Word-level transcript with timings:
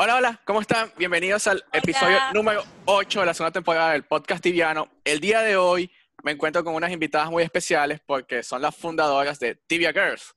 Hola, 0.00 0.14
hola, 0.14 0.40
¿cómo 0.44 0.60
están? 0.60 0.92
Bienvenidos 0.96 1.48
al 1.48 1.64
episodio 1.72 2.20
número 2.32 2.62
8 2.84 3.18
de 3.18 3.26
la 3.26 3.34
segunda 3.34 3.50
temporada 3.50 3.90
del 3.94 4.04
podcast 4.04 4.40
tibiano. 4.40 4.88
El 5.02 5.18
día 5.18 5.40
de 5.40 5.56
hoy 5.56 5.90
me 6.22 6.30
encuentro 6.30 6.62
con 6.62 6.76
unas 6.76 6.92
invitadas 6.92 7.28
muy 7.32 7.42
especiales 7.42 8.00
porque 8.06 8.44
son 8.44 8.62
las 8.62 8.76
fundadoras 8.76 9.40
de 9.40 9.56
Tibia 9.56 9.92
Girls. 9.92 10.36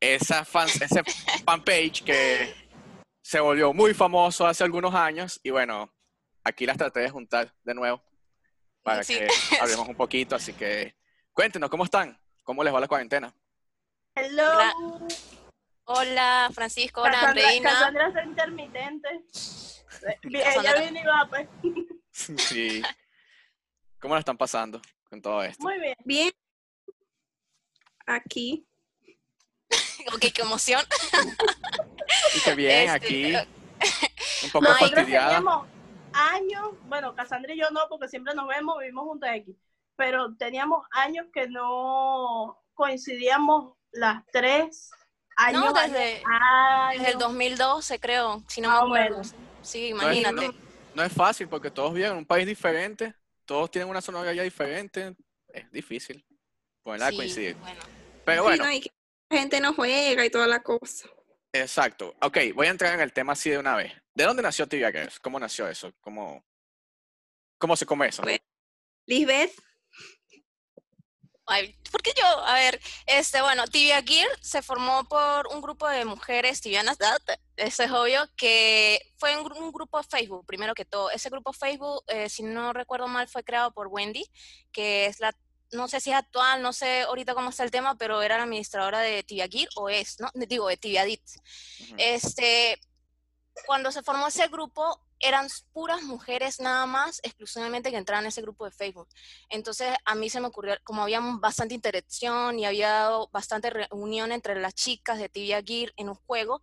Esa 0.00 0.44
fan, 0.44 0.66
ese 0.66 1.04
fanpage 1.46 2.02
que 2.02 2.52
se 3.22 3.38
volvió 3.38 3.72
muy 3.72 3.94
famoso 3.94 4.44
hace 4.44 4.64
algunos 4.64 4.92
años 4.92 5.38
y 5.44 5.50
bueno, 5.50 5.94
aquí 6.42 6.66
las 6.66 6.76
traté 6.76 6.98
de 6.98 7.10
juntar 7.10 7.54
de 7.62 7.74
nuevo 7.74 8.02
para 8.82 9.04
que 9.04 9.28
hablemos 9.60 9.86
un 9.86 9.94
poquito. 9.94 10.34
Así 10.34 10.54
que 10.54 10.96
cuéntenos, 11.32 11.70
¿cómo 11.70 11.84
están? 11.84 12.20
¿Cómo 12.42 12.64
les 12.64 12.74
va 12.74 12.80
la 12.80 12.88
cuarentena? 12.88 13.32
Hello. 14.16 14.42
Hola, 14.42 14.74
Francisco, 16.52 17.02
hola, 17.02 17.20
Andreina. 17.28 17.70
Cassandra 17.70 18.08
es 18.08 18.26
intermitente. 18.26 19.08
Ella 20.22 20.74
viene 20.80 21.00
y 21.00 21.04
va, 21.04 21.26
pues. 21.28 21.48
Sí. 22.10 22.82
¿Cómo 24.00 24.14
la 24.14 24.20
están 24.20 24.36
pasando 24.36 24.82
con 25.08 25.22
todo 25.22 25.42
esto? 25.42 25.62
Muy 25.62 25.78
bien. 25.78 25.94
Bien. 26.04 26.32
Aquí. 28.06 28.66
ok, 30.14 30.20
qué 30.34 30.42
emoción. 30.42 30.84
Y 32.34 32.40
qué 32.40 32.54
bien, 32.54 32.90
Este, 32.90 32.90
aquí. 32.90 33.34
Un 34.44 34.50
poco 34.50 34.64
Nosotros 34.64 34.90
fastidiada. 34.94 35.26
teníamos 35.28 35.68
años, 36.12 36.70
bueno, 36.86 37.14
Cassandra 37.14 37.54
y 37.54 37.58
yo 37.58 37.70
no, 37.70 37.80
porque 37.88 38.08
siempre 38.08 38.34
nos 38.34 38.48
vemos, 38.48 38.78
vivimos 38.78 39.04
juntos 39.04 39.28
aquí, 39.32 39.56
pero 39.94 40.34
teníamos 40.36 40.86
años 40.90 41.26
que 41.32 41.48
no 41.48 42.58
coincidíamos 42.74 43.74
las 43.92 44.24
tres. 44.32 44.90
No, 45.52 45.72
desde- 45.72 46.22
Desde 46.92 47.10
el 47.12 47.18
2012, 47.18 47.98
creo, 48.00 48.42
si 48.48 48.60
no 48.60 48.70
Ah, 48.70 48.80
me 48.80 48.86
acuerdo. 49.00 49.16
bueno. 49.18 49.30
Sí, 49.62 49.90
No 49.92 49.96
es- 50.10 50.16
imagínate. 50.18 50.58
No 50.94 51.02
es 51.04 51.12
fácil 51.12 51.48
porque 51.48 51.70
todos 51.70 51.92
viven 51.94 52.12
en 52.12 52.18
un 52.18 52.26
país 52.26 52.46
diferente, 52.46 53.14
todos 53.44 53.70
tienen 53.70 53.88
una 53.88 54.00
sonoridad 54.00 54.42
diferente. 54.42 55.14
Es 55.48 55.70
difícil 55.70 56.24
ponerla 56.82 57.10
Sí, 57.10 57.16
coincidir. 57.16 57.56
bueno. 57.56 57.80
Pero 58.24 58.42
Sí, 58.42 58.48
bueno, 58.48 58.64
no, 58.64 58.72
y 58.72 58.80
que 58.80 58.90
la 59.30 59.38
gente 59.38 59.60
no 59.60 59.74
juega 59.74 60.24
y 60.24 60.30
toda 60.30 60.46
la 60.46 60.62
cosa. 60.62 61.08
exacto. 61.52 62.14
Ok, 62.20 62.38
voy 62.54 62.66
a 62.66 62.70
entrar 62.70 62.94
en 62.94 63.00
el 63.00 63.12
tema 63.12 63.32
así 63.32 63.50
de 63.50 63.58
una 63.58 63.76
vez. 63.76 63.92
¿De 64.14 64.24
dónde 64.24 64.42
nació 64.42 64.66
Tibia 64.66 64.90
Girls? 64.90 65.20
¿Cómo 65.20 65.38
nació 65.38 65.68
eso? 65.68 65.92
¿Cómo, 66.00 66.44
cómo 67.58 67.76
se 67.76 67.86
come 67.86 68.08
eso? 68.08 68.22
Lisbeth, 69.06 69.52
Ay, 71.50 71.74
¿por 71.90 72.02
qué 72.02 72.12
yo? 72.16 72.26
A 72.26 72.54
ver, 72.54 72.78
este, 73.06 73.40
bueno, 73.40 73.66
Tibia 73.66 74.02
Gear 74.02 74.28
se 74.40 74.60
formó 74.62 75.04
por 75.08 75.46
un 75.48 75.62
grupo 75.62 75.88
de 75.88 76.04
mujeres 76.04 76.60
tibianas, 76.60 76.98
¿verdad? 76.98 77.20
eso 77.56 77.82
es 77.82 77.90
obvio, 77.90 78.28
que 78.36 79.00
fue 79.16 79.36
un, 79.36 79.44
gru- 79.44 79.56
un 79.58 79.72
grupo 79.72 79.98
de 79.98 80.04
Facebook, 80.04 80.44
primero 80.46 80.74
que 80.74 80.84
todo. 80.84 81.10
Ese 81.10 81.30
grupo 81.30 81.52
Facebook, 81.52 82.04
eh, 82.08 82.28
si 82.28 82.42
no 82.42 82.72
recuerdo 82.72 83.08
mal, 83.08 83.28
fue 83.28 83.42
creado 83.42 83.72
por 83.72 83.88
Wendy, 83.88 84.24
que 84.72 85.06
es 85.06 85.20
la, 85.20 85.34
no 85.72 85.88
sé 85.88 86.00
si 86.00 86.10
es 86.10 86.16
actual, 86.16 86.60
no 86.62 86.72
sé 86.72 87.02
ahorita 87.02 87.34
cómo 87.34 87.50
está 87.50 87.64
el 87.64 87.70
tema, 87.70 87.96
pero 87.96 88.20
era 88.22 88.36
la 88.36 88.44
administradora 88.44 89.00
de 89.00 89.22
Tibia 89.22 89.48
Gear, 89.50 89.68
o 89.76 89.88
es, 89.88 90.20
¿no? 90.20 90.30
Digo, 90.34 90.68
de 90.68 90.76
Tibia 90.76 91.04
Dit. 91.04 91.22
Ujú. 91.80 91.94
Este, 91.96 92.78
cuando 93.66 93.92
se 93.92 94.02
formó 94.02 94.28
ese 94.28 94.48
grupo, 94.48 95.00
eran 95.20 95.48
puras 95.72 96.02
mujeres 96.02 96.60
nada 96.60 96.86
más, 96.86 97.20
exclusivamente 97.22 97.90
que 97.90 97.96
entraban 97.96 98.24
en 98.24 98.28
ese 98.28 98.42
grupo 98.42 98.64
de 98.64 98.70
Facebook. 98.70 99.08
Entonces, 99.48 99.94
a 100.04 100.14
mí 100.14 100.30
se 100.30 100.40
me 100.40 100.46
ocurrió, 100.46 100.76
como 100.84 101.02
había 101.02 101.20
bastante 101.20 101.74
interacción 101.74 102.58
y 102.58 102.66
había 102.66 103.10
bastante 103.32 103.70
reunión 103.70 104.32
entre 104.32 104.60
las 104.60 104.74
chicas 104.74 105.18
de 105.18 105.28
Tibia 105.28 105.62
Gear 105.62 105.92
en 105.96 106.08
un 106.08 106.14
juego, 106.14 106.62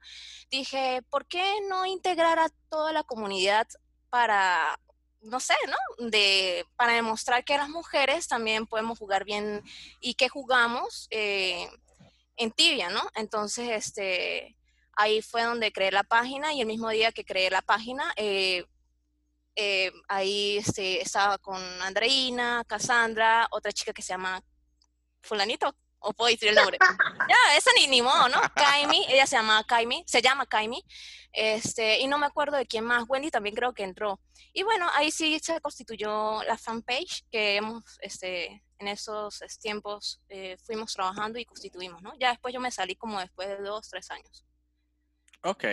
dije, 0.50 1.02
¿por 1.10 1.26
qué 1.26 1.44
no 1.68 1.86
integrar 1.86 2.40
a 2.40 2.50
toda 2.70 2.94
la 2.94 3.04
comunidad 3.04 3.68
para, 4.10 4.80
no 5.22 5.40
sé, 5.40 5.56
¿no? 5.68 6.08
De, 6.10 6.66
para 6.78 6.94
demostrar 6.94 7.44
que 7.44 7.58
las 7.58 7.70
mujeres 7.70 8.28
también 8.28 8.68
podemos 8.68 8.98
jugar 8.98 9.26
bien 9.26 9.64
y 10.00 10.14
que 10.14 10.30
jugamos 10.30 11.08
eh, 11.10 11.70
en 12.38 12.52
Tibia, 12.52 12.90
¿no? 12.90 13.02
Entonces, 13.16 13.70
este 13.72 14.56
ahí 14.96 15.22
fue 15.22 15.44
donde 15.44 15.72
creé 15.72 15.92
la 15.92 16.04
página 16.04 16.54
y 16.54 16.62
el 16.62 16.68
mismo 16.68 16.90
día 16.90 17.12
que 17.12 17.26
creé 17.26 17.50
la 17.50 17.62
página, 17.62 18.14
eh, 18.16 18.66
eh, 19.56 19.92
ahí 20.08 20.58
este, 20.58 21.02
estaba 21.02 21.38
con 21.38 21.62
Andreina, 21.82 22.64
Cassandra, 22.68 23.48
otra 23.52 23.72
chica 23.72 23.94
que 23.94 24.02
se 24.02 24.14
llama 24.14 24.42
Fulanito, 25.22 25.76
o 26.00 26.14
puedo 26.14 26.30
decir 26.30 26.50
el 26.50 26.56
nombre. 26.56 26.78
ya, 27.30 27.58
esa 27.58 27.72
ni, 27.78 27.88
ni 27.88 28.02
modo, 28.02 28.28
¿no? 28.30 28.42
Kaimi, 28.56 29.06
ella 29.08 29.26
se 29.26 29.38
llama 29.38 29.64
Kaimi, 29.64 30.04
se 30.06 30.22
llama 30.22 30.46
Kaimi, 30.46 30.84
este, 31.32 32.00
y 32.00 32.08
no 32.08 32.18
me 32.18 32.26
acuerdo 32.26 32.58
de 32.58 32.66
quién 32.66 32.84
más, 32.84 33.06
Wendy 33.08 33.32
también 33.32 33.56
creo 33.56 33.74
que 33.74 33.84
entró. 33.84 34.20
Y 34.54 34.64
bueno, 34.64 34.90
ahí 34.94 35.12
sí 35.12 35.40
se 35.40 35.60
constituyó 35.62 36.44
la 36.44 36.58
fanpage 36.58 37.26
que 37.32 37.58
hemos, 37.58 37.84
este, 38.02 38.64
en 38.80 38.88
esos 38.88 39.42
es, 39.42 39.60
tiempos 39.60 40.22
eh, 40.30 40.58
fuimos 40.66 40.94
trabajando 40.94 41.40
y 41.40 41.46
constituimos, 41.46 42.02
¿no? 42.02 42.14
Ya 42.20 42.30
después 42.30 42.54
yo 42.54 42.60
me 42.60 42.72
salí 42.72 42.96
como 42.96 43.20
después 43.20 43.48
de 43.48 43.58
dos, 43.58 43.90
tres 43.90 44.12
años. 44.12 44.46
Ok. 45.46 45.64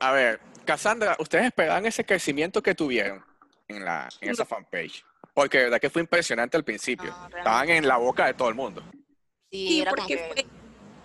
A 0.00 0.12
ver, 0.12 0.40
Cassandra, 0.66 1.16
¿ustedes 1.18 1.46
esperaban 1.46 1.86
ese 1.86 2.04
crecimiento 2.04 2.62
que 2.62 2.74
tuvieron 2.74 3.24
en, 3.68 3.84
la, 3.84 4.08
en 4.20 4.30
esa 4.30 4.44
fanpage? 4.44 5.04
Porque 5.32 5.58
de 5.58 5.64
verdad 5.64 5.80
que 5.80 5.90
fue 5.90 6.02
impresionante 6.02 6.56
al 6.56 6.64
principio. 6.64 7.10
No. 7.10 7.36
Estaban 7.36 7.68
en 7.70 7.88
la 7.88 7.96
boca 7.96 8.26
de 8.26 8.34
todo 8.34 8.48
el 8.50 8.54
mundo. 8.54 8.82
Sí, 9.50 9.68
sí, 9.68 9.80
era 9.80 9.90
como 9.92 10.02
porque 10.02 10.16
que- 10.16 10.24
fue 10.34 10.46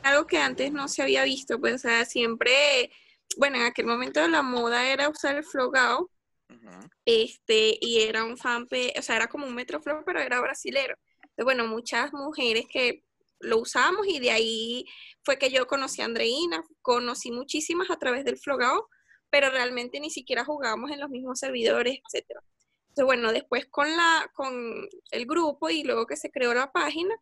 algo 0.03 0.27
que 0.27 0.37
antes 0.37 0.71
no 0.71 0.87
se 0.87 1.01
había 1.03 1.23
visto, 1.23 1.59
pues, 1.59 1.75
o 1.75 1.77
sea, 1.77 2.05
siempre, 2.05 2.91
bueno, 3.37 3.57
en 3.57 3.63
aquel 3.63 3.85
momento 3.85 4.25
la 4.27 4.41
moda 4.41 4.87
era 4.89 5.07
usar 5.09 5.35
el 5.37 5.43
flogao, 5.43 6.09
Ujú. 6.49 6.89
este, 7.05 7.77
y 7.79 8.01
era 8.01 8.23
un 8.23 8.37
fanpage, 8.37 8.97
o 8.97 9.01
sea, 9.01 9.15
era 9.17 9.27
como 9.27 9.45
un 9.45 9.55
metroflog, 9.55 10.03
pero 10.05 10.19
era 10.19 10.39
brasilero. 10.41 10.95
Entonces, 11.21 11.43
bueno, 11.45 11.67
muchas 11.67 12.11
mujeres 12.13 12.65
que 12.71 13.03
lo 13.39 13.59
usamos 13.59 14.07
y 14.07 14.19
de 14.19 14.31
ahí 14.31 14.85
fue 15.23 15.37
que 15.37 15.49
yo 15.49 15.67
conocí 15.67 16.01
a 16.01 16.05
Andreina, 16.05 16.63
conocí 16.81 17.31
muchísimas 17.31 17.89
a 17.89 17.97
través 17.97 18.25
del 18.25 18.37
flogao, 18.37 18.89
pero 19.29 19.49
realmente 19.49 19.99
ni 19.99 20.09
siquiera 20.09 20.45
jugábamos 20.45 20.91
en 20.91 20.99
los 20.99 21.09
mismos 21.09 21.39
servidores, 21.39 21.99
etcétera. 22.05 22.41
Entonces, 22.89 23.05
bueno, 23.05 23.31
después 23.31 23.67
con 23.67 23.95
la, 23.95 24.29
con 24.33 24.87
el 25.11 25.25
grupo 25.25 25.69
y 25.69 25.83
luego 25.83 26.05
que 26.05 26.17
se 26.17 26.31
creó 26.31 26.53
la 26.53 26.71
página, 26.71 27.15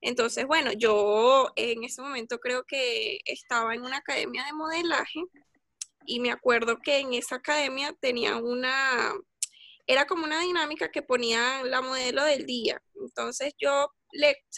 entonces, 0.00 0.46
bueno, 0.46 0.72
yo 0.72 1.52
en 1.54 1.84
ese 1.84 2.02
momento 2.02 2.40
creo 2.40 2.64
que 2.64 3.20
estaba 3.24 3.74
en 3.74 3.82
una 3.82 3.98
academia 3.98 4.44
de 4.44 4.52
modelaje 4.52 5.20
y 6.04 6.18
me 6.18 6.32
acuerdo 6.32 6.78
que 6.82 6.98
en 6.98 7.14
esa 7.14 7.36
academia 7.36 7.96
tenía 8.00 8.36
una, 8.36 9.14
era 9.86 10.06
como 10.06 10.24
una 10.24 10.40
dinámica 10.40 10.90
que 10.90 11.02
ponía 11.02 11.62
la 11.62 11.82
modelo 11.82 12.24
del 12.24 12.46
día. 12.46 12.82
Entonces 12.96 13.54
yo 13.58 13.92
le, 14.10 14.32
o 14.32 14.52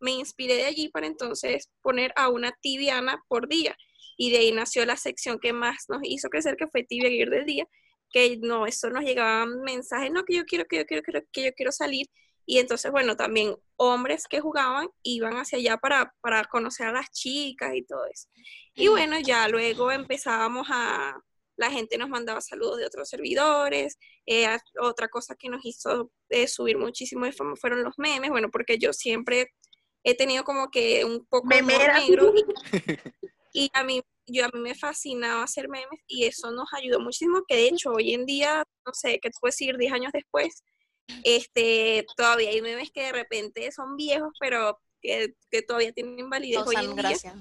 me 0.00 0.12
inspiré 0.12 0.54
de 0.56 0.64
allí 0.64 0.88
para 0.88 1.06
entonces 1.06 1.70
poner 1.82 2.12
a 2.16 2.28
una 2.28 2.52
tibiana 2.60 3.22
por 3.28 3.48
día. 3.48 3.76
Y 4.16 4.30
de 4.32 4.38
ahí 4.38 4.52
nació 4.52 4.84
la 4.86 4.96
sección 4.96 5.38
que 5.38 5.52
más 5.52 5.84
nos 5.88 6.00
hizo 6.02 6.28
crecer, 6.28 6.56
que 6.56 6.66
fue 6.66 6.82
Tibia 6.84 7.08
Gear 7.10 7.30
del 7.30 7.46
Día, 7.46 7.66
que 8.10 8.38
no, 8.40 8.66
eso 8.66 8.90
nos 8.90 9.04
llegaban 9.04 9.60
mensajes, 9.62 10.10
no, 10.10 10.24
que 10.24 10.34
yo 10.36 10.44
quiero, 10.44 10.64
que 10.66 10.78
yo 10.78 10.86
quiero, 10.86 11.02
que 11.32 11.44
yo- 11.44 11.52
quiero 11.54 11.72
salir. 11.72 12.06
Y 12.46 12.58
entonces, 12.58 12.90
bueno, 12.90 13.14
también 13.16 13.54
hombres 13.76 14.26
que 14.26 14.40
jugaban 14.40 14.88
iban 15.02 15.34
hacia 15.34 15.58
allá 15.58 15.76
para, 15.76 16.14
para 16.22 16.44
conocer 16.44 16.86
a 16.86 16.92
las 16.92 17.10
chicas 17.10 17.74
y 17.74 17.82
todo 17.84 18.06
eso. 18.06 18.26
Y 18.74 18.88
bueno, 18.88 19.20
ya 19.20 19.46
luego 19.48 19.92
empezábamos 19.92 20.66
a, 20.70 21.20
la 21.56 21.70
gente 21.70 21.98
nos 21.98 22.08
mandaba 22.08 22.40
saludos 22.40 22.78
de 22.78 22.86
otros 22.86 23.08
servidores. 23.08 23.98
eh, 24.26 24.46
otra 24.80 25.08
cosa 25.08 25.34
que 25.36 25.48
nos 25.50 25.64
hizo 25.64 26.10
eh, 26.30 26.48
subir 26.48 26.78
muchísimo 26.78 27.24
de 27.26 27.32
fama 27.32 27.54
fueron 27.56 27.82
los 27.84 27.94
memes. 27.98 28.30
Bueno, 28.30 28.48
porque 28.50 28.78
yo 28.78 28.92
siempre 28.94 29.48
he 30.04 30.14
tenido 30.14 30.44
como 30.44 30.70
que 30.70 31.04
un 31.04 31.26
poco 31.26 31.48
de 31.48 31.62
negro. 31.62 32.32
Y, 32.34 32.44
y 33.52 33.70
a 33.72 33.84
mí 33.84 34.02
yo 34.30 34.44
a 34.44 34.50
mí 34.52 34.60
me 34.60 34.74
fascinaba 34.74 35.42
hacer 35.42 35.68
memes 35.68 36.00
y 36.06 36.24
eso 36.26 36.50
nos 36.50 36.68
ayudó 36.74 37.00
muchísimo 37.00 37.44
que 37.48 37.56
de 37.56 37.68
hecho 37.68 37.92
hoy 37.92 38.12
en 38.12 38.26
día 38.26 38.62
no 38.84 38.92
sé 38.92 39.18
qué 39.20 39.30
te 39.30 39.38
puedo 39.40 39.48
decir 39.48 39.78
10 39.78 39.92
años 39.92 40.12
después 40.12 40.62
este 41.24 42.04
todavía 42.14 42.50
hay 42.50 42.60
memes 42.60 42.90
que 42.90 43.04
de 43.04 43.12
repente 43.12 43.72
son 43.72 43.96
viejos 43.96 44.32
pero 44.38 44.78
que, 45.00 45.34
que 45.50 45.62
todavía 45.62 45.92
tienen 45.92 46.28
validez 46.28 46.62
hoy 46.66 46.76
en 46.76 46.94
día. 46.94 46.94
gracia. 46.94 47.34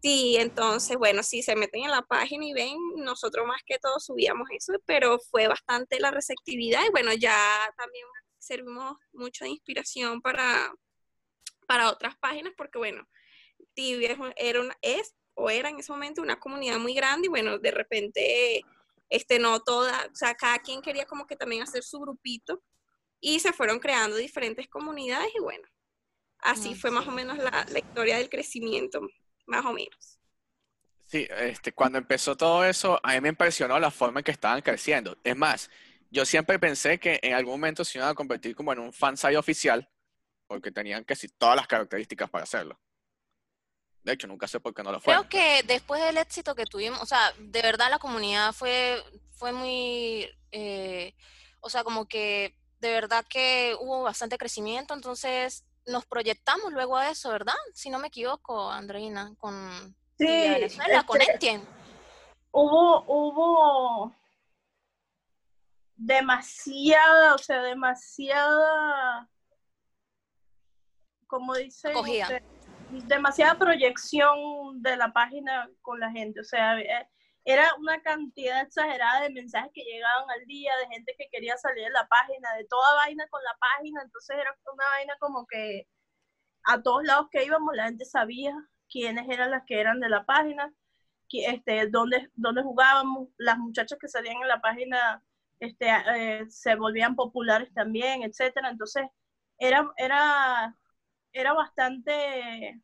Sí, 0.00 0.36
entonces, 0.38 0.96
bueno, 0.96 1.24
si 1.24 1.42
se 1.42 1.56
meten 1.56 1.82
en 1.84 1.90
la 1.90 2.02
página 2.02 2.44
y 2.44 2.52
ven, 2.52 2.76
nosotros 2.96 3.46
más 3.46 3.62
que 3.66 3.78
todo 3.78 3.98
subíamos 3.98 4.48
eso, 4.50 4.74
pero 4.86 5.18
fue 5.18 5.48
bastante 5.48 5.98
la 5.98 6.12
receptividad 6.12 6.84
y 6.86 6.90
bueno, 6.90 7.12
ya 7.14 7.36
también 7.76 8.06
servimos 8.38 8.96
mucho 9.12 9.44
de 9.44 9.50
inspiración 9.50 10.20
para, 10.20 10.72
para 11.68 11.90
otras 11.90 12.16
páginas 12.16 12.54
porque 12.56 12.78
bueno, 12.78 13.06
Tibia 13.74 14.16
era 14.36 14.60
una, 14.60 14.76
es 14.82 15.14
o 15.34 15.50
era 15.50 15.68
en 15.68 15.78
ese 15.78 15.92
momento 15.92 16.22
una 16.22 16.40
comunidad 16.40 16.78
muy 16.78 16.94
grande 16.94 17.26
y 17.26 17.28
bueno, 17.28 17.58
de 17.58 17.70
repente, 17.70 18.62
este, 19.08 19.38
no 19.38 19.60
toda, 19.60 20.08
o 20.10 20.16
sea, 20.16 20.34
cada 20.34 20.58
quien 20.58 20.82
quería 20.82 21.06
como 21.06 21.26
que 21.26 21.36
también 21.36 21.62
hacer 21.62 21.84
su 21.84 22.00
grupito 22.00 22.62
y 23.20 23.38
se 23.38 23.52
fueron 23.52 23.78
creando 23.78 24.16
diferentes 24.16 24.66
comunidades 24.68 25.30
y 25.36 25.40
bueno, 25.40 25.68
así 26.40 26.74
fue 26.74 26.90
más 26.90 27.06
o 27.06 27.12
menos 27.12 27.38
la, 27.38 27.66
la 27.68 27.78
historia 27.78 28.16
del 28.16 28.30
crecimiento, 28.30 29.00
más 29.46 29.64
o 29.64 29.72
menos. 29.72 30.18
Sí, 31.04 31.26
este, 31.38 31.72
cuando 31.72 31.98
empezó 31.98 32.36
todo 32.36 32.64
eso, 32.64 32.98
a 33.02 33.14
mí 33.14 33.20
me 33.20 33.28
impresionó 33.28 33.78
la 33.78 33.90
forma 33.90 34.20
en 34.20 34.24
que 34.24 34.32
estaban 34.32 34.60
creciendo. 34.60 35.16
Es 35.24 35.36
más, 35.36 35.70
yo 36.10 36.26
siempre 36.26 36.58
pensé 36.58 36.98
que 36.98 37.20
en 37.22 37.34
algún 37.34 37.54
momento 37.54 37.84
se 37.84 37.98
iban 37.98 38.10
a 38.10 38.14
convertir 38.14 38.54
como 38.56 38.72
en 38.72 38.78
un 38.78 38.92
fansite 38.92 39.36
oficial, 39.36 39.88
porque 40.48 40.72
tenían 40.72 41.04
casi 41.04 41.28
todas 41.28 41.54
las 41.54 41.68
características 41.68 42.28
para 42.28 42.42
hacerlo. 42.44 42.80
De 44.02 44.14
hecho, 44.14 44.26
nunca 44.26 44.48
sé 44.48 44.58
por 44.58 44.74
qué 44.74 44.82
no 44.82 44.90
lo 44.90 45.00
fue. 45.00 45.12
Creo 45.12 45.28
que 45.28 45.62
después 45.64 46.02
del 46.02 46.16
éxito 46.16 46.54
que 46.54 46.64
tuvimos, 46.64 47.00
o 47.02 47.06
sea, 47.06 47.32
de 47.38 47.62
verdad 47.62 47.90
la 47.90 47.98
comunidad 47.98 48.52
fue, 48.52 49.02
fue 49.30 49.52
muy, 49.52 50.28
eh, 50.50 51.14
o 51.60 51.68
sea, 51.68 51.84
como 51.84 52.06
que 52.06 52.56
de 52.80 52.90
verdad 52.90 53.24
que 53.28 53.76
hubo 53.78 54.02
bastante 54.02 54.38
crecimiento, 54.38 54.94
entonces 54.94 55.64
nos 55.86 56.06
proyectamos 56.06 56.72
luego 56.72 56.96
a 56.96 57.10
eso, 57.10 57.30
¿verdad? 57.30 57.54
Si 57.74 57.90
no 57.90 57.98
me 57.98 58.08
equivoco, 58.08 58.70
Andreina, 58.70 59.34
con 59.38 59.94
Sí, 60.16 60.26
Venezuela, 60.26 61.04
con 61.04 61.20
este, 61.20 61.34
Etienne. 61.34 61.64
hubo, 62.50 63.04
hubo 63.06 64.14
demasiada, 65.96 67.34
o 67.34 67.38
sea, 67.38 67.62
demasiada, 67.62 69.28
como 71.28 71.54
dice 71.54 71.94
usted, 71.94 72.42
demasiada 73.06 73.58
proyección 73.58 74.82
de 74.82 74.96
la 74.96 75.12
página 75.12 75.70
con 75.82 76.00
la 76.00 76.10
gente, 76.10 76.40
o 76.40 76.44
sea, 76.44 76.78
eh, 76.80 77.08
era 77.44 77.70
una 77.78 78.02
cantidad 78.02 78.62
exagerada 78.62 79.22
de 79.22 79.30
mensajes 79.30 79.70
que 79.72 79.84
llegaban 79.84 80.28
al 80.28 80.44
día, 80.46 80.72
de 80.76 80.94
gente 80.94 81.14
que 81.16 81.28
quería 81.30 81.56
salir 81.56 81.84
de 81.84 81.90
la 81.90 82.06
página, 82.08 82.52
de 82.54 82.64
toda 82.64 82.96
vaina 82.96 83.26
con 83.28 83.42
la 83.42 83.56
página, 83.58 84.02
entonces 84.02 84.36
era 84.36 84.54
una 84.74 84.84
vaina 84.90 85.14
como 85.20 85.46
que 85.46 85.86
a 86.64 86.82
todos 86.82 87.04
lados 87.04 87.28
que 87.30 87.44
íbamos 87.44 87.74
la 87.74 87.84
gente 87.84 88.04
sabía 88.04 88.54
quiénes 88.90 89.28
eran 89.28 89.50
las 89.50 89.64
que 89.64 89.80
eran 89.80 90.00
de 90.00 90.08
la 90.08 90.26
página, 90.26 90.72
este, 91.30 91.88
dónde, 91.88 92.30
dónde 92.34 92.62
jugábamos, 92.62 93.28
las 93.36 93.58
muchachas 93.58 93.98
que 93.98 94.08
salían 94.08 94.42
en 94.42 94.48
la 94.48 94.60
página 94.60 95.22
este, 95.60 95.88
eh, 95.88 96.46
se 96.48 96.74
volvían 96.76 97.16
populares 97.16 97.72
también, 97.74 98.22
etcétera. 98.22 98.70
Entonces, 98.70 99.04
era, 99.58 99.90
era, 99.96 100.76
era 101.32 101.52
bastante, 101.52 102.80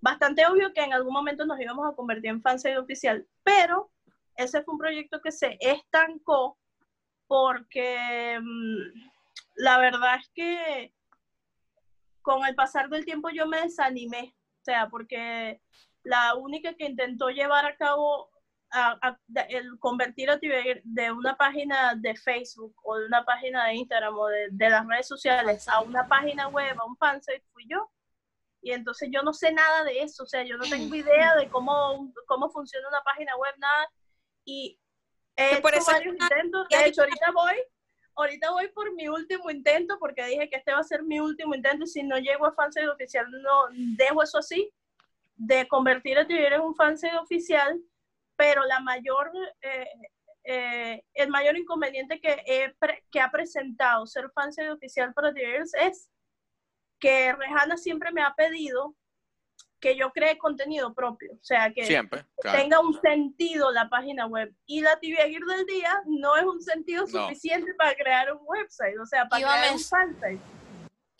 bastante 0.00 0.46
obvio 0.46 0.72
que 0.72 0.82
en 0.82 0.92
algún 0.92 1.12
momento 1.12 1.44
nos 1.44 1.60
íbamos 1.60 1.86
a 1.86 1.94
convertir 1.94 2.30
en 2.30 2.42
fansite 2.42 2.78
oficial, 2.78 3.26
pero 3.42 3.90
ese 4.36 4.62
fue 4.62 4.74
un 4.74 4.78
proyecto 4.78 5.20
que 5.20 5.32
se 5.32 5.58
estancó 5.60 6.58
porque 7.26 8.38
mm, 8.40 9.10
la 9.56 9.78
verdad 9.78 10.16
es 10.20 10.30
que 10.30 10.94
con 12.22 12.44
el 12.44 12.54
pasar 12.54 12.88
del 12.88 13.04
tiempo 13.04 13.30
yo 13.30 13.46
me 13.46 13.60
desanimé, 13.60 14.34
o 14.60 14.64
sea, 14.64 14.88
porque 14.88 15.60
la 16.02 16.34
única 16.34 16.74
que 16.74 16.86
intentó 16.86 17.30
llevar 17.30 17.66
a 17.66 17.76
cabo 17.76 18.30
a- 18.70 18.98
a- 19.02 19.18
de- 19.26 19.46
el 19.50 19.78
convertir 19.78 20.30
a 20.30 20.38
Tibia 20.38 20.58
de 20.84 21.12
una 21.12 21.36
página 21.36 21.94
de 21.96 22.14
Facebook 22.16 22.74
o 22.82 22.96
de 22.98 23.06
una 23.06 23.24
página 23.24 23.64
de 23.66 23.74
Instagram 23.74 24.14
o 24.16 24.26
de, 24.26 24.48
de 24.50 24.70
las 24.70 24.86
redes 24.86 25.06
sociales 25.08 25.66
a 25.68 25.80
una 25.80 26.06
página 26.06 26.48
web, 26.48 26.76
a 26.78 26.84
un 26.84 26.96
fansite, 26.96 27.44
fui 27.52 27.64
yo. 27.68 27.90
Y 28.60 28.72
entonces 28.72 29.08
yo 29.12 29.22
no 29.22 29.32
sé 29.32 29.52
nada 29.52 29.84
de 29.84 30.02
eso, 30.02 30.24
o 30.24 30.26
sea, 30.26 30.42
yo 30.42 30.56
no 30.56 30.64
tengo 30.64 30.94
idea 30.94 31.36
de 31.36 31.48
cómo, 31.48 32.12
cómo 32.26 32.50
funciona 32.50 32.88
una 32.88 33.02
página 33.02 33.36
web, 33.36 33.54
nada. 33.58 33.88
Y 34.44 34.78
he 35.36 35.60
por 35.60 35.72
hecho 35.72 35.82
eso- 35.82 35.92
varios 35.92 36.16
intentos. 36.18 36.66
De 36.68 36.86
hecho, 36.86 37.02
ahorita 37.02 37.30
voy, 37.32 37.54
ahorita 38.16 38.50
voy 38.50 38.68
por 38.68 38.92
mi 38.94 39.08
último 39.08 39.50
intento, 39.50 39.98
porque 39.98 40.24
dije 40.26 40.50
que 40.50 40.56
este 40.56 40.72
va 40.72 40.80
a 40.80 40.84
ser 40.84 41.02
mi 41.04 41.20
último 41.20 41.54
intento, 41.54 41.84
y 41.84 41.88
si 41.88 42.02
no 42.02 42.18
llego 42.18 42.46
a 42.46 42.52
fansite 42.52 42.88
oficial, 42.88 43.26
no 43.30 43.66
dejo 43.96 44.22
eso 44.22 44.38
así, 44.38 44.70
de 45.36 45.68
convertir 45.68 46.18
a 46.18 46.26
Twitter 46.26 46.54
en 46.54 46.60
un 46.62 46.74
fansite 46.74 47.16
oficial, 47.16 47.80
pero 48.38 48.64
la 48.64 48.78
mayor, 48.80 49.32
eh, 49.62 49.88
eh, 50.44 51.02
el 51.12 51.28
mayor 51.28 51.58
inconveniente 51.58 52.20
que, 52.20 52.40
he 52.46 52.72
pre- 52.78 53.04
que 53.10 53.20
ha 53.20 53.30
presentado 53.30 54.06
ser 54.06 54.30
fansite 54.30 54.70
oficial 54.70 55.12
para 55.12 55.32
Twitter 55.32 55.64
es 55.82 56.08
que 57.00 57.32
Rejana 57.34 57.76
siempre 57.76 58.12
me 58.12 58.22
ha 58.22 58.32
pedido 58.34 58.94
que 59.80 59.96
yo 59.96 60.10
cree 60.12 60.38
contenido 60.38 60.94
propio, 60.94 61.32
o 61.34 61.42
sea, 61.44 61.72
que 61.72 61.84
Siempre, 61.84 62.24
claro. 62.40 62.58
tenga 62.58 62.80
un 62.80 63.00
sentido 63.00 63.70
la 63.72 63.88
página 63.88 64.26
web. 64.26 64.52
Y 64.66 64.80
la 64.80 64.98
tibia 64.98 65.24
del 65.24 65.66
día 65.66 66.00
no 66.06 66.36
es 66.36 66.44
un 66.44 66.60
sentido 66.62 67.02
No. 67.02 67.08
suficiente 67.28 67.74
para 67.74 67.94
crear 67.94 68.32
un 68.32 68.40
website, 68.42 68.98
o 69.00 69.06
sea, 69.06 69.26
para 69.28 69.40
Iba 69.40 69.52
crear 69.52 69.72
un 69.74 69.80
fansite. 69.80 70.40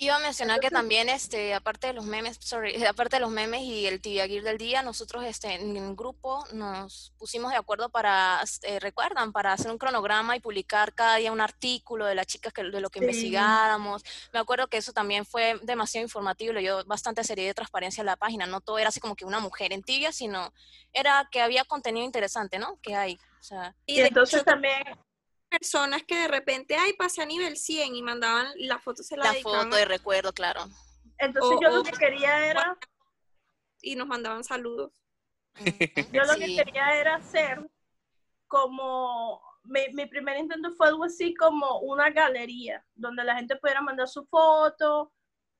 Iba 0.01 0.15
a 0.15 0.21
mencionar 0.21 0.61
que 0.61 0.71
también, 0.71 1.09
este, 1.09 1.55
aparte 1.55 1.89
de 1.89 1.93
los 1.93 2.05
memes, 2.05 2.39
sorry, 2.41 2.73
aparte 2.87 3.17
de 3.17 3.21
los 3.21 3.31
memes 3.31 3.63
y 3.63 3.85
el 3.85 4.01
Tibia 4.01 4.29
Gear 4.29 4.45
del 4.45 4.57
día, 4.57 4.81
nosotros 4.83 5.25
este, 5.25 5.55
en 5.55 5.77
un 5.77 5.97
grupo 5.97 6.45
nos 6.53 7.13
pusimos 7.19 7.51
de 7.51 7.57
acuerdo 7.57 7.89
para, 7.89 8.41
eh, 8.63 8.79
recuerdan, 8.79 9.33
para 9.33 9.53
hacer 9.53 9.73
un 9.73 9.77
cronograma 9.77 10.37
y 10.37 10.41
publicar 10.41 10.95
cada 10.95 11.17
día 11.17 11.33
un 11.33 11.41
artículo 11.41 12.07
de 12.07 12.15
las 12.15 12.29
chicas 12.29 12.53
que, 12.53 12.63
de 12.63 12.81
lo 12.81 12.91
que 12.91 13.01
Sí. 13.01 13.05
investigáramos. 13.05 14.05
Me 14.33 14.39
acuerdo 14.39 14.69
que 14.69 14.77
eso 14.77 14.93
también 14.93 15.27
fue 15.27 15.59
demasiado 15.63 16.05
informativo, 16.05 16.53
le 16.53 16.61
dio 16.61 16.85
bastante 16.85 17.25
seriedad 17.25 17.51
y 17.51 17.55
transparencia 17.55 18.03
a 18.03 18.07
la 18.07 18.17
página. 18.17 18.47
No 18.47 18.61
todo 18.61 18.79
era 18.79 18.91
así 18.91 19.01
como 19.01 19.17
que 19.17 19.25
una 19.25 19.41
mujer 19.41 19.73
en 19.73 19.83
tibia, 19.83 20.13
sino 20.13 20.53
era 20.93 21.29
que 21.33 21.41
había 21.43 21.65
contenido 21.65 22.07
interesante, 22.07 22.61
¿no? 22.61 22.79
Que 22.83 22.95
hay. 22.95 23.19
O 23.41 23.43
sea, 23.43 23.75
Y, 23.85 23.99
entonces 24.01 24.37
hecho, 24.41 24.45
también, 24.45 24.81
personas 25.49 26.03
que 26.05 26.17
de 26.17 26.29
repente, 26.29 26.77
ay, 26.77 26.93
pasé 26.95 27.23
a 27.23 27.27
nivel 27.27 27.57
100 27.57 27.95
y 27.95 28.03
mandaban 28.03 28.47
la 28.57 28.79
foto, 28.79 29.03
se 29.03 29.17
la, 29.17 29.25
la 29.25 29.33
dedicaban 29.33 29.65
foto 29.67 29.77
de 29.77 29.85
recuerdo, 29.85 30.33
claro. 30.33 30.65
entonces 31.19 31.57
O- 31.57 31.61
yo 31.61 31.71
lo 31.71 31.83
que 31.83 31.93
quería 31.93 32.47
era, 32.47 32.79
y 33.83 33.97
nos 33.97 34.07
mandaban 34.07 34.45
saludos. 34.45 34.93
Yo 36.13 36.23
lo 36.25 36.35
sí. 36.35 36.41
que 36.57 36.65
quería 36.65 36.97
era 37.01 37.17
hacer 37.17 37.69
como, 38.47 39.41
mi, 39.65 39.89
mi 39.93 40.07
primer 40.07 40.37
intento 40.39 40.71
fue 40.73 40.87
algo 40.89 41.05
así 41.05 41.35
como 41.35 41.81
una 41.81 42.11
galería, 42.11 42.85
donde 42.95 43.25
la 43.25 43.35
gente 43.37 43.57
pudiera 43.57 43.81
mandar 43.83 44.09
su 44.09 44.25
foto, 44.27 45.13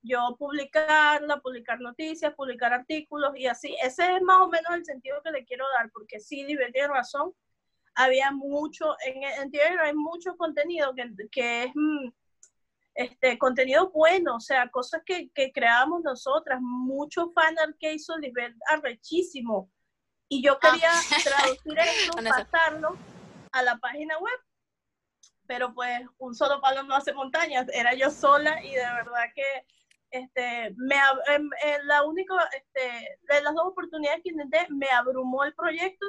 yo 0.03 0.37
publicarla, 0.39 1.41
publicar 1.41 1.81
noticias, 1.81 2.33
publicar 2.35 2.73
artículos 2.73 3.33
y 3.37 3.47
así. 3.47 3.77
Ese 3.83 4.17
es 4.17 4.23
más 4.23 4.41
o 4.41 4.49
menos 4.49 4.73
el 4.73 4.85
sentido 4.85 5.21
que 5.23 5.33
le 5.33 5.45
quiero 5.45 5.65
dar, 5.77 5.91
porque 5.91 6.21
sí, 6.21 6.45
Liber 6.45 6.73
tiene 6.73 6.89
razón. 6.89 7.35
Había 8.01 8.31
mucho, 8.31 8.95
en, 9.05 9.23
en 9.25 9.51
Twitter 9.51 9.79
hay 9.81 9.95
mucho 9.95 10.37
contenido 10.37 10.95
que, 10.95 11.11
que 11.33 11.65
es 11.65 11.73
mm, 11.75 12.09
este, 12.95 13.39
contenido 13.39 13.91
bueno, 13.91 14.37
o 14.37 14.41
sea, 14.41 14.71
cosas 14.71 15.03
que, 15.05 15.31
que 15.31 15.51
creábamos 15.53 16.03
nosotras, 16.03 16.61
mucho 16.61 17.31
fanart 17.33 17.77
que 17.79 17.95
hizo 17.95 18.17
Liber 18.19 18.55
arrechísimo. 18.69 19.71
Y 20.29 20.43
yo 20.43 20.55
Ah. 20.55 20.59
quería 20.61 20.91
traducir 21.25 21.79
eso, 21.79 22.13
pasarlo 22.29 22.97
a 23.53 23.63
la 23.63 23.77
página 23.79 24.19
web 24.19 24.39
pero 25.49 25.73
pues 25.73 26.03
un 26.19 26.35
solo 26.35 26.61
palo 26.61 26.83
no 26.83 26.95
hace 26.95 27.15
montañas, 27.15 27.67
era 27.73 27.95
yo 27.95 28.11
sola 28.11 28.63
y 28.63 28.69
de 28.69 28.85
verdad 28.85 29.25
que 29.35 29.67
este, 30.11 30.75
me, 30.77 30.97
en, 31.35 31.49
en 31.65 31.87
la 31.87 32.05
única, 32.05 32.35
este, 32.55 33.19
de 33.23 33.41
las 33.41 33.55
dos 33.55 33.69
oportunidades 33.69 34.21
que 34.23 34.29
intenté, 34.31 34.67
me 34.69 34.89
abrumó 34.91 35.45
el 35.45 35.55
proyecto 35.55 36.07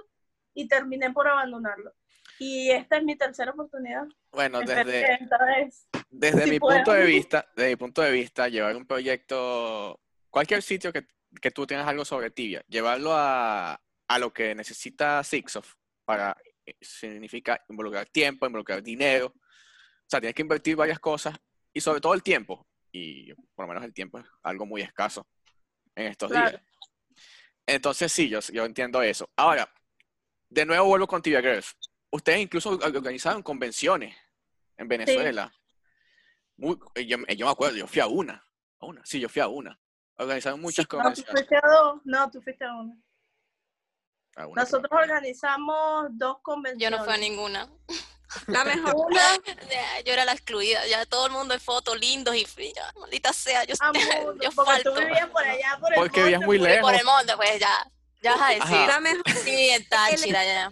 y 0.61 0.67
terminé 0.67 1.11
por 1.11 1.27
abandonarlo. 1.27 1.93
Y 2.37 2.71
esta 2.71 2.97
es 2.97 3.03
mi 3.03 3.15
tercera 3.17 3.51
oportunidad. 3.51 4.03
Bueno, 4.31 4.61
Espero 4.61 4.85
desde, 4.89 5.07
vez- 5.27 5.87
Desde 6.09 6.43
Si 6.45 6.49
mi 6.51 6.59
puedo. 6.59 6.75
punto 6.77 6.93
de 6.93 7.05
vista, 7.15 7.49
desde 7.55 7.69
mi 7.71 7.75
punto 7.75 8.01
de 8.01 8.11
vista, 8.11 8.47
llevar 8.47 8.75
un 8.75 8.85
proyecto, 8.85 9.99
cualquier 10.29 10.61
sitio 10.61 10.91
que, 10.93 11.05
que 11.41 11.51
tú 11.51 11.65
tengas 11.67 11.87
algo 11.87 12.05
sobre 12.05 12.31
tibia, 12.31 12.63
llevarlo 12.67 13.11
a, 13.13 13.81
a 14.07 14.19
lo 14.19 14.31
que 14.33 14.55
necesita 14.55 15.23
Sixof 15.23 15.73
para 16.05 16.35
eh, 16.65 16.75
significa 16.81 17.63
involucrar 17.69 18.07
tiempo, 18.07 18.45
involucrar 18.45 18.81
dinero. 18.81 19.27
O 19.27 20.09
sea, 20.09 20.19
tienes 20.19 20.33
que 20.35 20.41
invertir 20.41 20.75
varias 20.75 20.99
cosas 20.99 21.35
y 21.73 21.81
sobre 21.81 22.01
todo 22.01 22.13
el 22.13 22.23
tiempo. 22.23 22.65
Y 22.91 23.33
por 23.53 23.65
lo 23.65 23.67
menos 23.67 23.83
el 23.83 23.93
tiempo 23.93 24.17
es 24.19 24.25
algo 24.43 24.65
muy 24.65 24.81
escaso 24.81 25.27
en 25.95 26.07
estos 26.07 26.31
Claro. 26.31 26.49
días. 26.51 26.63
Entonces 27.67 28.11
sí, 28.11 28.29
yo, 28.29 28.39
yo 28.51 28.65
entiendo 28.65 29.01
eso. 29.03 29.29
Ahora, 29.35 29.71
de 30.49 30.65
nuevo 30.65 30.85
vuelvo 30.87 31.07
con 31.07 31.21
Tibia 31.21 31.41
Girls. 31.41 31.75
Ustedes 32.11 32.39
incluso 32.39 32.71
organizaron 32.71 33.43
convenciones 33.43 34.15
en 34.77 34.87
Venezuela. 34.87 35.53
Muy- 36.57 36.79
eh, 36.95 37.05
yo, 37.05 37.17
yo 37.27 37.45
me 37.45 37.51
acuerdo, 37.51 37.77
yo 37.77 37.87
fui 37.87 38.01
a 38.01 38.07
una. 38.07 38.43
A 38.79 38.85
una, 38.85 39.05
sí, 39.05 39.19
yo 39.19 39.29
fui 39.29 39.41
a 39.41 39.47
una. 39.47 39.79
Organizaron 40.17 40.59
muchas 40.59 40.85
No, 40.85 40.89
tú 40.89 40.97
convenciones. 40.97 41.31
fuiste 41.33 41.55
a 41.55 41.61
dos, 41.67 42.01
no, 42.05 42.31
tú 42.31 42.41
fuiste 42.41 42.65
a 42.65 42.73
una. 42.75 42.93
A 44.35 44.47
una, 44.47 44.61
Nosotros 44.63 44.91
organizamos 44.91 46.07
dos 46.11 46.37
Yo 46.37 46.41
convenciones. 46.43 46.99
no 46.99 47.05
fui 47.05 47.13
a 47.13 47.17
ninguna. 47.17 47.69
La 48.47 48.63
mejor. 48.63 48.93
Una, 48.95 49.21
Yo 50.05 50.13
era 50.13 50.23
la 50.23 50.33
excluida, 50.33 50.85
ya 50.87 51.03
todo 51.07 51.25
el 51.27 51.31
mundo 51.31 51.53
de 51.53 51.59
fotos 51.59 51.99
lindos 51.99 52.35
y 52.35 52.45
fui, 52.45 52.71
ya, 52.75 52.91
maldita 52.99 53.33
sea, 53.33 53.63
yo, 53.63 53.73
a 53.79 53.91
yo 53.93 54.21
Mundo, 54.23 54.33
porque 54.55 54.71
falto. 54.71 54.93
tú 54.93 54.99
vivías 54.99 55.27
por 55.29 55.43
allá, 55.43 55.77
por 55.79 55.93
el 55.93 55.99
Porque 55.99 56.19
vivías 56.23 56.39
monte, 56.41 56.45
muy 56.45 56.57
lejos. 56.59 56.81
por 56.91 56.93
el 56.99 57.05
mundo, 57.05 57.33
pues 57.37 57.59
ya, 57.59 57.91
ya 58.21 58.35
vas 58.35 58.41
a 58.41 58.49
decir. 58.49 58.89
Ajá. 58.89 58.99
Mejor. 58.99 59.23
Sí, 59.43 59.69
en 59.69 59.87
Táchira, 59.87 60.43
ya. 60.43 60.71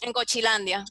En 0.00 0.12
Cochilandia. 0.12 0.84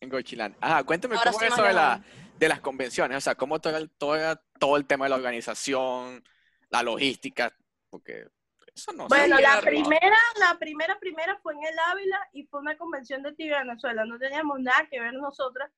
en 0.00 0.08
Gochilán. 0.08 0.56
Ajá, 0.60 0.84
cuénteme 0.84 1.16
Ahora 1.16 1.32
cómo 1.32 1.44
es 1.44 1.52
eso 1.52 1.62
de, 1.62 1.72
la, 1.72 2.04
de 2.38 2.48
las 2.48 2.60
convenciones. 2.60 3.18
O 3.18 3.20
sea, 3.20 3.34
cómo 3.34 3.60
todo 3.60 3.76
el, 3.76 3.90
todo, 3.90 4.16
era 4.16 4.36
todo 4.58 4.76
el 4.76 4.86
tema 4.86 5.04
de 5.04 5.10
la 5.10 5.16
organización, 5.16 6.22
la 6.70 6.82
logística, 6.82 7.52
porque 7.90 8.28
Eso 8.74 8.92
no 8.92 9.08
Bueno, 9.08 9.38
la 9.38 9.60
primera, 9.60 10.16
la 10.38 10.58
primera, 10.58 10.98
primera 10.98 11.38
fue 11.42 11.54
en 11.54 11.64
el 11.64 11.78
Ávila 11.78 12.18
y 12.32 12.44
fue 12.46 12.60
una 12.60 12.76
convención 12.76 13.22
de 13.22 13.32
Tibia 13.34 13.58
Venezuela. 13.60 14.04
No 14.04 14.18
teníamos 14.18 14.58
nada 14.60 14.86
que 14.90 15.00
ver 15.00 15.14
nosotras. 15.14 15.70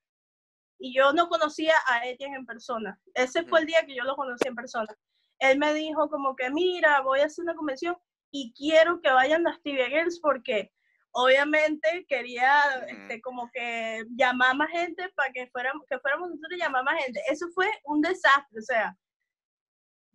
Y 0.81 0.95
yo 0.95 1.11
no 1.11 1.27
conocía 1.27 1.75
a 1.87 2.07
Etienne 2.07 2.37
en 2.37 2.45
persona. 2.45 2.99
Ese 3.13 3.43
fue 3.43 3.59
el 3.59 3.65
día 3.65 3.85
que 3.85 3.95
yo 3.95 4.03
lo 4.03 4.15
conocí 4.15 4.47
en 4.47 4.55
persona. 4.55 4.95
Él 5.39 5.57
me 5.59 5.73
dijo 5.73 6.09
como 6.09 6.35
que, 6.35 6.49
mira, 6.49 7.01
voy 7.01 7.19
a 7.19 7.25
hacer 7.25 7.43
una 7.43 7.55
convención 7.55 7.97
y 8.31 8.53
quiero 8.53 9.01
que 9.01 9.09
vayan 9.11 9.43
las 9.43 9.61
Tibia 9.61 9.87
Girls 9.89 10.19
porque 10.19 10.71
obviamente 11.11 12.05
quería 12.07 12.61
este, 12.87 13.21
como 13.21 13.49
que 13.51 14.03
llamar 14.15 14.55
más 14.55 14.69
gente 14.69 15.09
para 15.15 15.31
que 15.31 15.47
fuéramos, 15.47 15.85
que 15.89 15.99
fuéramos 15.99 16.29
nosotros 16.29 16.51
y 16.53 16.57
llamar 16.59 16.83
más 16.83 17.03
gente. 17.03 17.21
Eso 17.29 17.47
fue 17.55 17.67
un 17.85 18.01
desastre, 18.01 18.59
o 18.59 18.61
sea, 18.63 18.95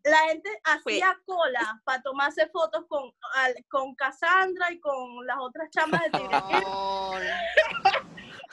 la 0.04 0.18
gente 0.28 0.50
hacía 0.64 1.18
cola 1.24 1.80
para 1.84 2.02
tomarse 2.02 2.46
fotos 2.50 2.84
con, 2.88 3.10
al- 3.36 3.64
con 3.70 3.94
Cassandra 3.94 4.70
y 4.70 4.78
con 4.78 5.26
las 5.26 5.38
otras 5.40 5.70
chamas 5.70 6.02
de 6.02 6.10
Tibia 6.10 6.40
Girls. 6.48 6.64
Oh, 6.66 7.18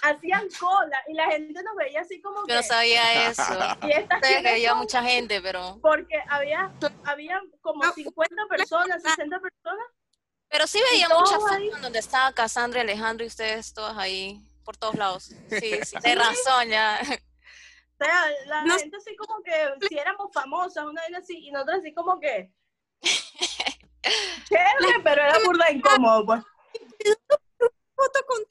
Hacían 0.03 0.47
cola 0.59 1.01
y 1.07 1.13
la 1.13 1.29
gente 1.29 1.61
nos 1.63 1.75
veía 1.75 2.01
así 2.01 2.21
como 2.21 2.39
yo 2.41 2.45
que... 2.47 2.55
no 2.55 2.63
sabía 2.63 3.27
eso. 3.29 3.43
¿Y 3.83 3.91
estas 3.91 4.21
son? 4.69 4.77
mucha 4.77 5.03
gente, 5.03 5.41
pero... 5.41 5.79
Porque 5.81 6.15
había, 6.29 6.71
había 7.05 7.41
como 7.61 7.83
No, 7.83 7.93
50 7.93 8.35
personas, 8.49 9.01
60 9.03 9.39
personas. 9.39 9.85
Pero 10.49 10.67
sí 10.67 10.79
veía 10.91 11.07
muchas 11.07 11.37
fotos 11.39 11.81
donde 11.81 11.99
estaba 11.99 12.33
Cassandra 12.33 12.79
y 12.79 12.81
Alejandro 12.81 13.23
y 13.23 13.27
ustedes 13.27 13.73
todas 13.73 13.97
ahí, 13.97 14.41
por 14.65 14.75
todos 14.75 14.95
lados. 14.95 15.23
Sí, 15.25 15.35
sí, 15.85 15.95
de 16.01 16.15
razón 16.15 16.67
ya. 16.67 16.99
O 17.01 18.03
sea, 18.03 18.25
la 18.47 18.63
No- 18.65 18.77
gente 18.77 18.97
así 18.97 19.15
como 19.15 19.41
que 19.43 19.87
si 19.87 19.97
éramos 19.97 20.29
famosas, 20.33 20.83
una 20.85 21.01
vez 21.07 21.19
así, 21.19 21.37
y 21.47 21.51
nosotros 21.51 21.79
así 21.79 21.93
como 21.93 22.19
que... 22.19 22.51
Chévere, 24.49 24.99
pero 25.03 25.21
era 25.21 25.37
burda 25.45 25.71
incómodo, 25.71 26.25
pues. 26.25 26.43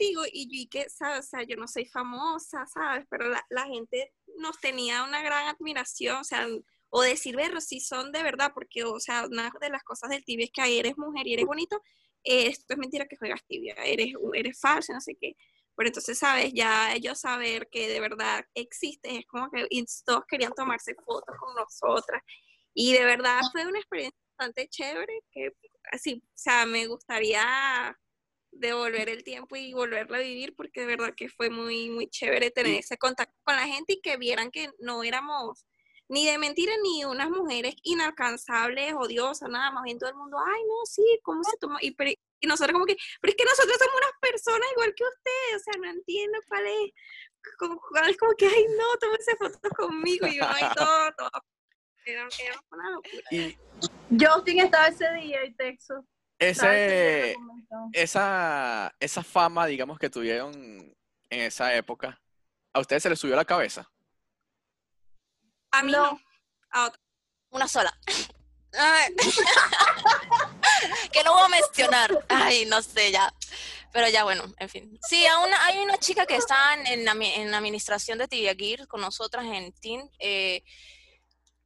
Contigo 0.00 0.22
y 0.32 0.46
yo 0.46 0.62
y 0.62 0.66
que, 0.68 0.88
¿sabes? 0.90 1.26
O 1.26 1.28
sea, 1.28 1.42
yo 1.42 1.56
no 1.56 1.68
soy 1.68 1.86
famosa, 1.86 2.66
¿sabes? 2.66 3.06
Pero 3.10 3.28
la, 3.28 3.44
la 3.50 3.66
gente 3.66 4.12
nos 4.38 4.58
tenía 4.60 5.04
una 5.04 5.22
gran 5.22 5.48
admiración, 5.48 6.18
o 6.18 6.24
sea, 6.24 6.46
o 6.90 7.02
decir, 7.02 7.36
berro, 7.36 7.60
si 7.60 7.80
son 7.80 8.12
de 8.12 8.22
verdad, 8.22 8.52
porque, 8.54 8.84
o 8.84 8.98
sea, 8.98 9.26
una 9.26 9.52
de 9.60 9.70
las 9.70 9.82
cosas 9.84 10.10
del 10.10 10.24
tibia 10.24 10.46
es 10.46 10.50
que 10.52 10.78
eres 10.78 10.98
mujer 10.98 11.26
y 11.26 11.34
eres 11.34 11.46
bonito, 11.46 11.82
eh, 12.24 12.46
esto 12.48 12.74
es 12.74 12.78
mentira 12.78 13.06
que 13.06 13.16
juegas 13.16 13.44
tibia, 13.46 13.74
eres, 13.84 14.12
eres 14.34 14.58
falso, 14.60 14.92
no 14.92 15.00
sé 15.00 15.16
qué. 15.20 15.36
Pero 15.76 15.88
entonces, 15.88 16.18
¿sabes? 16.18 16.52
Ya 16.52 16.92
ellos 16.94 17.20
saber 17.20 17.68
que 17.70 17.88
de 17.88 18.00
verdad 18.00 18.44
existe, 18.54 19.16
es 19.18 19.26
como 19.26 19.50
que 19.50 19.66
todos 20.04 20.24
querían 20.28 20.52
tomarse 20.52 20.94
fotos 20.94 21.36
con 21.38 21.54
nosotras. 21.54 22.22
Y 22.74 22.92
de 22.92 23.04
verdad 23.04 23.40
fue 23.52 23.66
una 23.66 23.78
experiencia 23.78 24.18
bastante 24.38 24.68
chévere, 24.68 25.22
que 25.32 25.52
así, 25.92 26.22
o 26.24 26.30
sea, 26.34 26.66
me 26.66 26.86
gustaría 26.86 27.96
devolver 28.52 29.08
el 29.08 29.22
tiempo 29.24 29.56
y 29.56 29.72
volverlo 29.72 30.16
a 30.16 30.20
vivir 30.20 30.54
porque 30.56 30.80
de 30.80 30.86
verdad 30.86 31.14
que 31.16 31.28
fue 31.28 31.50
muy, 31.50 31.88
muy 31.90 32.08
chévere 32.08 32.50
tener 32.50 32.74
ese 32.80 32.98
contacto 32.98 33.36
con 33.44 33.56
la 33.56 33.66
gente 33.66 33.94
y 33.94 34.00
que 34.00 34.16
vieran 34.16 34.50
que 34.50 34.70
no 34.80 35.02
éramos 35.02 35.66
ni 36.08 36.26
de 36.26 36.38
mentira 36.38 36.72
ni 36.82 37.04
unas 37.04 37.30
mujeres 37.30 37.74
inalcanzables, 37.84 38.94
odiosas, 38.94 39.48
nada 39.48 39.70
más 39.70 39.84
bien 39.84 39.98
todo 39.98 40.10
el 40.10 40.16
mundo, 40.16 40.36
ay 40.44 40.60
no, 40.64 40.84
sí, 40.84 41.02
¿cómo 41.22 41.44
se 41.44 41.56
toma? 41.58 41.78
Y, 41.80 41.92
pero- 41.92 42.10
y 42.40 42.46
nosotros 42.46 42.72
como 42.72 42.86
que, 42.86 42.96
pero 43.20 43.30
es 43.30 43.36
que 43.36 43.44
nosotros 43.44 43.76
somos 43.78 43.94
unas 43.96 44.12
personas 44.20 44.68
igual 44.72 44.94
que 44.96 45.04
ustedes, 45.04 45.56
o 45.56 45.64
sea, 45.64 45.74
no 45.80 45.90
entiendo 45.90 46.38
cuál 46.48 46.66
es, 46.66 46.92
como, 47.58 47.80
cuál 47.80 48.10
es 48.10 48.16
como 48.16 48.32
que, 48.34 48.46
ay 48.46 48.64
no, 48.76 48.84
tómense 48.98 49.36
fotos 49.36 49.70
conmigo 49.76 50.26
y 50.26 50.38
uno 50.38 50.48
ahí 50.48 50.64
todo, 50.76 51.12
todo, 51.16 51.30
era, 52.06 52.28
era 52.44 52.60
una 52.72 52.90
locura. 52.90 53.22
Y 53.30 53.56
Justin 54.18 54.60
estaba 54.60 54.88
ese 54.88 55.08
día 55.14 55.44
y 55.44 55.54
Texas. 55.54 56.04
Ese 56.40 57.36
esa, 57.92 58.94
esa 58.98 59.22
fama, 59.22 59.66
digamos, 59.66 59.98
que 59.98 60.10
tuvieron 60.10 60.52
en 60.54 60.94
esa 61.40 61.72
época, 61.74 62.20
¿a 62.74 62.80
ustedes 62.80 63.02
se 63.04 63.10
les 63.10 63.20
subió 63.20 63.34
a 63.34 63.38
la 63.38 63.44
cabeza? 63.44 63.88
A 65.70 65.82
mí 65.84 65.92
No. 65.92 66.12
no, 66.12 66.20
a 66.70 66.86
otros. 66.86 67.02
Una 67.50 67.68
sola. 67.68 67.96
Que 71.12 71.22
no 71.24 71.32
voy 71.34 71.42
a 71.44 71.48
mencionar. 71.48 72.24
Ay, 72.28 72.64
no 72.66 72.80
sé 72.82 73.10
ya. 73.12 73.32
Pero 73.92 74.08
ya 74.08 74.22
bueno, 74.24 74.44
en 74.58 74.68
fin. 74.68 74.98
Sí, 75.08 75.26
a 75.26 75.38
una- 75.40 75.64
hay 75.66 75.78
una 75.80 75.98
chica 75.98 76.24
que 76.26 76.36
está 76.36 76.74
en, 76.74 76.86
en 76.86 77.08
en 77.22 77.50
la 77.50 77.56
administración 77.58 78.18
de 78.18 78.28
Tibia 78.28 78.54
Gear 78.54 78.86
con 78.86 79.00
nosotras 79.00 79.44
en 79.46 79.72
Team. 79.72 80.08
eh, 80.20 80.62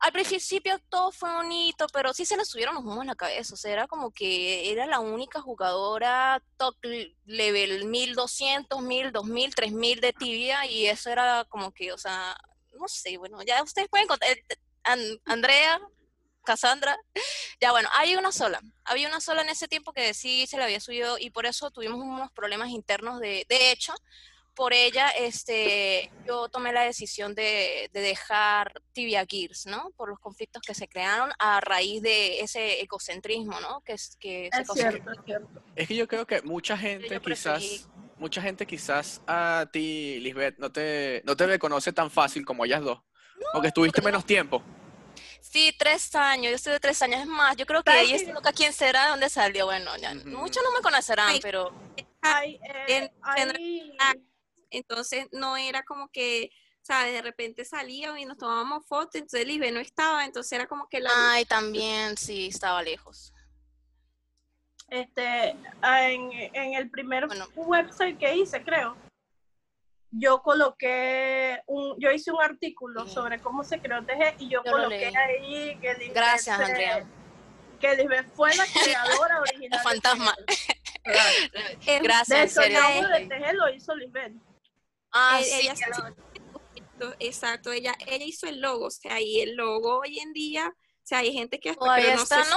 al 0.04 0.12
principio 0.12 0.78
todo 0.90 1.11
fue 1.12 1.32
bonito, 1.34 1.87
pero 1.92 2.12
sí 2.12 2.25
se 2.26 2.37
le 2.37 2.44
subieron 2.44 2.75
los 2.75 2.84
humos 2.84 3.00
a 3.02 3.04
la 3.06 3.14
cabeza. 3.14 3.54
O 3.54 3.56
sea, 3.56 3.73
era 3.73 3.87
como 3.87 4.11
que 4.12 4.70
era 4.70 4.87
la 4.87 5.00
única 5.00 5.40
jugadora 5.40 6.42
top 6.58 6.76
level 7.25 7.87
1200, 7.87 8.82
1000, 8.82 9.12
2000, 9.12 9.54
3000 9.54 10.00
de 10.00 10.12
Tibia 10.12 10.66
y 10.66 10.87
eso 10.87 11.11
era 11.11 11.44
como 11.49 11.73
que, 11.73 11.92
o 11.92 11.99
sea, 11.99 12.37
no 12.78 12.87
sé, 12.88 13.16
bueno, 13.18 13.38
ya 13.42 13.62
ustedes 13.62 13.88
pueden 13.88 14.06
contar. 14.08 14.28
eh, 14.30 14.44
An- 14.84 15.20
Andrea, 15.25 15.80
Cassandra, 16.44 16.96
ya 17.61 17.70
bueno, 17.73 17.88
hay 17.94 18.16
una 18.16 18.32
sola. 18.32 18.61
Había 18.84 19.08
una 19.08 19.20
sola 19.20 19.42
en 19.42 19.49
ese 19.49 19.68
tiempo 19.68 19.92
que 19.94 20.12
sí 20.14 20.46
se 20.46 20.58
le 20.58 20.64
había 20.64 20.80
subido 20.80 21.18
y 21.18 21.30
por 21.30 21.46
eso 21.46 21.70
tuvimos 21.70 21.99
unos 22.00 22.30
problemas 22.32 22.68
internos 22.70 23.20
de, 23.20 23.46
de 23.49 23.70
hecho, 23.73 23.94
por 24.54 24.73
ella, 24.73 25.08
este, 25.08 26.11
yo 26.26 26.49
tomé 26.49 26.73
la 26.73 26.82
decisión 26.82 27.34
de, 27.34 27.90
de 27.92 28.00
dejar 28.00 28.73
Tibia 28.92 29.25
Gears, 29.28 29.66
¿no? 29.66 29.90
Por 29.96 30.08
los 30.08 30.18
conflictos 30.20 30.62
que 30.62 30.75
se 30.75 30.88
crearon 30.88 31.30
a 31.38 31.61
raíz 31.61 32.00
de 32.02 32.40
ese 32.40 32.80
egocentrismo, 32.80 33.61
¿no? 33.61 33.80
Que, 33.82 33.94
es- 33.94 34.16
que 34.20 34.49
se 34.52 34.61
Es 34.62 34.66
causó. 34.66 34.80
cierto, 34.80 35.11
es 35.12 35.18
cierto. 35.25 35.62
Es 35.75 35.88
que 35.88 35.96
yo 35.96 36.06
creo 36.08 36.26
que 36.26 36.40
mucha 36.42 36.78
gente 36.78 37.20
quizás, 37.20 37.88
mucha 38.18 38.40
gente 38.40 38.66
quizás 38.66 39.20
a 39.26 39.66
ti, 39.73 40.18
Lisbeth, 40.20 40.56
no 40.58 40.70
te, 40.70 41.23
no 41.25 41.37
te 41.37 41.46
reconoce 41.46 41.92
tan 41.92 42.11
fácil 42.11 42.44
como 42.46 42.64
ellas 42.64 42.82
dos. 42.82 43.00
Porque 43.52 43.68
estuviste 43.68 44.00
no. 44.00 44.04
menos 44.06 44.25
tiempo. 44.25 44.62
Sí, 45.40 45.75
tres 45.78 46.14
años, 46.14 46.50
yo 46.50 46.56
estoy 46.56 46.73
de 46.75 46.80
tres 46.80 47.00
años. 47.02 47.20
Es 47.20 47.26
más, 47.26 47.56
yo 47.56 47.66
creo 47.66 47.82
que 47.82 47.90
¿Sabes 47.90 48.08
ahí 48.08 48.14
está 48.16 48.32
loca 48.32 48.52
quién 48.52 48.73
será, 48.73 49.04
de 49.04 49.11
dónde 49.11 49.28
salió. 49.28 49.66
Bueno, 49.66 49.96
ya, 49.99 50.14
muchos 50.25 50.62
no 50.64 50.73
me 50.73 50.80
conocerán, 50.80 51.28
Ay. 51.30 51.40
pero 51.42 51.73
Hay, 52.23 52.54
eh, 52.54 52.84
En- 52.88 53.12
hay- 53.23 53.96
Entonces 54.75 55.26
no 55.33 55.57
era 55.57 55.83
como 55.85 56.09
que, 56.09 56.50
¿sabes? 56.83 57.12
De 57.12 57.23
repente 57.23 57.64
salíamos 57.64 58.19
y 58.19 58.25
nos 58.25 58.37
tomábamos 58.37 58.85
fotos, 58.87 59.14
entonces 59.16 59.47
Lisbeth 59.47 59.73
no 59.73 59.81
estaba, 59.81 60.25
entonces 60.25 60.52
era 60.52 60.66
como 60.66 60.88
que 60.88 61.00
la... 61.00 61.11
ay, 61.33 61.45
también 61.45 62.16
sí 62.16 62.49
estaba 62.49 62.83
lejos. 62.83 63.33
este, 64.88 65.50
en, 65.50 66.33
en 66.33 66.75
el 66.75 66.90
primer 66.90 67.26
Bueno. 67.26 67.47
website 67.57 68.19
que 68.19 68.37
hice, 68.37 68.62
creo, 68.62 68.97
yo 70.11 70.43
coloqué 70.43 71.61
un, 71.66 71.99
yo 71.99 72.11
hice 72.12 72.31
un 72.31 72.40
artículo 72.40 73.04
Sí. 73.07 73.14
sobre 73.14 73.40
cómo 73.40 73.64
se 73.64 73.81
creó 73.81 74.04
TG 74.04 74.37
y 74.40 74.49
yo, 74.49 74.62
Yo 74.64 74.71
lo 74.71 74.76
coloqué 74.85 75.07
ahí 75.16 75.76
que 75.81 75.95
Lisbeth 75.95 76.14
Gracias, 76.14 76.57
se- 76.57 76.64
Andrea. 76.64 77.07
que 77.81 77.97
Lisbeth 77.97 78.28
fue 78.35 78.54
la 78.54 78.64
creadora 78.85 79.40
original. 79.40 79.78
El 79.81 79.85
fantasma. 79.85 80.35
Claro. 81.02 81.31
es- 81.81 81.85
De 81.87 81.99
Gracias, 82.00 82.57
en 82.57 82.73
el 82.73 82.76
serio. 82.83 83.09
de 83.09 83.26
TG 83.26 83.52
lo 83.54 83.69
hizo 83.75 83.95
Lisbeth. 83.97 84.33
Ah, 85.14 85.40
Eh, 85.40 85.44
sí, 85.44 85.54
ella 85.61 85.75
Exacto, 87.18 87.73
ella, 87.73 87.94
ella 88.06 88.25
hizo 88.25 88.47
el 88.47 88.61
logo, 88.61 88.87
o 88.87 88.90
sea, 88.90 89.21
y 89.21 89.40
el 89.40 89.54
logo 89.54 90.00
hoy 90.00 90.18
en 90.18 90.33
día, 90.33 90.68
o 90.68 91.06
sea, 91.06 91.18
hay 91.18 91.33
gente 91.33 91.59
que 91.61 91.71
hasta, 91.71 91.85
todavía 91.85 92.14
no 92.16 92.23
está, 92.23 92.44
sé 92.44 92.50
¿no? 92.50 92.56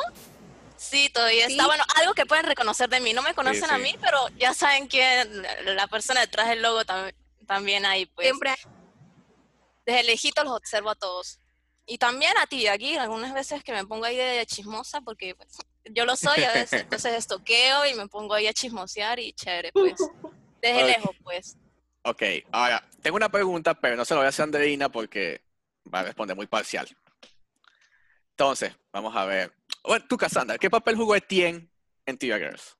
Sí, 0.77 1.09
todavía 1.09 1.47
Sí. 1.47 1.53
está. 1.53 1.65
Bueno, 1.65 1.83
algo 1.95 2.13
que 2.13 2.25
pueden 2.25 2.45
reconocer 2.45 2.87
de 2.89 2.99
mí. 2.99 3.13
No 3.13 3.21
me 3.23 3.33
conocen 3.33 3.69
a 3.69 3.77
sí. 3.77 3.83
mí, 3.83 3.95
pero 4.01 4.17
ya 4.37 4.53
saben 4.53 4.87
quién, 4.87 5.43
la 5.65 5.87
persona 5.87 6.21
detrás 6.21 6.49
del 6.49 6.61
logo 6.61 6.81
tam- 6.83 7.13
también 7.45 7.85
ahí, 7.85 8.05
pues. 8.07 8.27
siempre 8.27 8.53
Desde 9.85 10.03
lejito 10.03 10.43
los 10.43 10.53
observo 10.53 10.89
a 10.89 10.95
todos. 10.95 11.39
Y 11.85 11.97
también 11.97 12.37
a 12.37 12.45
ti, 12.47 12.67
aquí, 12.67 12.97
algunas 12.97 13.33
veces 13.33 13.63
que 13.63 13.71
me 13.71 13.85
pongo 13.85 14.05
ahí 14.05 14.17
de 14.17 14.45
chismosa, 14.45 14.99
porque 15.01 15.33
pues, 15.35 15.49
yo 15.85 16.05
lo 16.05 16.15
soy 16.15 16.43
a 16.43 16.51
veces, 16.51 16.81
entonces 16.83 17.13
estoqueo 17.13 17.85
y 17.85 17.93
me 17.93 18.07
pongo 18.07 18.33
ahí 18.33 18.47
a 18.47 18.53
chismosear 18.53 19.19
y 19.19 19.33
chévere, 19.33 19.71
pues. 19.71 19.93
Desde 20.61 20.83
lejos, 20.85 21.15
pues. 21.23 21.55
Ok, 22.07 22.23
ahora, 22.53 22.87
tengo 23.01 23.17
una 23.17 23.27
pregunta, 23.27 23.73
pero 23.73 23.97
no 23.97 24.05
se 24.05 24.13
la 24.13 24.21
voy 24.21 24.25
a 24.27 24.29
hacer 24.29 24.43
a 24.43 24.45
Andreina 24.45 24.87
porque 24.87 25.41
va 25.93 25.99
a 25.99 26.03
responder 26.03 26.37
muy 26.37 26.47
parcial. 26.47 26.87
Entonces, 28.29 28.73
vamos 28.93 29.13
a 29.13 29.25
ver. 29.25 29.53
Bueno, 29.83 30.05
tú, 30.07 30.15
Cassandra, 30.15 30.57
¿qué 30.57 30.69
papel 30.69 30.95
jugó 30.95 31.17
Etienne 31.17 31.69
en 32.05 32.17
Tia 32.17 32.37
Girls? 32.37 32.77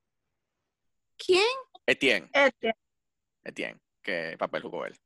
¿Quién? 1.18 1.44
Etienne, 1.86 2.30
Este, 2.32 2.74
Etienne, 3.44 3.82
¿qué 4.02 4.38
papel 4.40 4.62
jugó 4.62 4.86
él? 4.86 4.98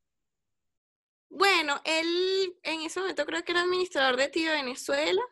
Bueno, 1.28 1.80
él 1.84 2.56
en 2.62 2.82
ese 2.82 3.00
momento 3.00 3.26
creo 3.26 3.42
que 3.42 3.50
era 3.50 3.62
administrador 3.62 4.16
de 4.16 4.28
Tío 4.28 4.52
Venezuela. 4.52 5.22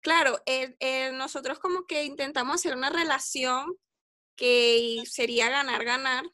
Claro, 0.00 0.42
él- 0.46 0.76
él- 0.80 1.16
nosotros 1.16 1.60
como 1.60 1.86
que 1.86 2.02
intentamos 2.02 2.56
hacer 2.56 2.74
una 2.76 2.90
relación 2.90 3.72
que 4.34 5.02
sería 5.08 5.48
ganar-ganar, 5.48 6.24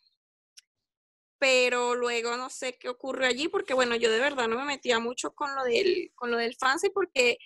pero 1.42 1.96
luego 1.96 2.36
no 2.36 2.48
sé 2.50 2.78
qué 2.78 2.88
ocurrió 2.88 3.26
allí, 3.26 3.48
porque 3.48 3.74
bueno, 3.74 3.96
yo 3.96 4.12
de 4.12 4.20
verdad 4.20 4.46
no 4.46 4.56
me 4.56 4.64
metía 4.64 5.00
mucho 5.00 5.34
con 5.34 5.52
lo 5.56 5.64
del, 5.64 6.12
con 6.14 6.30
lo 6.30 6.36
del 6.36 6.54
fancy, 6.54 6.88
porque 6.90 7.36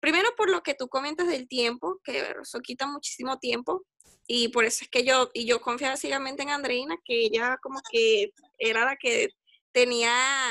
primero 0.00 0.30
por 0.38 0.48
lo 0.48 0.62
que 0.62 0.72
tú 0.72 0.88
comentas 0.88 1.28
del 1.28 1.46
tiempo, 1.46 2.00
que 2.02 2.34
eso 2.40 2.60
quita 2.60 2.86
muchísimo 2.86 3.38
tiempo, 3.38 3.84
y 4.26 4.48
por 4.48 4.64
eso 4.64 4.84
es 4.84 4.90
que 4.90 5.04
yo, 5.04 5.30
y 5.34 5.44
yo 5.44 5.60
confiaba 5.60 5.98
ciegamente 5.98 6.44
en 6.44 6.48
Andreina, 6.48 6.96
que 7.04 7.26
ella 7.26 7.58
como 7.62 7.82
que 7.92 8.32
era 8.56 8.86
la 8.86 8.96
que 8.96 9.28
tenía 9.70 10.10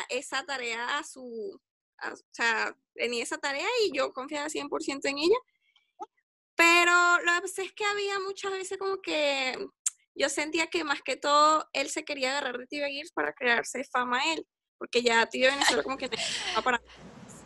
esa 0.10 0.46
tarea 0.46 1.00
a 1.00 1.04
su, 1.04 1.60
o 2.04 2.16
sea, 2.30 2.78
tenía 2.94 3.24
esa 3.24 3.40
tarea 3.40 3.68
y 3.84 3.98
yo 3.98 4.14
confiaba 4.14 4.48
100% 4.48 5.10
en 5.10 5.18
ella. 5.18 5.38
Pero 6.54 6.92
lo 7.24 7.42
que 7.42 7.64
es 7.64 7.74
que 7.74 7.84
había 7.84 8.20
muchas 8.20 8.52
veces 8.52 8.78
como 8.78 9.02
que 9.02 9.58
yo 10.16 10.30
sentía 10.30 10.68
que 10.68 10.84
más 10.84 11.02
que 11.02 11.18
todo 11.18 11.68
él 11.74 11.90
se 11.90 12.06
quería 12.06 12.32
agarrar 12.32 12.58
de 12.58 12.68
TV 12.68 12.90
Gears 12.90 13.12
para 13.12 13.34
crearse 13.34 13.84
fama 13.92 14.20
a 14.20 14.34
él, 14.34 14.48
porque 14.78 15.02
ya 15.02 15.26
TV 15.26 15.48
Venezuela 15.48 15.84
como 15.84 15.98
que 15.98 16.10
para... 16.64 16.82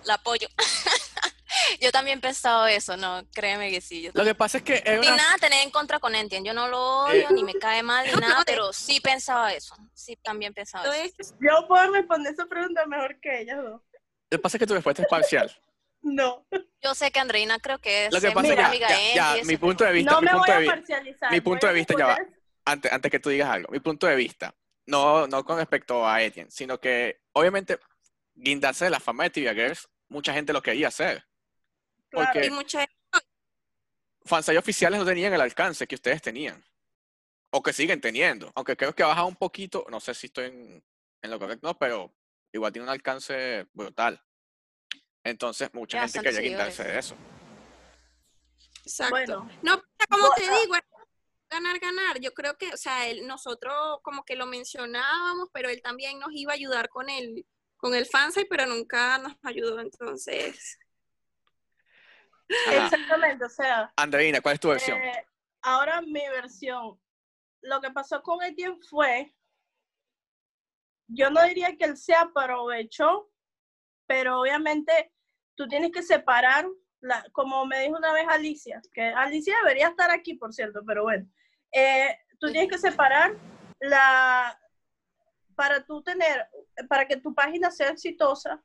La 0.05 0.13
apoyo. 0.13 0.47
yo 1.81 1.91
también 1.91 2.19
he 2.19 2.21
pensado 2.21 2.67
eso, 2.67 2.95
no, 2.95 3.21
créeme 3.33 3.69
que 3.69 3.81
sí. 3.81 4.09
Lo 4.13 4.23
que 4.23 4.33
pasa 4.33 4.59
es 4.59 4.63
que... 4.63 4.81
Ni 5.01 5.07
nada 5.07 5.35
tener 5.41 5.61
en 5.61 5.71
contra 5.71 5.99
con 5.99 6.15
Entian, 6.15 6.45
yo 6.45 6.53
no 6.53 6.69
lo 6.69 7.05
odio, 7.05 7.29
eh, 7.29 7.33
ni 7.33 7.43
me 7.43 7.53
cae 7.55 7.83
mal, 7.83 8.05
ni 8.07 8.13
nada, 8.21 8.43
pero 8.45 8.71
sí 8.71 9.01
pensaba 9.01 9.53
eso, 9.53 9.75
sí 9.93 10.15
también 10.23 10.53
pensaba 10.53 10.85
eso. 10.95 11.35
Yo 11.41 11.67
puedo 11.67 11.91
responder 11.91 12.31
esa 12.33 12.45
pregunta 12.45 12.85
mejor 12.85 13.19
que 13.19 13.41
ella 13.41 13.57
Lo 13.57 13.83
que 14.29 14.39
pasa 14.39 14.55
es 14.55 14.59
que 14.59 14.67
tu 14.67 14.73
respuesta 14.73 15.01
es 15.01 15.07
parcial. 15.09 15.53
No. 16.01 16.45
Yo 16.81 16.95
sé 16.95 17.11
que 17.11 17.19
Andreina 17.19 17.59
creo 17.59 17.79
que 17.79 18.05
es 18.05 18.13
Lo 18.13 18.21
que 18.21 18.31
pasa 18.31 18.67
amiga 18.67 18.87
ya, 19.13 19.35
mi 19.43 19.57
punto 19.57 19.83
de 19.83 19.91
vista, 19.91 20.11
no 20.11 20.21
mi 20.21 20.25
me 20.27 20.31
punto 20.31 20.53
voy 20.53 20.63
de 20.63 20.69
a 20.69 20.75
parcializar. 20.75 21.31
Mi 21.31 21.41
punto 21.41 21.67
de 21.67 21.73
vista 21.73 21.93
ya 21.97 22.07
va. 22.07 22.17
Antes, 22.69 22.91
antes 22.91 23.11
que 23.11 23.19
tú 23.19 23.29
digas 23.29 23.49
algo, 23.49 23.71
mi 23.71 23.79
punto 23.79 24.05
de 24.05 24.15
vista, 24.15 24.55
no, 24.85 25.25
no 25.27 25.43
con 25.43 25.57
respecto 25.57 26.07
a 26.07 26.21
Etienne, 26.21 26.51
sino 26.51 26.79
que 26.79 27.21
obviamente 27.33 27.79
guindarse 28.35 28.85
de 28.85 28.91
la 28.91 28.99
fama 28.99 29.23
de 29.23 29.31
Tibia 29.31 29.55
Girls, 29.55 29.89
mucha 30.07 30.33
gente 30.33 30.53
lo 30.53 30.61
quería 30.61 30.89
hacer. 30.89 31.25
Porque 32.11 32.45
y 32.45 32.51
mucha 32.51 32.85
oficiales 34.59 34.99
no 34.99 35.05
tenían 35.05 35.33
el 35.33 35.41
alcance 35.41 35.87
que 35.87 35.95
ustedes 35.95 36.21
tenían. 36.21 36.63
O 37.51 37.63
que 37.63 37.73
siguen 37.73 37.99
teniendo. 37.99 38.51
Aunque 38.53 38.77
creo 38.77 38.93
que 38.93 39.01
ha 39.01 39.07
bajado 39.07 39.27
un 39.27 39.35
poquito, 39.35 39.85
no 39.89 39.99
sé 39.99 40.13
si 40.13 40.27
estoy 40.27 40.45
en, 40.45 40.83
en 41.23 41.31
lo 41.31 41.39
correcto, 41.39 41.67
no, 41.67 41.77
pero 41.77 42.13
igual 42.53 42.71
tiene 42.71 42.83
un 42.83 42.91
alcance 42.91 43.67
brutal. 43.73 44.21
Entonces, 45.23 45.73
mucha 45.73 46.07
gente 46.07 46.21
quería 46.21 46.51
quitarse 46.51 46.83
de 46.83 46.99
eso. 46.99 47.15
Exacto. 48.83 49.47
no, 49.63 49.83
como 50.09 50.33
te 50.35 50.41
digo, 50.41 50.75
ganar, 51.49 51.79
ganar. 51.79 52.19
Yo 52.19 52.33
creo 52.33 52.57
que, 52.57 52.73
o 52.73 52.77
sea, 52.77 53.07
él, 53.07 53.27
nosotros 53.27 53.99
como 54.01 54.23
que 54.23 54.35
lo 54.35 54.45
mencionábamos, 54.45 55.49
pero 55.53 55.69
él 55.69 55.81
también 55.81 56.19
nos 56.19 56.31
iba 56.31 56.51
a 56.51 56.55
ayudar 56.55 56.89
con 56.89 57.09
el, 57.09 57.45
con 57.77 57.95
el 57.95 58.05
fansite, 58.05 58.47
pero 58.49 58.65
nunca 58.65 59.17
nos 59.17 59.33
ayudó, 59.43 59.79
entonces. 59.79 60.77
Exactamente, 62.47 63.45
o 63.45 63.49
sea. 63.49 63.93
Andreina, 63.95 64.41
¿cuál 64.41 64.55
es 64.55 64.59
tu 64.59 64.69
versión? 64.69 64.97
Eh, 64.97 65.25
ahora 65.61 66.01
mi 66.01 66.27
versión. 66.29 66.99
Lo 67.61 67.81
que 67.81 67.91
pasó 67.91 68.21
con 68.21 68.41
Etienne 68.41 68.79
fue, 68.89 69.35
yo 71.07 71.29
no 71.29 71.43
diría 71.43 71.75
que 71.75 71.85
él 71.85 71.97
se 71.97 72.15
aprovechó, 72.15 73.29
pero 74.07 74.39
obviamente 74.39 75.11
tú 75.55 75.67
tienes 75.67 75.91
que 75.91 76.01
separar, 76.01 76.65
la, 77.01 77.25
como 77.31 77.65
me 77.65 77.81
dijo 77.81 77.97
una 77.97 78.13
vez 78.13 78.25
Alicia, 78.27 78.81
que 78.93 79.03
Alicia 79.03 79.55
debería 79.63 79.87
estar 79.89 80.11
aquí, 80.11 80.35
por 80.35 80.53
cierto, 80.53 80.81
pero 80.85 81.03
bueno, 81.03 81.27
eh, 81.71 82.17
tú 82.39 82.51
tienes 82.51 82.69
que 82.69 82.77
separar 82.77 83.35
la, 83.79 84.59
para 85.55 85.85
tú 85.85 86.01
tener, 86.03 86.47
para 86.87 87.07
que 87.07 87.17
tu 87.17 87.33
página 87.33 87.71
sea 87.71 87.89
exitosa, 87.89 88.63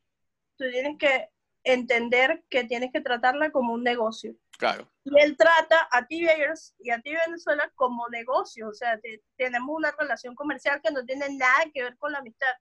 tú 0.56 0.70
tienes 0.70 0.98
que 0.98 1.28
entender 1.64 2.44
que 2.50 2.64
tienes 2.64 2.92
que 2.92 3.00
tratarla 3.00 3.50
como 3.50 3.72
un 3.72 3.82
negocio. 3.82 4.35
Claro. 4.58 4.88
Y 5.04 5.20
él 5.20 5.37
trata 5.37 5.88
a 5.90 6.06
t 6.06 6.14
y 6.14 6.90
a 6.90 7.00
ti 7.00 7.14
Venezuela 7.26 7.70
como 7.74 8.08
negocio, 8.08 8.68
o 8.68 8.74
sea, 8.74 9.00
tenemos 9.37 9.76
una 9.76 9.90
relación 9.98 10.35
comercial 10.35 10.80
que 10.82 10.92
no 10.92 11.04
tiene 11.04 11.28
nada 11.37 11.64
que 11.72 11.82
ver 11.82 11.96
con 11.98 12.12
la 12.12 12.18
amistad. 12.18 12.54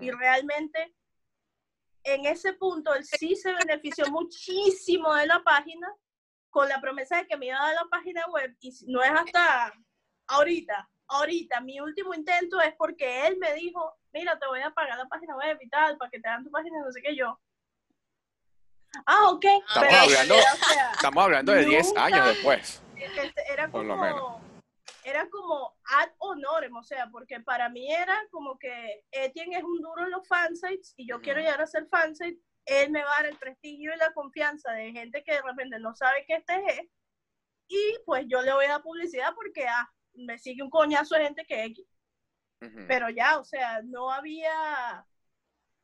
Y 0.00 0.10
realmente 0.10 0.94
en 2.06 2.24
ese 2.24 2.52
punto 2.54 2.94
él 2.94 3.04
sí 3.04 3.34
se 3.34 3.52
benefició 3.52 4.06
muchísimo 4.10 5.12
de 5.14 5.26
la 5.26 5.42
página 5.42 5.92
con 6.50 6.68
la 6.68 6.80
promesa 6.80 7.16
de 7.16 7.26
que 7.26 7.36
me 7.36 7.46
iba 7.46 7.58
a 7.58 7.66
dar 7.66 7.74
la 7.74 7.90
página 7.90 8.24
web 8.28 8.56
y 8.60 8.72
no 8.86 9.02
es 9.02 9.10
hasta 9.10 9.72
ahorita, 10.28 10.88
ahorita, 11.08 11.60
mi 11.60 11.80
último 11.80 12.14
intento 12.14 12.60
es 12.60 12.74
porque 12.76 13.26
él 13.26 13.36
me 13.38 13.52
dijo, 13.54 13.94
mira, 14.12 14.38
te 14.38 14.46
voy 14.46 14.60
a 14.60 14.70
pagar 14.70 14.96
la 14.96 15.06
página 15.06 15.36
web 15.36 15.58
y 15.60 15.68
tal, 15.68 15.98
para 15.98 16.10
que 16.10 16.20
te 16.20 16.28
hagan 16.28 16.44
tu 16.44 16.50
página, 16.50 16.78
no 16.80 16.92
sé 16.92 17.02
qué 17.02 17.14
yo. 17.14 17.38
Ah, 19.04 19.28
ok. 19.28 19.44
Estamos, 19.68 19.94
hablando, 19.94 20.34
estamos 20.92 21.24
hablando 21.24 21.52
de 21.52 21.64
10 21.66 21.96
años 21.96 22.26
después. 22.28 22.82
Era 23.48 23.70
como, 23.70 23.72
por 23.72 23.84
lo 23.84 23.96
menos 23.96 24.45
era 25.06 25.30
como 25.30 25.76
ad 25.84 26.10
honorem, 26.18 26.74
o 26.74 26.82
sea, 26.82 27.08
porque 27.12 27.38
para 27.38 27.68
mí 27.68 27.94
era 27.94 28.26
como 28.32 28.58
que 28.58 29.04
Etienne 29.12 29.56
es 29.56 29.62
un 29.62 29.80
duro 29.80 30.02
en 30.02 30.10
los 30.10 30.26
fansites 30.26 30.94
y 30.96 31.08
yo 31.08 31.20
quiero 31.20 31.38
llegar 31.38 31.62
a 31.62 31.66
ser 31.68 31.86
fansite, 31.86 32.42
él 32.64 32.90
me 32.90 33.04
va 33.04 33.12
a 33.12 33.22
dar 33.22 33.26
el 33.26 33.38
prestigio 33.38 33.94
y 33.94 33.98
la 33.98 34.12
confianza 34.12 34.72
de 34.72 34.90
gente 34.90 35.22
que 35.22 35.34
de 35.34 35.42
repente 35.42 35.78
no 35.78 35.94
sabe 35.94 36.24
que 36.26 36.34
este 36.34 36.56
es, 36.56 36.88
y 37.68 37.98
pues 38.04 38.24
yo 38.26 38.42
le 38.42 38.52
voy 38.52 38.64
a 38.64 38.70
dar 38.70 38.82
publicidad 38.82 39.32
porque 39.36 39.68
ah, 39.68 39.88
me 40.14 40.40
sigue 40.40 40.64
un 40.64 40.70
coñazo 40.70 41.14
de 41.14 41.24
gente 41.24 41.46
que 41.46 41.64
X. 41.66 41.86
Pero 42.88 43.08
ya, 43.10 43.38
o 43.38 43.44
sea, 43.44 43.82
no 43.84 44.10
había, 44.10 45.06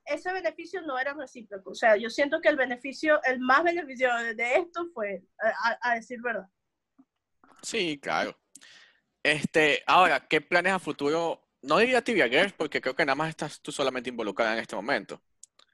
ese 0.04 0.32
beneficio 0.32 0.82
no 0.82 0.98
era 0.98 1.14
recíproco, 1.14 1.70
o 1.70 1.74
sea, 1.76 1.96
yo 1.96 2.10
siento 2.10 2.40
que 2.40 2.48
el 2.48 2.56
beneficio, 2.56 3.22
el 3.22 3.38
más 3.38 3.62
beneficio 3.62 4.12
de 4.34 4.56
esto 4.56 4.86
fue, 4.92 5.22
a 5.80 5.94
decir 5.94 6.20
verdad. 6.20 6.48
Sí, 7.62 8.00
claro. 8.00 8.41
Este, 9.22 9.82
ahora, 9.86 10.26
¿qué 10.26 10.40
planes 10.40 10.72
a 10.72 10.78
futuro? 10.78 11.40
No 11.62 11.78
diría 11.78 12.02
Tibia 12.02 12.28
Girls, 12.28 12.52
porque 12.52 12.80
creo 12.80 12.96
que 12.96 13.04
nada 13.04 13.14
más 13.14 13.28
estás 13.28 13.60
tú 13.60 13.70
solamente 13.70 14.10
involucrada 14.10 14.54
en 14.54 14.58
este 14.60 14.74
momento. 14.74 15.22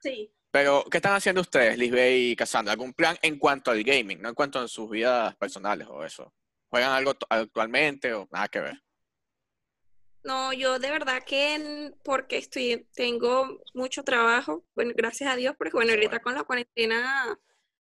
Sí. 0.01 0.31
Pero, 0.51 0.85
¿qué 0.89 0.97
están 0.97 1.13
haciendo 1.13 1.41
ustedes, 1.41 1.77
Lisbeth 1.77 2.13
y 2.15 2.35
Cassandra? 2.35 2.73
¿Algún 2.73 2.93
plan 2.93 3.17
en 3.21 3.37
cuanto 3.37 3.71
al 3.71 3.83
gaming, 3.83 4.21
no 4.21 4.29
en 4.29 4.35
cuanto 4.35 4.59
a 4.59 4.67
sus 4.67 4.89
vidas 4.89 5.35
personales 5.35 5.87
o 5.89 6.03
eso? 6.03 6.33
¿Juegan 6.69 6.91
algo 6.91 7.13
actualmente 7.29 8.13
o 8.13 8.27
nada 8.31 8.47
que 8.47 8.59
ver? 8.59 8.81
No, 10.23 10.53
yo 10.53 10.79
de 10.79 10.91
verdad 10.91 11.23
que 11.23 11.93
porque 12.03 12.37
estoy, 12.37 12.87
tengo 12.93 13.61
mucho 13.73 14.03
trabajo, 14.03 14.65
bueno, 14.75 14.91
gracias 14.95 15.31
a 15.31 15.35
Dios, 15.35 15.55
porque 15.57 15.73
bueno, 15.73 15.91
ahorita 15.93 16.19
con 16.19 16.35
la 16.35 16.43
cuarentena, 16.43 17.39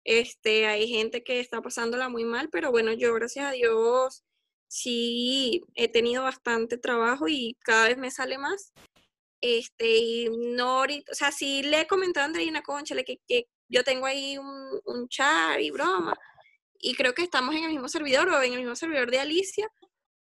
este, 0.03 0.65
hay 0.65 0.87
gente 0.87 1.23
que 1.23 1.39
está 1.39 1.61
pasándola 1.61 2.09
muy 2.09 2.23
mal, 2.23 2.49
pero 2.49 2.71
bueno, 2.71 2.93
yo 2.93 3.13
gracias 3.13 3.45
a 3.45 3.51
Dios 3.51 4.23
sí 4.73 5.61
he 5.75 5.87
tenido 5.87 6.23
bastante 6.23 6.79
trabajo 6.79 7.27
y 7.27 7.55
cada 7.63 7.89
vez 7.89 7.97
me 7.97 8.09
sale 8.09 8.39
más. 8.39 8.73
Este, 9.39 9.97
y 9.97 10.29
no 10.29 10.79
ahorita, 10.79 11.11
o 11.11 11.15
sea, 11.15 11.31
sí 11.31 11.61
le 11.63 11.81
he 11.81 11.87
comentado 11.87 12.23
a 12.23 12.27
Andreina 12.27 12.63
Conchale 12.63 13.03
que, 13.03 13.17
que 13.27 13.47
yo 13.67 13.83
tengo 13.83 14.05
ahí 14.07 14.37
un, 14.37 14.81
un 14.85 15.07
chat 15.09 15.59
y 15.59 15.69
broma, 15.69 16.15
y 16.79 16.95
creo 16.95 17.13
que 17.13 17.23
estamos 17.23 17.55
en 17.55 17.65
el 17.65 17.71
mismo 17.71 17.87
servidor 17.87 18.29
o 18.29 18.41
en 18.41 18.53
el 18.53 18.59
mismo 18.59 18.75
servidor 18.75 19.11
de 19.11 19.19
Alicia, 19.19 19.67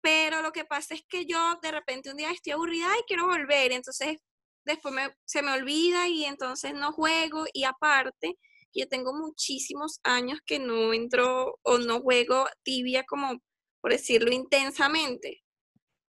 pero 0.01 0.41
lo 0.41 0.51
que 0.51 0.65
pasa 0.65 0.95
es 0.95 1.03
que 1.07 1.25
yo 1.25 1.59
de 1.61 1.71
repente 1.71 2.09
un 2.09 2.17
día 2.17 2.31
estoy 2.31 2.53
aburrida 2.53 2.87
y 2.97 3.03
quiero 3.07 3.27
volver, 3.27 3.71
entonces 3.71 4.17
después 4.65 4.93
se 5.25 5.41
me 5.41 5.53
olvida 5.53 6.07
y 6.07 6.25
entonces 6.25 6.73
no 6.73 6.91
juego 6.93 7.45
y 7.53 7.65
aparte 7.65 8.37
yo 8.73 8.87
tengo 8.87 9.13
muchísimos 9.13 9.99
años 10.03 10.39
que 10.45 10.59
no 10.59 10.93
entro 10.93 11.59
o 11.63 11.77
no 11.77 12.01
juego 12.01 12.47
tibia 12.63 13.03
como 13.03 13.39
por 13.81 13.91
decirlo 13.91 14.31
intensamente. 14.31 15.43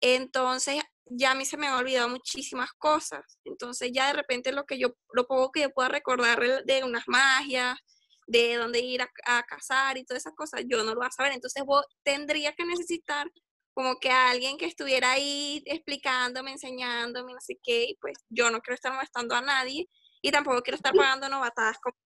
Entonces, 0.00 0.82
ya 1.06 1.32
a 1.32 1.34
mí 1.34 1.44
se 1.44 1.56
me 1.56 1.66
han 1.66 1.74
olvidado 1.74 2.08
muchísimas 2.08 2.72
cosas. 2.72 3.38
Entonces, 3.44 3.90
ya 3.92 4.08
de 4.08 4.14
repente 4.14 4.52
lo 4.52 4.64
que 4.64 4.78
yo, 4.78 4.94
lo 5.12 5.26
poco 5.26 5.52
que 5.52 5.60
yo 5.62 5.70
pueda 5.70 5.88
recordar 5.88 6.40
de 6.64 6.84
unas 6.84 7.04
magias, 7.06 7.78
de 8.26 8.56
dónde 8.56 8.80
ir 8.80 9.02
a, 9.02 9.42
cazar 9.42 9.98
y 9.98 10.04
todas 10.04 10.22
esas 10.22 10.34
cosas, 10.34 10.62
yo 10.66 10.78
no 10.78 10.94
lo 10.94 11.00
voy 11.00 11.06
a 11.06 11.10
saber. 11.10 11.32
Entonces, 11.32 11.62
vos 11.64 11.84
tendría 12.02 12.52
que 12.52 12.64
necesitar 12.64 13.30
como 13.74 13.96
que 13.96 14.10
alguien 14.10 14.58
que 14.58 14.66
estuviera 14.66 15.12
ahí 15.12 15.62
explicándome, 15.66 16.52
enseñándome, 16.52 17.32
no 17.32 17.40
sé 17.40 17.58
qué, 17.62 17.84
y 17.84 17.96
pues 18.00 18.14
yo 18.28 18.50
no 18.50 18.60
quiero 18.60 18.74
estar 18.74 18.92
molestando 18.92 19.34
a 19.34 19.40
nadie 19.40 19.88
y 20.20 20.30
tampoco 20.30 20.62
quiero 20.62 20.76
estar 20.76 20.92
pagando 21.16 21.28
novatadas 21.28 21.78
como 21.82 21.96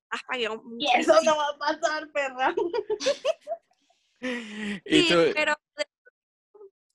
Y 0.78 0.88
eso 0.96 1.20
no 1.22 1.36
va 1.36 1.48
a 1.48 1.58
pasar, 1.58 2.10
perra. 2.12 2.54
sí, 4.86 5.32
pero 5.34 5.54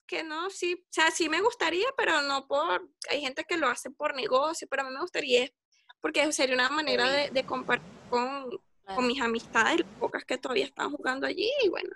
que 0.06 0.22
no, 0.22 0.50
sí, 0.50 0.74
o 0.74 0.92
sea, 0.92 1.10
sí 1.10 1.28
me 1.28 1.40
gustaría, 1.40 1.86
pero 1.96 2.20
no 2.22 2.46
por, 2.46 2.86
hay 3.08 3.22
gente 3.22 3.44
que 3.44 3.56
lo 3.56 3.68
hace 3.68 3.90
por 3.90 4.14
negocio, 4.14 4.68
pero 4.68 4.82
a 4.82 4.84
mí 4.84 4.92
me 4.92 5.00
gustaría, 5.00 5.50
porque 6.00 6.30
sería 6.32 6.54
una 6.54 6.68
manera 6.68 7.10
de, 7.10 7.44
compartir 7.44 7.88
con, 8.10 8.50
con, 8.94 9.06
mis 9.06 9.22
amistades, 9.22 9.80
las 9.80 9.98
pocas 9.98 10.24
que 10.24 10.36
todavía 10.36 10.66
están 10.66 10.90
jugando 10.90 11.26
allí, 11.26 11.50
y 11.64 11.68
bueno, 11.70 11.88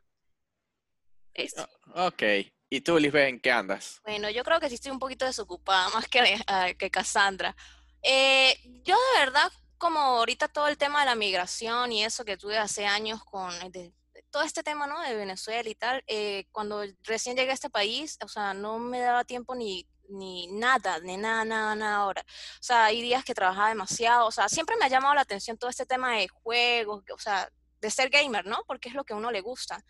eso. 1.34 1.68
Ah, 1.94 2.06
ok, 2.06 2.22
¿y 2.70 2.80
tú, 2.80 2.98
Lisbeth, 2.98 3.28
en 3.28 3.40
qué 3.40 3.50
andas? 3.52 4.00
Bueno, 4.02 4.30
yo 4.30 4.44
creo 4.44 4.60
que 4.60 4.70
sí 4.70 4.76
estoy 4.76 4.92
un 4.92 4.98
poquito 4.98 5.26
desocupada, 5.26 5.88
más 5.94 6.08
que, 6.08 6.20
uh, 6.20 6.76
que 6.78 6.90
Cassandra. 6.90 7.54
Eh, 8.02 8.56
yo 8.82 8.94
de 8.94 9.20
verdad 9.20 9.52
como 9.78 9.98
ahorita 9.98 10.48
todo 10.48 10.68
el 10.68 10.78
tema 10.78 11.00
de 11.00 11.06
la 11.06 11.14
migración 11.14 11.92
y 11.92 12.04
eso 12.04 12.24
que 12.24 12.36
tuve 12.36 12.56
hace 12.56 12.86
años 12.86 13.22
con 13.24 13.52
eh, 13.62 13.70
de 13.70 13.92
todo 14.30 14.42
este 14.42 14.62
tema, 14.62 14.86
¿no? 14.86 15.00
De 15.00 15.14
Venezuela 15.14 15.68
y 15.68 15.74
tal, 15.74 16.02
eh, 16.06 16.44
cuando 16.52 16.82
recién 17.04 17.36
llegué 17.36 17.50
a 17.50 17.54
este 17.54 17.70
país, 17.70 18.18
o 18.24 18.28
sea, 18.28 18.54
no 18.54 18.78
me 18.78 19.00
daba 19.00 19.24
tiempo 19.24 19.54
ni, 19.54 19.88
ni 20.08 20.46
nada, 20.48 21.00
ni 21.00 21.16
nada, 21.16 21.44
nada, 21.44 21.74
nada 21.74 21.96
ahora. 21.96 22.24
O 22.60 22.62
sea, 22.62 22.86
hay 22.86 23.02
días 23.02 23.24
que 23.24 23.34
trabajaba 23.34 23.68
demasiado, 23.68 24.26
o 24.26 24.30
sea, 24.30 24.48
siempre 24.48 24.76
me 24.76 24.84
ha 24.84 24.88
llamado 24.88 25.14
la 25.14 25.22
atención 25.22 25.56
todo 25.58 25.70
este 25.70 25.86
tema 25.86 26.16
de 26.16 26.28
juegos, 26.28 27.02
o 27.12 27.18
sea, 27.18 27.48
de 27.80 27.90
ser 27.90 28.10
gamer, 28.10 28.46
¿no? 28.46 28.62
Porque 28.66 28.88
es 28.88 28.94
lo 28.94 29.04
que 29.04 29.12
a 29.12 29.16
uno 29.16 29.30
le 29.30 29.40
gusta. 29.40 29.82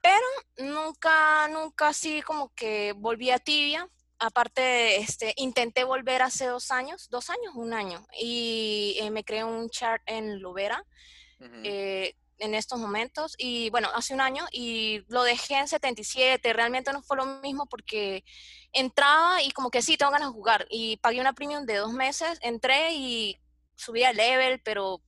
Pero 0.00 0.26
nunca, 0.58 1.46
nunca 1.48 1.88
así 1.88 2.22
como 2.22 2.48
que 2.54 2.94
volví 2.96 3.30
a 3.30 3.38
tibia. 3.38 3.88
Aparte, 4.18 4.96
este, 4.98 5.32
intenté 5.36 5.84
volver 5.84 6.20
hace 6.22 6.46
dos 6.46 6.70
años, 6.70 7.08
dos 7.08 7.30
años, 7.30 7.54
un 7.54 7.72
año, 7.72 8.06
y 8.18 8.96
eh, 9.00 9.10
me 9.10 9.24
creé 9.24 9.44
un 9.44 9.70
chat 9.70 9.98
en 10.04 10.42
Lovera 10.42 10.84
Ujú. 11.40 11.50
eh, 11.64 12.14
en 12.40 12.54
estos 12.54 12.78
momentos, 12.78 13.34
y 13.38 13.70
bueno, 13.70 13.88
hace 13.94 14.14
un 14.14 14.20
año, 14.20 14.46
y 14.52 15.04
lo 15.08 15.22
dejé 15.22 15.58
en 15.58 15.68
77, 15.68 16.52
realmente 16.52 16.92
no 16.92 17.02
fue 17.02 17.16
lo 17.16 17.26
mismo 17.26 17.66
porque 17.66 18.24
entraba 18.72 19.42
y 19.42 19.50
como 19.52 19.70
que 19.70 19.82
sí, 19.82 19.96
tengo 19.96 20.12
ganas 20.12 20.28
de 20.28 20.34
jugar, 20.34 20.66
y 20.70 20.96
pagué 20.98 21.20
una 21.20 21.32
premium 21.32 21.66
de 21.66 21.76
dos 21.76 21.92
meses, 21.92 22.38
entré 22.42 22.94
y 22.94 23.38
subí 23.76 24.02
el 24.02 24.16
level, 24.16 24.60
pero 24.62 25.02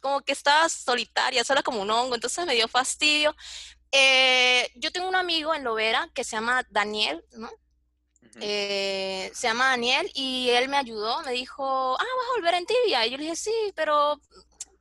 como 0.00 0.20
que 0.20 0.32
estaba 0.32 0.68
solitaria, 0.68 1.44
sola 1.44 1.62
como 1.62 1.82
un 1.82 1.90
hongo, 1.90 2.14
entonces 2.14 2.46
me 2.46 2.54
dio 2.54 2.68
fastidio. 2.68 3.34
Eh, 3.90 4.70
yo 4.76 4.92
tengo 4.92 5.08
un 5.08 5.16
amigo 5.16 5.54
en 5.54 5.64
Lovera 5.64 6.10
que 6.14 6.24
se 6.24 6.36
llama 6.36 6.64
Daniel, 6.70 7.24
¿no? 7.32 7.50
Eh, 8.40 9.30
se 9.34 9.48
llama 9.48 9.70
Daniel 9.70 10.10
y 10.14 10.50
él 10.50 10.68
me 10.68 10.76
ayudó, 10.76 11.22
me 11.22 11.32
dijo, 11.32 11.94
ah, 11.94 12.04
vas 12.04 12.26
a 12.28 12.34
volver 12.36 12.54
en 12.54 12.66
tibia. 12.66 13.06
Y 13.06 13.10
yo 13.10 13.16
le 13.16 13.24
dije, 13.24 13.36
sí, 13.36 13.72
pero 13.74 14.20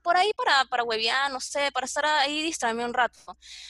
por 0.06 0.18
ahí 0.18 0.32
para, 0.34 0.66
para 0.66 0.84
huevear, 0.84 1.32
no 1.32 1.40
sé, 1.40 1.72
para 1.72 1.88
estar 1.88 2.06
ahí, 2.06 2.44
distraerme 2.44 2.86
un 2.86 2.94
rato. 2.94 3.20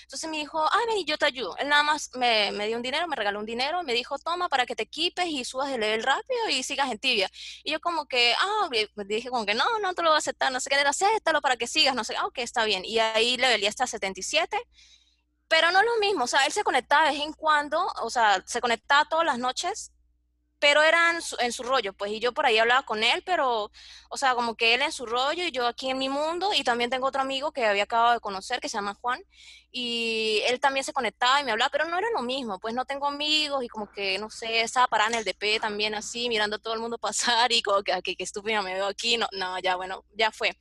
Entonces 0.02 0.30
me 0.30 0.38
dijo, 0.38 0.62
ah, 0.62 0.80
ven 0.90 0.98
y 0.98 1.06
yo 1.06 1.18
te 1.18 1.26
ayudo. 1.26 1.56
Él 1.58 1.70
nada 1.70 1.82
más 1.82 2.12
me, 2.16 2.52
me 2.52 2.68
dio 2.68 2.76
un 2.76 2.84
dinero, 2.84 3.08
me 3.08 3.16
regaló 3.16 3.40
un 3.40 3.46
dinero, 3.46 3.84
me 3.84 3.94
dijo, 3.94 4.20
toma 4.20 4.50
para 4.50 4.66
que 4.66 4.76
te 4.76 4.84
equipes 4.84 5.28
y 5.28 5.46
subas 5.46 5.72
de 5.72 5.78
level 5.78 6.04
rápido 6.04 6.50
y 6.50 6.62
sigas 6.62 6.92
en 6.92 7.00
tibia. 7.00 7.32
Y 7.64 7.72
yo 7.72 7.80
como 7.80 8.06
que, 8.06 8.34
ah, 8.38 8.68
y 8.74 8.90
dije 9.06 9.30
como 9.30 9.46
que 9.46 9.54
no, 9.54 9.64
no 9.80 9.94
te 9.94 10.02
lo 10.02 10.10
voy 10.10 10.18
a 10.18 10.20
aceptar, 10.20 10.52
no 10.52 10.60
sé 10.60 10.70
qué, 10.70 10.76
acéptalo 10.76 11.40
para 11.40 11.56
que 11.56 11.68
sigas, 11.68 11.96
no 11.96 12.04
sé, 12.04 12.16
ah, 12.18 12.26
ok, 12.26 12.40
está 12.40 12.66
bien. 12.66 12.84
Y 12.84 13.00
ahí 13.00 13.38
levelé 13.38 13.70
hasta 13.70 13.88
77 13.88 14.58
pero 15.48 15.72
no 15.72 15.84
lo 15.84 15.98
mismo, 16.00 16.24
o 16.24 16.28
sea, 16.28 16.46
él 16.46 16.52
se 16.52 16.64
conectaba 16.64 17.06
de 17.06 17.12
vez 17.12 17.22
en 17.22 17.34
cuando, 17.34 17.86
o 18.02 18.10
sea, 18.10 18.44
se 18.48 18.60
conectaba 18.62 19.06
todas 19.06 19.26
las 19.26 19.38
noches, 19.38 19.92
pero 20.66 20.82
era 20.82 21.12
en 21.12 21.22
su, 21.22 21.36
en 21.40 21.52
su 21.52 21.62
rollo, 21.62 21.94
pues, 21.94 22.12
y 22.12 22.20
yo 22.20 22.34
por 22.34 22.48
ahí 22.48 22.58
hablaba 22.58 22.82
con 22.82 23.04
él, 23.04 23.22
pero, 23.24 23.72
o 24.10 24.18
sea, 24.18 24.34
como 24.34 24.56
que 24.56 24.74
él 24.74 24.82
en 24.82 24.92
su 24.92 25.06
rollo 25.06 25.44
y 25.44 25.52
yo 25.52 25.68
aquí 25.68 25.92
en 25.92 26.00
mi 26.00 26.10
mundo, 26.10 26.50
y 26.56 26.64
también 26.64 26.90
tengo 26.90 27.06
otro 27.06 27.22
amigo 27.22 27.52
que 27.52 27.68
había 27.68 27.84
acabado 27.84 28.14
de 28.14 28.20
conocer, 28.20 28.60
que 28.60 28.68
se 28.68 28.76
llama 28.78 28.96
Juan, 28.96 29.22
y 29.72 30.42
él 30.48 30.60
también 30.60 30.84
se 30.84 30.92
conectaba 30.92 31.40
y 31.40 31.44
me 31.44 31.52
hablaba, 31.52 31.70
pero 31.70 31.86
no 31.86 32.00
era 32.00 32.08
lo 32.16 32.24
mismo, 32.24 32.58
pues 32.60 32.74
no 32.74 32.84
tengo 32.84 33.06
amigos 33.06 33.64
y 33.64 33.68
como 33.68 33.92
que, 33.92 34.18
no 34.18 34.32
sé, 34.32 34.62
estaba 34.62 34.88
parada 34.88 35.12
en 35.12 35.16
el 35.20 35.24
DP 35.24 35.60
también 35.60 35.94
así, 35.94 36.30
mirando 36.30 36.56
a 36.56 36.60
todo 36.60 36.74
el 36.74 36.80
mundo 36.80 36.98
pasar 36.98 37.52
y 37.52 37.62
como 37.62 37.84
que, 37.84 37.94
"Ah, 37.94 38.02
qué, 38.02 38.16
qué 38.16 38.24
estúpida 38.24 38.64
me 38.64 38.74
veo 38.74 38.88
aquí, 38.88 39.18
no, 39.18 39.28
no, 39.34 39.60
ya, 39.60 39.76
bueno, 39.76 40.04
ya 40.18 40.32
fue. 40.32 40.58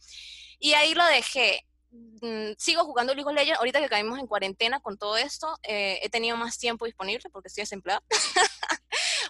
Y 0.58 0.74
ahí 0.74 0.94
lo 0.94 1.04
dejé 1.06 1.64
mm, 1.92 2.52
sigo 2.58 2.84
jugando 2.84 3.14
League 3.14 3.28
of 3.30 3.34
Legends. 3.36 3.58
Ahorita 3.58 3.80
que 3.80 3.88
caímos 3.88 4.18
en 4.18 4.26
cuarentena 4.26 4.80
con 4.80 4.98
todo 4.98 5.16
esto, 5.16 5.56
eh, 5.62 6.00
he 6.02 6.10
tenido 6.10 6.36
más 6.36 6.58
tiempo 6.58 6.84
disponible 6.86 7.30
porque 7.32 7.48
estoy 7.48 7.62
desempleada. 7.62 8.02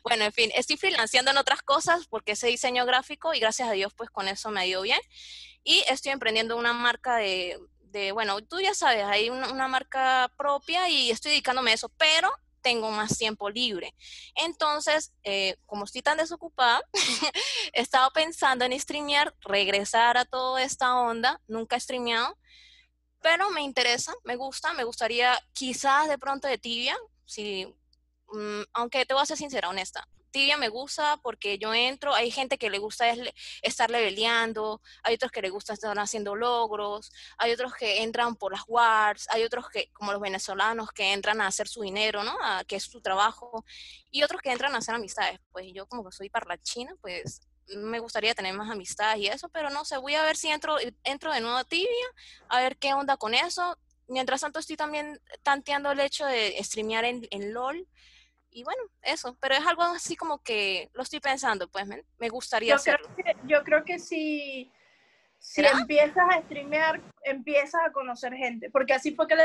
bueno, 0.04 0.24
en 0.24 0.32
fin, 0.32 0.50
estoy 0.54 0.76
freelanceando 0.76 1.30
en 1.30 1.38
otras 1.38 1.62
cosas 1.62 2.06
porque 2.08 2.32
ese 2.32 2.46
diseño 2.46 2.84
gráfico 2.86 3.32
y 3.34 3.40
gracias 3.40 3.68
a 3.68 3.72
Dios 3.72 3.92
pues 3.94 4.10
con 4.10 4.28
eso 4.28 4.50
me 4.50 4.60
ha 4.60 4.66
ido 4.66 4.82
bien. 4.82 5.00
Y 5.64 5.82
estoy 5.88 6.12
emprendiendo 6.12 6.58
una 6.58 6.74
marca 6.74 7.16
de, 7.16 7.58
de 7.80 8.12
bueno, 8.12 8.40
tú 8.42 8.60
ya 8.60 8.74
sabes, 8.74 9.02
hay 9.04 9.30
una, 9.30 9.50
una 9.50 9.66
marca 9.66 10.30
propia 10.36 10.90
y 10.90 11.10
estoy 11.10 11.30
dedicándome 11.32 11.70
a 11.70 11.74
eso, 11.74 11.88
pero 11.96 12.30
tengo 12.60 12.90
más 12.90 13.16
tiempo 13.16 13.48
libre. 13.48 13.94
Entonces, 14.34 15.12
eh, 15.22 15.56
como 15.64 15.84
estoy 15.84 16.02
tan 16.02 16.18
desocupada, 16.18 16.82
he 17.72 17.80
estado 17.80 18.10
pensando 18.10 18.66
en 18.66 18.78
streamear, 18.78 19.34
regresar 19.40 20.18
a 20.18 20.26
toda 20.26 20.62
esta 20.62 20.94
onda. 20.96 21.40
Nunca 21.46 21.76
he 21.76 21.80
streameado, 21.80 22.38
pero 23.22 23.50
me 23.50 23.62
interesa, 23.62 24.14
me 24.24 24.36
gusta, 24.36 24.74
me 24.74 24.84
gustaría 24.84 25.38
quizás 25.54 26.08
de 26.08 26.18
pronto 26.18 26.46
de 26.46 26.58
tibia, 26.58 26.96
si, 27.24 27.74
aunque 28.72 29.06
te 29.06 29.14
voy 29.14 29.22
a 29.22 29.26
ser 29.26 29.36
sincera, 29.36 29.68
honesta. 29.68 30.08
Tibia 30.34 30.56
me 30.56 30.68
gusta 30.68 31.16
porque 31.22 31.58
yo 31.58 31.72
entro, 31.72 32.12
hay 32.12 32.32
gente 32.32 32.58
que 32.58 32.68
le 32.68 32.78
gusta 32.78 33.06
estar 33.62 33.88
leveleando, 33.88 34.82
hay 35.04 35.14
otros 35.14 35.30
que 35.30 35.40
le 35.40 35.48
gusta 35.48 35.74
estar 35.74 35.96
haciendo 35.96 36.34
logros, 36.34 37.12
hay 37.38 37.52
otros 37.52 37.72
que 37.74 38.02
entran 38.02 38.34
por 38.34 38.50
las 38.50 38.64
wars, 38.66 39.28
hay 39.30 39.44
otros 39.44 39.68
que, 39.68 39.92
como 39.92 40.10
los 40.10 40.20
venezolanos, 40.20 40.90
que 40.90 41.12
entran 41.12 41.40
a 41.40 41.46
hacer 41.46 41.68
su 41.68 41.82
dinero, 41.82 42.24
¿no? 42.24 42.36
Que 42.66 42.74
es 42.76 42.82
su 42.82 43.00
trabajo, 43.00 43.64
y 44.10 44.24
otros 44.24 44.42
que 44.42 44.50
entran 44.50 44.74
a 44.74 44.78
hacer 44.78 44.96
amistades. 44.96 45.38
Pues 45.52 45.68
yo 45.72 45.86
como 45.86 46.04
que 46.04 46.10
soy 46.10 46.28
parlachina, 46.28 46.92
pues 47.00 47.40
me 47.68 48.00
gustaría 48.00 48.34
tener 48.34 48.54
más 48.54 48.68
amistades 48.70 49.20
y 49.20 49.28
eso, 49.28 49.48
pero 49.50 49.70
no 49.70 49.84
sé, 49.84 49.98
voy 49.98 50.16
a 50.16 50.24
ver 50.24 50.36
si 50.36 50.48
entro, 50.48 50.78
entro 51.04 51.32
de 51.32 51.40
nuevo 51.42 51.56
a 51.56 51.64
Tibia, 51.64 52.06
a 52.48 52.60
ver 52.60 52.76
qué 52.76 52.92
onda 52.92 53.16
con 53.16 53.34
eso. 53.34 53.78
Mientras 54.08 54.40
tanto 54.40 54.58
estoy 54.58 54.76
también 54.76 55.20
tanteando 55.44 55.92
el 55.92 56.00
hecho 56.00 56.26
de 56.26 56.56
streamear 56.62 57.04
en, 57.04 57.26
en 57.30 57.54
LOL. 57.54 57.86
Y 58.56 58.62
bueno, 58.62 58.80
eso, 59.02 59.36
pero 59.40 59.56
es 59.56 59.66
algo 59.66 59.82
así 59.82 60.14
como 60.14 60.40
que 60.40 60.88
lo 60.94 61.02
estoy 61.02 61.18
pensando, 61.18 61.66
pues 61.68 61.88
me, 61.88 62.04
me 62.18 62.28
gustaría 62.28 62.76
Yo 62.76 62.82
creo, 62.82 62.94
hacerlo. 62.94 63.16
que, 63.16 63.36
yo 63.48 63.64
creo 63.64 63.84
que 63.84 63.98
si, 63.98 64.70
si 65.40 65.66
empiezas 65.66 66.24
a 66.30 66.40
streamear, 66.42 67.00
empiezas 67.24 67.80
a 67.84 67.90
conocer 67.90 68.32
gente. 68.34 68.70
Porque 68.70 68.92
así 68.94 69.12
fue 69.12 69.26
que 69.26 69.34
le 69.34 69.44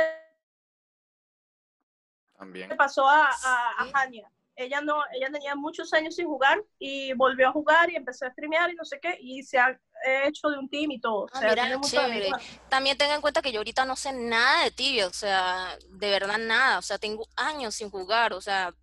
También. 2.38 2.70
pasó 2.78 3.08
a, 3.08 3.30
a, 3.30 3.72
a 3.80 3.86
Sí. 3.86 3.92
Hania. 3.96 4.32
Ella 4.56 4.82
no, 4.82 5.02
ella 5.14 5.30
tenía 5.32 5.56
muchos 5.56 5.94
años 5.94 6.16
sin 6.16 6.28
jugar 6.28 6.62
y 6.78 7.14
volvió 7.14 7.48
a 7.48 7.52
jugar 7.54 7.90
y 7.90 7.96
empezó 7.96 8.26
a 8.26 8.32
streamear 8.32 8.70
y 8.70 8.76
no 8.76 8.84
sé 8.84 9.00
qué, 9.00 9.18
y 9.22 9.42
se 9.42 9.58
ha 9.58 9.80
hecho 10.26 10.50
de 10.50 10.58
un 10.60 10.70
team 10.70 10.92
y 10.92 11.00
todo. 11.00 11.22
O 11.24 11.30
Ah, 11.32 11.40
sea, 11.40 11.50
mira, 11.50 11.80
chévere. 11.82 12.30
También 12.68 12.98
tenga 12.98 13.16
en 13.16 13.22
cuenta 13.22 13.42
que 13.42 13.54
yo 13.54 13.62
ahorita 13.62 13.86
no 13.86 13.96
sé 13.96 14.12
nada 14.12 14.66
de 14.66 14.72
tibia, 14.72 15.08
o 15.08 15.14
sea, 15.14 15.78
de 15.88 16.10
verdad 16.12 16.38
nada, 16.40 16.78
o 16.78 16.82
sea, 16.82 16.98
tengo 16.98 17.26
años 17.38 17.74
sin 17.76 17.90
jugar, 17.90 18.34
o 18.34 18.42
sea, 18.42 18.74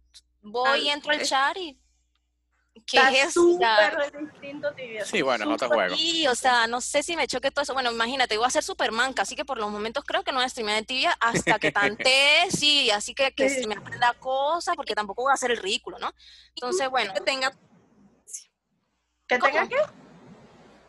voy 0.50 0.80
y 0.80 0.90
Ah, 0.90 0.94
entro 0.94 1.12
al 1.12 1.22
chat 1.22 1.56
y 1.56 1.78
¿qué 2.86 2.98
Está 2.98 3.10
es 3.10 3.32
súper 3.34 4.12
distinto 4.20 4.72
tibia. 4.74 5.04
Sí, 5.04 5.22
bueno, 5.22 5.56
juego. 5.58 5.96
Sí, 5.96 6.26
o 6.28 6.34
sea, 6.34 6.66
no 6.66 6.80
sé 6.80 7.02
si 7.02 7.16
me 7.16 7.26
choque 7.26 7.50
todo 7.50 7.62
eso. 7.62 7.72
Bueno, 7.72 7.90
imagínate, 7.90 8.36
voy 8.36 8.46
a 8.46 8.50
ser 8.50 8.62
Superman, 8.62 9.14
así 9.18 9.34
que 9.34 9.44
por 9.44 9.58
los 9.58 9.70
momentos 9.70 10.04
creo 10.04 10.22
que 10.22 10.30
no 10.32 10.38
voy 10.38 10.44
a 10.44 10.48
streamear 10.48 10.78
en 10.78 10.84
tibia 10.84 11.16
hasta 11.20 11.58
que 11.58 11.72
tantee, 11.72 12.50
sí, 12.50 12.90
así 12.90 13.14
que, 13.14 13.32
que 13.32 13.48
Sí. 13.48 13.60
si 13.62 13.66
me 13.66 13.76
aprenda 13.76 14.12
cosas, 14.14 14.76
porque 14.76 14.94
tampoco 14.94 15.22
voy 15.22 15.30
a 15.30 15.34
hacer 15.34 15.50
el 15.50 15.56
ridículo, 15.56 15.98
¿no? 15.98 16.12
Entonces, 16.54 16.88
bueno, 16.90 17.14
Que 17.14 17.20
tenga 17.22 17.50
Que 19.28 19.38
tenga 19.38 19.68
que 19.68 19.76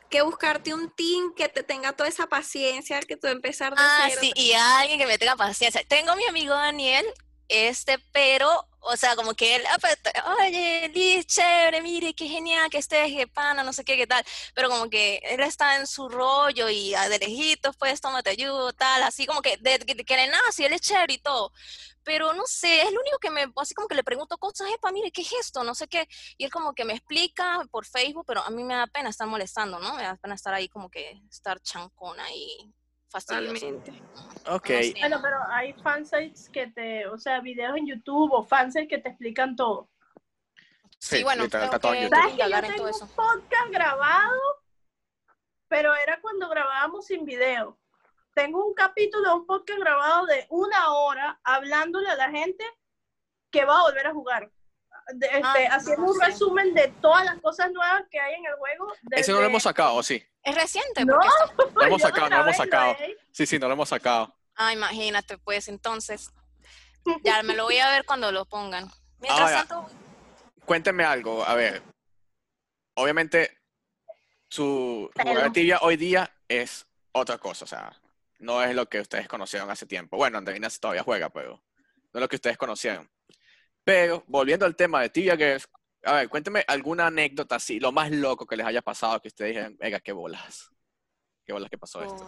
que 0.10 0.22
buscarte 0.22 0.74
un 0.74 0.90
team 0.92 1.34
que 1.36 1.50
te 1.50 1.64
tenga 1.64 1.92
toda 1.92 2.08
esa 2.08 2.28
paciencia, 2.28 3.02
que 3.02 3.18
tú 3.18 3.28
empezar 3.28 3.72
de 3.76 3.82
Ah, 3.82 4.06
cero. 4.08 4.22
sí, 4.22 4.32
y 4.38 4.54
alguien 4.54 5.00
que 5.00 5.06
me 5.06 5.18
tenga 5.18 5.36
paciencia. 5.36 5.84
Tengo 5.86 6.12
a 6.12 6.16
mi 6.16 6.24
amigo 6.26 6.54
Daniel, 6.54 7.06
este, 7.50 8.00
pero, 8.14 8.50
o 8.80 8.96
sea, 8.96 9.16
como 9.16 9.34
que 9.34 9.56
él, 9.56 9.64
ah, 9.70 9.78
pues, 9.80 9.98
oye, 10.40 10.90
Liz, 10.94 11.26
chévere, 11.26 11.82
mire, 11.82 12.14
qué 12.14 12.28
genial 12.28 12.70
que 12.70 12.78
estés, 12.78 13.12
qué 13.12 13.28
pana, 13.28 13.64
no 13.64 13.74
sé 13.74 13.84
qué, 13.84 13.98
qué 13.98 14.08
tal. 14.08 14.24
Pero 14.54 14.70
como 14.70 14.90
que 14.90 15.20
él 15.24 15.42
está 15.42 15.76
en 15.78 15.88
su 15.88 16.10
rollo 16.10 16.70
y 16.70 16.94
ah, 16.96 17.10
de 17.10 17.20
lejitos, 17.20 17.76
pues, 17.78 18.00
toma, 18.02 18.24
te 18.24 18.32
ayudo, 18.32 18.74
tal, 18.74 19.04
así 19.04 19.26
como 19.26 19.42
que 19.42 19.58
de, 19.58 19.80
de, 19.80 20.06
que 20.06 20.16
le 20.16 20.28
nace, 20.28 20.66
él 20.66 20.74
es 20.74 20.82
chévere 20.82 21.14
y 21.14 21.18
todo. 21.20 21.52
Pero 22.04 22.34
no 22.34 22.44
sé, 22.48 22.84
es 22.84 22.92
lo 22.94 23.02
único 23.02 23.20
que 23.20 23.30
me, 23.30 23.52
así 23.58 23.74
como 23.74 23.88
que 23.88 23.96
le 23.96 24.04
pregunto 24.04 24.38
cosas, 24.38 24.70
epa, 24.72 24.92
mire, 24.92 25.12
¿qué 25.12 25.22
es 25.24 25.34
esto? 25.34 25.64
No 25.64 25.76
sé 25.76 25.88
qué. 25.88 26.08
Y 26.38 26.46
él 26.46 26.52
como 26.52 26.74
que 26.74 26.86
me 26.86 26.94
explica 26.94 27.62
por 27.70 27.86
Facebook, 27.86 28.26
pero 28.26 28.42
a 28.42 28.50
mí 28.50 28.64
me 28.64 28.76
da 28.76 28.88
pena 28.88 29.10
estar 29.10 29.28
molestando, 29.28 29.80
¿no? 29.80 29.94
Me 29.96 30.04
da 30.04 30.16
pena 30.16 30.36
estar 30.36 30.54
ahí 30.54 30.70
como 30.70 30.90
que 30.90 31.22
estar 31.30 31.60
chancona 31.62 32.32
y. 32.34 32.74
Totalmente. 33.12 33.92
Ok. 34.48 34.70
Bueno, 35.00 35.20
pero 35.22 35.38
hay 35.50 35.74
fansites 35.82 36.50
que 36.50 36.68
te, 36.68 37.08
o 37.08 37.18
sea, 37.18 37.40
videos 37.42 37.78
en 37.78 37.88
YouTube 37.88 38.32
o 38.34 38.44
fansites 38.46 38.88
que 38.90 38.98
te 38.98 39.10
explican 39.10 39.56
todo. 39.56 39.90
Sí, 41.00 41.18
Sí, 41.18 41.24
bueno, 41.24 41.44
literal, 41.44 41.66
está 41.66 41.80
todo 41.80 41.94
en 41.94 42.00
que 42.00 42.04
YouTube. 42.06 42.18
¿Sabes 42.20 42.34
que 42.36 42.50
yo 42.50 42.56
en 42.58 42.62
tengo 42.62 42.76
todo 42.78 42.86
un 42.88 42.90
eso. 42.90 43.08
podcast 43.16 43.70
grabado? 43.72 44.42
Pero 45.70 45.96
era 45.96 46.20
cuando 46.22 46.50
grabábamos 46.50 47.06
sin 47.06 47.26
video. 47.26 47.78
Tengo 48.34 48.66
un 48.66 48.74
capítulo 48.74 49.30
de 49.30 49.36
un 49.36 49.46
podcast 49.46 49.80
grabado 49.80 50.26
de 50.28 50.46
una 50.50 50.94
hora 50.94 51.40
hablándole 51.44 52.10
a 52.10 52.16
la 52.16 52.30
gente 52.30 52.64
que 53.52 53.66
va 53.66 53.80
a 53.80 53.84
volver 53.84 54.08
a 54.08 54.14
jugar. 54.14 54.52
De- 55.14 55.26
este, 55.28 55.68
Ah, 55.68 55.76
haciendo 55.76 56.06
no 56.06 56.12
un 56.12 56.20
resumen 56.22 56.74
de 56.74 56.90
todas 57.02 57.26
las 57.26 57.40
cosas 57.42 57.72
nuevas 57.72 58.04
que 58.12 58.20
hay 58.20 58.36
en 58.36 58.46
el 58.46 58.56
juego. 58.56 58.94
Ese 59.12 59.32
no 59.32 59.40
lo 59.40 59.46
hemos 59.46 59.64
sacado, 59.64 59.96
¿o 59.96 60.04
sí? 60.04 60.22
Es 60.48 60.56
reciente, 60.56 61.04
No. 61.06 61.20
lo 61.76 61.84
hemos 61.84 62.02
sacado, 62.02 62.30
no 62.30 62.38
lo 62.38 62.44
hemos 62.44 62.58
sacado. 62.58 62.92
he- 63.00 63.18
Sí, 63.32 63.46
sí, 63.46 63.60
no 63.60 63.68
lo 63.68 63.74
hemos 63.74 63.90
sacado. 63.90 64.34
Ah, 64.56 64.72
imagínate, 64.74 65.38
pues 65.38 65.68
entonces. 65.68 66.32
Ya 67.24 67.44
me 67.44 67.54
lo 67.56 67.64
voy 67.66 67.78
a 67.80 67.90
ver 67.90 68.06
cuando 68.06 68.32
lo 68.32 68.46
pongan. 68.46 68.90
Mientras 69.20 69.52
Ahora, 69.52 69.66
tanto, 69.66 69.90
Cuéntenme 70.66 71.04
algo, 71.04 71.44
a 71.46 71.54
ver. 71.56 71.82
Obviamente, 72.96 73.58
su 74.50 75.10
Pero- 75.14 75.30
jugador 75.30 75.52
de 75.52 75.60
tibia 75.60 75.80
hoy 75.82 75.98
día 75.98 76.34
es 76.48 76.86
otra 77.12 77.38
cosa, 77.38 77.66
o 77.66 77.68
sea, 77.68 78.00
no 78.40 78.62
es 78.64 78.74
lo 78.76 78.88
que 78.88 79.00
ustedes 79.02 79.28
conocieron 79.28 79.70
hace 79.70 79.86
tiempo. 79.86 80.18
Bueno, 80.18 80.38
Andreina 80.38 80.70
todavía 80.70 81.04
juega, 81.04 81.30
pero 81.30 81.62
no 82.14 82.20
es 82.20 82.22
lo 82.22 82.28
que 82.30 82.36
ustedes 82.38 82.58
conocieron. 82.58 83.10
Pero, 83.84 84.24
volviendo 84.28 84.66
al 84.66 84.76
tema 84.76 85.02
de 85.02 85.10
Tibia 85.10 85.36
Girls, 85.38 85.68
a 86.08 86.14
ver, 86.14 86.30
cuénteme 86.30 86.64
alguna 86.68 87.08
anécdota 87.08 87.56
así, 87.56 87.80
lo 87.80 87.92
más 87.92 88.12
loco 88.12 88.46
que 88.46 88.56
les 88.56 88.66
haya 88.66 88.82
pasado, 88.82 89.20
que 89.22 89.28
ustedes 89.28 89.56
digan, 89.56 89.78
venga, 89.78 90.00
qué 90.00 90.12
bolas. 90.12 90.72
Qué 91.46 91.54
bolas 91.54 91.70
que 91.70 91.78
pasó 91.78 92.02
esto. 92.04 92.26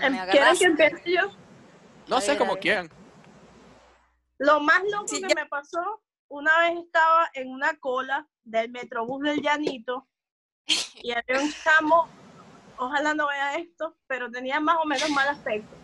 Mm, 0.00 0.30
¿Quieren 0.30 0.56
que 0.58 0.64
empiece 0.64 1.02
yo? 1.12 1.30
No 2.08 2.16
a 2.16 2.20
sé, 2.20 2.28
ver, 2.28 2.38
como 2.38 2.56
quieran. 2.56 2.90
Lo 4.38 4.60
más 4.60 4.82
loco 4.90 5.06
Sí, 5.08 5.22
que 5.22 5.28
ya- 5.28 5.34
me 5.34 5.46
pasó, 5.46 6.02
una 6.28 6.58
vez 6.58 6.78
estaba 6.84 7.30
en 7.34 7.48
una 7.48 7.78
cola 7.78 8.28
del 8.44 8.70
Metrobús 8.70 9.22
del 9.22 9.40
Llanito 9.40 10.06
y 10.66 11.12
había 11.12 11.40
un 11.42 11.52
chamo, 11.52 12.08
ojalá 12.78 13.14
no 13.14 13.28
vea 13.28 13.56
esto, 13.56 13.96
pero 14.06 14.30
tenía 14.30 14.60
más 14.60 14.76
o 14.82 14.86
menos 14.86 15.08
mal 15.10 15.28
aspecto. 15.28 15.76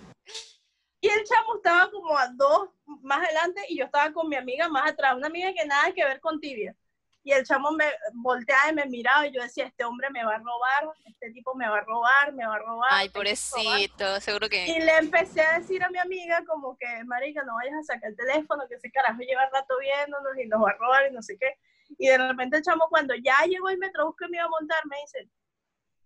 Y 1.03 1.09
el 1.09 1.25
chamo 1.25 1.57
estaba 1.57 1.91
como 1.91 2.17
a 2.17 2.29
dos 2.29 2.69
más 3.03 3.27
adelante 3.27 3.61
y 3.69 3.77
yo 3.77 3.87
estaba 3.87 4.13
con 4.13 4.29
mi 4.29 4.37
amiga 4.37 4.69
más 4.69 4.89
atrás, 4.89 5.17
una 5.17 5.27
amiga 5.27 5.53
que 5.53 5.67
nada 5.67 5.93
que 5.93 6.05
ver 6.05 6.21
con 6.21 6.39
tibia. 6.39 6.77
Y 7.25 7.33
el 7.33 7.45
chamo 7.45 7.73
me 7.73 7.87
volteaba 8.15 8.71
y 8.71 8.75
me 8.75 8.87
miraba 8.87 9.27
y 9.27 9.33
yo 9.33 9.43
decía, 9.43 9.67
este 9.67 9.85
hombre 9.85 10.11
me 10.11 10.25
va 10.25 10.37
a 10.37 10.39
robar, 10.39 10.95
este 11.05 11.33
tipo 11.33 11.57
me 11.57 11.69
va 11.69 11.79
a 11.79 11.81
robar, 11.81 12.33
me 12.33 12.47
va 12.47 12.55
a 12.55 12.59
robar. 12.61 12.89
Ay, 12.93 13.09
robar". 13.09 13.13
pobrecito, 13.15 14.21
seguro 14.21 14.49
que. 14.49 14.65
Y 14.65 14.79
le 14.79 14.97
empecé 14.99 15.43
a 15.43 15.59
decir 15.59 15.83
a 15.83 15.91
mi 15.91 15.99
amiga 15.99 16.45
como 16.47 16.77
que, 16.79 16.87
marica, 17.05 17.43
no 17.43 17.57
vayas 17.57 17.75
a 17.81 17.95
sacar 17.95 18.11
el 18.11 18.17
teléfono, 18.17 18.69
que 18.69 18.77
ese 18.77 18.93
carajo 18.93 19.19
lleva 19.19 19.51
rato 19.53 19.75
viéndonos 19.81 20.39
y 20.39 20.47
nos 20.47 20.63
va 20.63 20.71
a 20.71 20.77
robar 20.79 21.11
y 21.11 21.15
no 21.15 21.21
sé 21.21 21.37
qué. 21.37 21.59
Y 21.99 22.07
de 22.07 22.19
repente 22.19 22.59
el 22.59 22.63
chamo 22.63 22.87
cuando 22.89 23.17
ya 23.17 23.45
llegó 23.45 23.69
el 23.71 23.79
metrobús 23.79 24.15
que 24.17 24.29
me 24.29 24.37
iba 24.37 24.47
a 24.47 24.51
montar, 24.51 24.79
me 24.87 24.99
dice, 25.01 25.29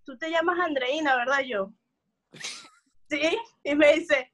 tú 0.05 0.17
te 0.17 0.31
llamas 0.31 0.59
Andreina, 0.59 1.17
¿verdad? 1.17 1.41
Yo, 1.41 1.71
sí. 3.11 3.39
Y 3.63 3.75
me 3.75 3.93
dice, 3.93 4.33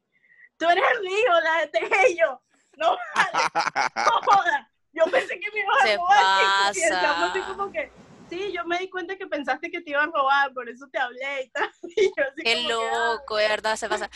tú 0.62 0.68
eres 0.70 0.84
el 1.00 1.06
hijo, 1.06 1.40
la 1.42 1.60
de 1.60 1.66
Tejello. 1.68 2.40
No, 2.76 2.96
vale, 3.14 3.30
no 3.96 4.20
jodas. 4.22 4.66
Yo 4.92 5.04
pensé 5.04 5.38
que 5.40 5.50
me 5.52 5.60
ibas 5.60 5.82
a 5.82 5.86
Se 5.86 5.96
robar. 5.96 6.74
Y 6.74 6.82
el 6.82 6.90
chamo 6.90 7.26
así 7.26 7.40
como 7.40 7.72
que, 7.72 7.92
sí, 8.28 8.52
yo 8.52 8.64
me 8.64 8.78
di 8.78 8.88
cuenta 8.90 9.16
que 9.16 9.26
pensaste 9.26 9.70
que 9.70 9.80
te 9.80 9.90
iba 9.90 10.02
a 10.02 10.06
robar, 10.06 10.52
por 10.52 10.68
eso 10.68 10.86
te 10.92 10.98
hablé 10.98 11.44
y 11.44 11.50
tal. 11.50 11.70
Y 11.96 12.06
yo 12.06 12.24
así 12.24 12.42
Qué 12.42 12.66
"Ah". 12.66 12.68
loco, 12.68 13.36
de 13.36 13.48
verdad, 13.48 13.76
se 13.76 13.88
pasa. 13.88 14.10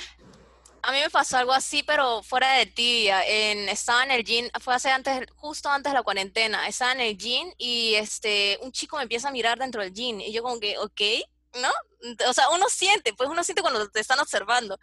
A 0.83 0.93
mí 0.93 1.01
me 1.01 1.11
pasó 1.11 1.37
algo 1.37 1.53
así, 1.53 1.83
pero 1.83 2.23
fuera 2.23 2.53
de 2.53 2.67
tibia. 2.67 3.27
En, 3.27 3.69
estaba 3.69 4.05
en 4.05 4.13
el 4.13 4.23
gym, 4.23 4.49
fue 4.61 4.73
hace 4.75 4.91
antes, 4.91 5.27
justo 5.35 5.69
antes 5.69 5.91
de 5.93 5.99
la 5.99 6.05
cuarentena. 6.05 6.69
Estaba 6.69 6.93
en 6.93 7.01
el 7.01 7.17
gym 7.17 7.53
y 7.59 7.95
este, 7.97 8.57
un 8.63 8.71
chico 8.71 8.97
me 8.97 9.03
empieza 9.03 9.29
a 9.29 9.33
mirar 9.33 9.59
dentro 9.59 9.83
del 9.83 9.93
gym. 9.93 10.21
Y 10.21 10.33
yo 10.33 10.45
como 10.45 10.61
que, 10.61 10.79
ok, 10.79 11.01
¿no? 11.61 11.71
O 12.29 12.33
sea, 12.33 12.49
uno 12.51 12.67
siente, 12.69 13.13
pues 13.15 13.29
uno 13.31 13.43
siente 13.45 13.63
cuando 13.63 13.89
te 13.91 14.01
están 14.01 14.19
observando. 14.21 14.79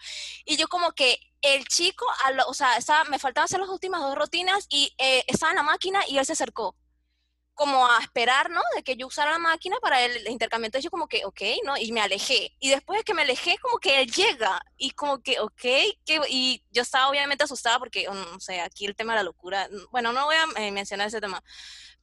Y 0.46 0.58
yo 0.58 0.68
como 0.68 0.92
que 0.94 1.20
el 1.42 1.66
chico, 1.68 2.06
a 2.26 2.32
lo- 2.32 2.48
o 2.48 2.54
sea, 2.54 2.78
estaba, 2.78 3.04
me 3.06 3.20
faltaban 3.20 3.46
hacer 3.46 3.60
las 3.60 3.70
últimas 3.70 4.02
dos 4.02 4.16
rutinas 4.18 4.66
y 4.70 4.94
eh, 4.98 5.24
estaba 5.28 5.52
en 5.52 5.58
la 5.58 5.64
máquina 5.64 6.02
y 6.08 6.18
él 6.18 6.26
se 6.26 6.34
acercó 6.34 6.76
como 7.56 7.88
a 7.88 8.00
esperar, 8.00 8.50
¿no? 8.50 8.62
De 8.76 8.84
que 8.84 8.96
yo 8.98 9.06
usara 9.08 9.32
la 9.32 9.38
máquina 9.40 9.78
para 9.82 10.04
el 10.04 10.28
intercambio. 10.28 10.66
Entonces 10.68 10.84
yo 10.86 10.90
como 10.92 11.08
que, 11.08 11.24
ok, 11.26 11.42
¿no? 11.66 11.78
Y 11.78 11.92
me 11.92 12.02
alejé. 12.02 12.52
Y 12.60 12.70
después 12.72 13.00
de 13.00 13.04
que 13.04 13.14
me 13.14 13.22
alejé, 13.22 13.58
como 13.62 13.78
que 13.78 14.02
él 14.02 14.12
llega. 14.12 14.60
Y 14.78 14.92
como 14.92 15.22
que, 15.22 15.40
ok, 15.40 15.62
que, 16.06 16.20
y 16.30 16.64
yo 16.72 16.82
estaba 16.82 17.10
obviamente 17.10 17.44
asustada 17.44 17.78
porque, 17.80 18.10
mm, 18.10 18.14
no 18.34 18.40
sé, 18.40 18.60
aquí 18.60 18.86
el 18.86 18.96
tema 18.96 19.14
de 19.14 19.18
la 19.20 19.24
locura. 19.24 19.68
mm, 19.72 19.92
Bueno, 19.92 20.12
no 20.14 20.26
voy 20.26 20.36
a 20.36 20.62
eh, 20.62 20.72
mencionar 20.72 21.08
ese 21.08 21.22
tema. 21.22 21.44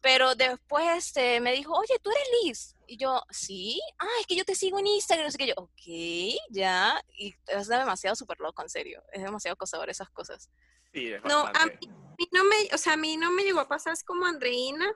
Pero 0.03 0.35
después 0.35 0.87
este, 0.97 1.41
me 1.41 1.53
dijo, 1.53 1.75
oye, 1.75 1.99
tú 2.03 2.11
eres 2.11 2.29
Liz. 2.43 2.77
Y 2.87 2.97
yo, 2.97 3.23
sí, 3.31 3.81
ah, 3.99 4.07
es 4.21 4.27
que 4.27 4.37
yo 4.37 4.45
te 4.45 4.55
sigo 4.55 4.79
en 4.79 4.87
Instagram. 4.87 5.27
No 5.27 5.31
sé 5.31 5.39
qué. 5.39 5.49
Yo, 5.49 5.55
ok, 5.57 6.41
ya. 6.51 7.01
Y 7.19 7.35
es 7.47 7.69
demasiado 7.69 8.17
súper 8.17 8.41
loco, 8.41 8.63
en 8.63 8.71
serio. 8.71 9.03
Es 9.13 9.23
demasiado 9.23 9.55
acosador 9.55 9.91
esas 9.91 10.11
cosas. 10.11 10.51
Sí, 10.93 11.13
es 11.13 11.23
No, 11.25 11.47
a 11.47 11.67
mí, 11.67 11.73
a 11.83 12.15
mí 12.19 12.29
no 12.33 12.45
me, 12.45 12.57
o 12.73 12.79
sea, 12.79 12.95
a 12.95 12.97
mí 12.97 13.17
no 13.17 13.31
me 13.31 13.43
llegó 13.43 13.61
a 13.61 13.69
pasar 13.69 13.93
así 13.93 14.05
como 14.05 14.27
Andreina, 14.27 14.91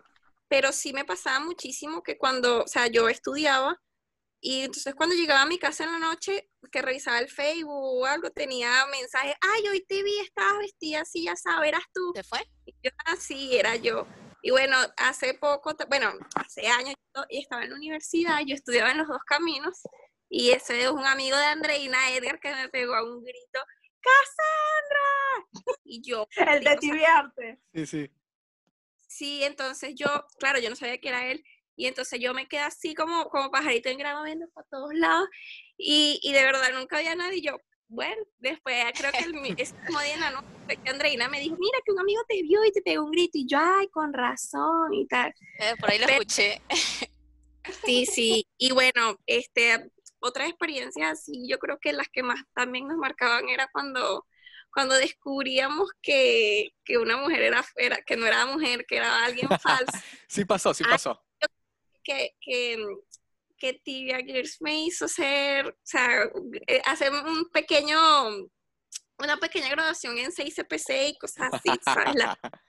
pero 0.49 0.73
sí 0.73 0.93
me 0.93 1.05
pasaba 1.05 1.40
muchísimo 1.40 2.03
que 2.03 2.19
cuando, 2.19 2.64
o 2.64 2.67
sea, 2.67 2.87
yo 2.87 3.09
estudiaba 3.09 3.79
y 4.47 4.61
entonces 4.61 4.95
cuando 4.95 5.14
llegaba 5.17 5.40
a 5.40 5.47
mi 5.47 5.59
casa 5.59 5.85
en 5.85 5.93
la 5.93 5.99
noche, 5.99 6.51
que 6.71 6.83
revisaba 6.83 7.19
el 7.19 7.31
Facebook 7.31 7.73
o 7.73 8.05
algo, 8.05 8.31
tenía 8.31 8.85
mensajes, 8.90 9.35
ay, 9.40 9.69
hoy 9.69 9.83
te 9.88 10.03
vi, 10.03 10.19
estabas 10.19 10.59
vestida 10.59 11.01
así, 11.01 11.25
ya 11.25 11.35
sabes, 11.35 11.69
eras 11.69 11.85
tú. 11.95 12.12
¿Se 12.14 12.23
fue? 12.25 12.40
Y 12.67 12.75
yo, 12.83 12.90
ah, 13.07 13.17
sí, 13.17 13.57
era 13.57 13.77
yo. 13.77 14.07
Y 14.46 14.50
bueno, 14.50 14.76
hace 14.98 15.33
poco, 15.33 15.74
bueno, 15.88 16.12
hace 16.35 16.66
años, 16.66 16.94
yo 17.16 17.24
y 17.30 17.38
estaba 17.38 17.64
en 17.64 17.70
la 17.70 17.76
universidad, 17.76 18.40
yo 18.44 18.54
estudiaba 18.54 18.90
en 18.90 18.98
los 18.98 19.09
dos 19.09 19.22
caminos, 19.26 19.80
y 20.28 20.50
ese 20.50 20.83
es 20.83 20.90
un 20.90 21.07
amigo 21.07 21.35
de 21.35 21.46
Andreina, 21.46 22.11
Edgar, 22.11 22.38
que 22.40 22.54
me 22.54 22.68
pegó 22.68 22.94
a 22.94 23.02
un 23.02 23.24
grito, 23.24 23.61
¡Cassandra! 24.02 25.48
Y 25.85 26.02
yo, 26.02 26.26
El 26.37 26.62
de 26.62 26.76
tibiarte. 26.76 27.59
Sí, 27.72 27.87
sí. 27.87 28.11
Sí, 29.09 29.44
entonces 29.44 29.94
yo, 29.94 30.09
claro, 30.38 30.59
yo 30.59 30.68
no 30.68 30.76
sabía 30.76 30.98
que 30.98 31.09
era 31.09 31.26
él. 31.26 31.42
Y 31.74 31.87
entonces 31.87 32.20
yo 32.20 32.35
me 32.35 32.46
quedé 32.46 32.61
así 32.61 32.94
como, 32.94 33.30
como 33.30 33.50
pajarito 33.50 33.88
en 33.88 33.96
grama 33.96 34.24
viendo 34.24 34.46
por 34.50 34.66
todos 34.66 34.92
lados. 34.92 35.26
Y, 35.78 36.20
y 36.22 36.33
de 36.35 36.44
verdad 36.44 36.68
nunca 36.74 36.98
había 36.98 37.14
nadie. 37.14 37.38
Y 37.38 37.46
yo, 37.46 37.57
bueno, 37.88 38.23
después 38.38 38.77
creo 38.99 39.12
que 39.12 39.18
el, 39.25 39.35
mi- 39.35 39.55
ese 39.57 39.75
mismo 39.83 40.01
día 40.01 40.14
en 40.14 40.20
la 40.20 40.31
noche 40.31 40.47
Andreina 40.87 41.29
me 41.29 41.40
dijo, 41.40 41.57
mira 41.59 41.79
que 41.85 41.92
un 41.92 42.01
amigo 42.01 42.23
te 42.29 42.42
vio 42.42 42.64
y 42.64 42.73
te 42.73 42.83
pegó 42.83 43.05
un 43.05 43.11
grito. 43.12 43.38
Y 43.38 43.47
yo, 43.47 43.59
ay, 43.61 43.88
con 43.88 44.12
razón 44.12 44.92
y 44.94 45.07
tal. 45.07 45.33
Eh, 45.61 45.75
por 45.79 45.90
ahí 45.90 45.99
lo 45.99 46.07
Pero- 46.07 46.20
escuché. 46.23 46.62
Sí, 47.85 48.05
sí. 48.07 48.47
Y 48.59 48.73
bueno, 48.73 49.18
este, 49.27 49.90
otras 50.20 50.49
experiencias 50.49 51.12
así, 51.20 51.47
yo 51.49 51.59
creo 51.59 51.79
que 51.81 51.92
las 51.92 52.09
que 52.09 52.23
más 52.23 52.40
también 52.55 52.87
nos 52.88 52.99
marcaban 52.99 53.49
era 53.49 53.68
cuando, 53.73 54.27
cuando 54.73 54.94
descubríamos 54.97 55.88
que, 56.03 56.70
que 56.85 56.99
una 56.99 57.16
mujer 57.16 57.40
era, 57.42 57.64
era, 57.77 57.97
que 58.03 58.16
no 58.16 58.27
era 58.27 58.44
mujer, 58.47 58.85
que 58.87 58.97
era 58.97 59.25
alguien 59.25 59.49
falso. 59.62 59.92
Sí 60.29 60.44
pasó, 60.44 60.75
sí 60.75 60.85
Ah, 60.87 60.90
pasó. 60.90 61.23
que, 62.03 62.35
que, 62.40 62.85
que 63.59 63.75
Tibia 63.75 64.19
Girls 64.19 64.57
me 64.61 64.83
hizo 64.85 65.09
ser, 65.09 65.69
o 65.69 65.77
sea, 65.83 66.25
eh, 66.67 66.83
hacer 66.85 67.12
un 67.12 67.49
pequeño, 67.51 67.99
una 69.19 69.37
pequeña 69.38 69.69
graduación 69.71 70.19
en 70.19 70.33
6CPC 70.33 71.09
y 71.11 71.19
cosas 71.19 71.51
así, 71.53 71.71
¿sabes? 71.85 72.14
La- 72.14 72.38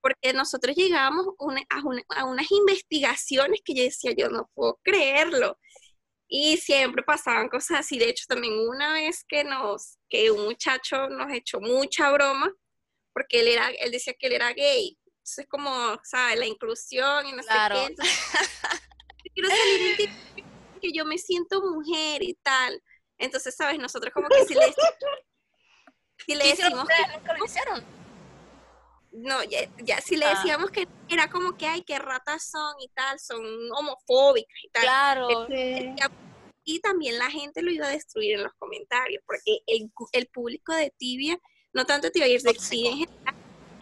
porque 0.00 0.32
nosotros 0.32 0.74
llegamos 0.74 1.26
una- 1.38 1.62
a, 1.70 1.80
una- 1.84 2.02
a 2.08 2.24
unas 2.24 2.50
investigaciones 2.50 3.60
que 3.64 3.74
yo 3.74 3.84
decía, 3.84 4.12
yo 4.16 4.28
no 4.30 4.50
puedo 4.54 4.80
creerlo. 4.82 5.58
Y 6.34 6.56
siempre 6.56 7.02
pasaban 7.02 7.48
cosas 7.50 7.80
así. 7.80 7.98
De 7.98 8.08
hecho, 8.08 8.24
también 8.26 8.54
una 8.58 8.94
vez 8.94 9.22
que 9.28 9.44
nos, 9.44 9.98
que 10.08 10.30
un 10.30 10.44
muchacho 10.46 11.08
nos 11.10 11.30
echó 11.32 11.60
mucha 11.60 12.10
broma, 12.10 12.50
porque 13.12 13.40
él 13.40 13.48
era, 13.48 13.68
él 13.68 13.90
decía 13.92 14.14
que 14.18 14.28
él 14.28 14.32
era 14.32 14.52
gay. 14.54 14.98
Entonces, 15.06 15.46
como, 15.48 16.00
¿sabes? 16.02 16.38
La 16.38 16.46
inclusión 16.46 17.26
y 17.26 17.32
no 17.32 17.42
Claro. 17.42 17.86
sé 17.86 17.94
qué. 17.94 18.04
Quiero 19.34 19.48
salir 19.48 19.82
en 19.90 19.96
TikTok 19.96 20.46
porque 20.72 20.92
yo 20.92 21.04
me 21.04 21.18
siento 21.18 21.60
mujer 21.62 22.22
y 22.22 22.34
tal. 22.42 22.82
Entonces, 23.18 23.54
¿sabes? 23.54 23.78
Nosotros 23.78 24.12
como 24.12 24.28
que 24.28 24.44
si 24.44 24.54
le, 24.54 24.74
si 26.26 26.34
le 26.34 26.42
¿Qué 26.44 26.50
hicieron 26.50 26.72
decimos 26.72 26.82
ustedes? 26.84 27.06
que 27.06 27.16
¿Nunca 27.18 27.36
lo 27.38 27.44
hicieron? 27.44 27.84
no, 29.14 29.44
ya, 29.44 29.68
ya 29.84 30.00
si 30.00 30.16
le 30.16 30.24
Ah. 30.24 30.30
decíamos 30.30 30.70
que 30.70 30.88
era 31.08 31.28
como 31.28 31.56
que, 31.56 31.66
ay, 31.66 31.82
qué 31.82 31.98
ratas 31.98 32.48
son 32.50 32.74
y 32.80 32.88
tal, 32.88 33.18
son 33.20 33.44
homofóbicas 33.72 34.56
y 34.64 34.68
tal. 34.70 34.82
Claro. 34.82 35.46
Y 36.64 36.80
también 36.80 37.18
la 37.18 37.28
gente 37.30 37.60
lo 37.60 37.70
iba 37.72 37.86
a 37.88 37.90
destruir 37.90 38.34
en 38.36 38.44
los 38.44 38.52
comentarios, 38.54 39.22
porque 39.26 39.58
el, 39.66 39.90
el 40.12 40.26
público 40.28 40.72
de 40.74 40.90
Tibia, 40.96 41.36
no 41.72 41.84
tanto 41.84 42.10
Tibia, 42.10 42.28
de. 42.28 42.38
Tibia 42.54 42.90
en 42.92 42.98
general, 42.98 43.34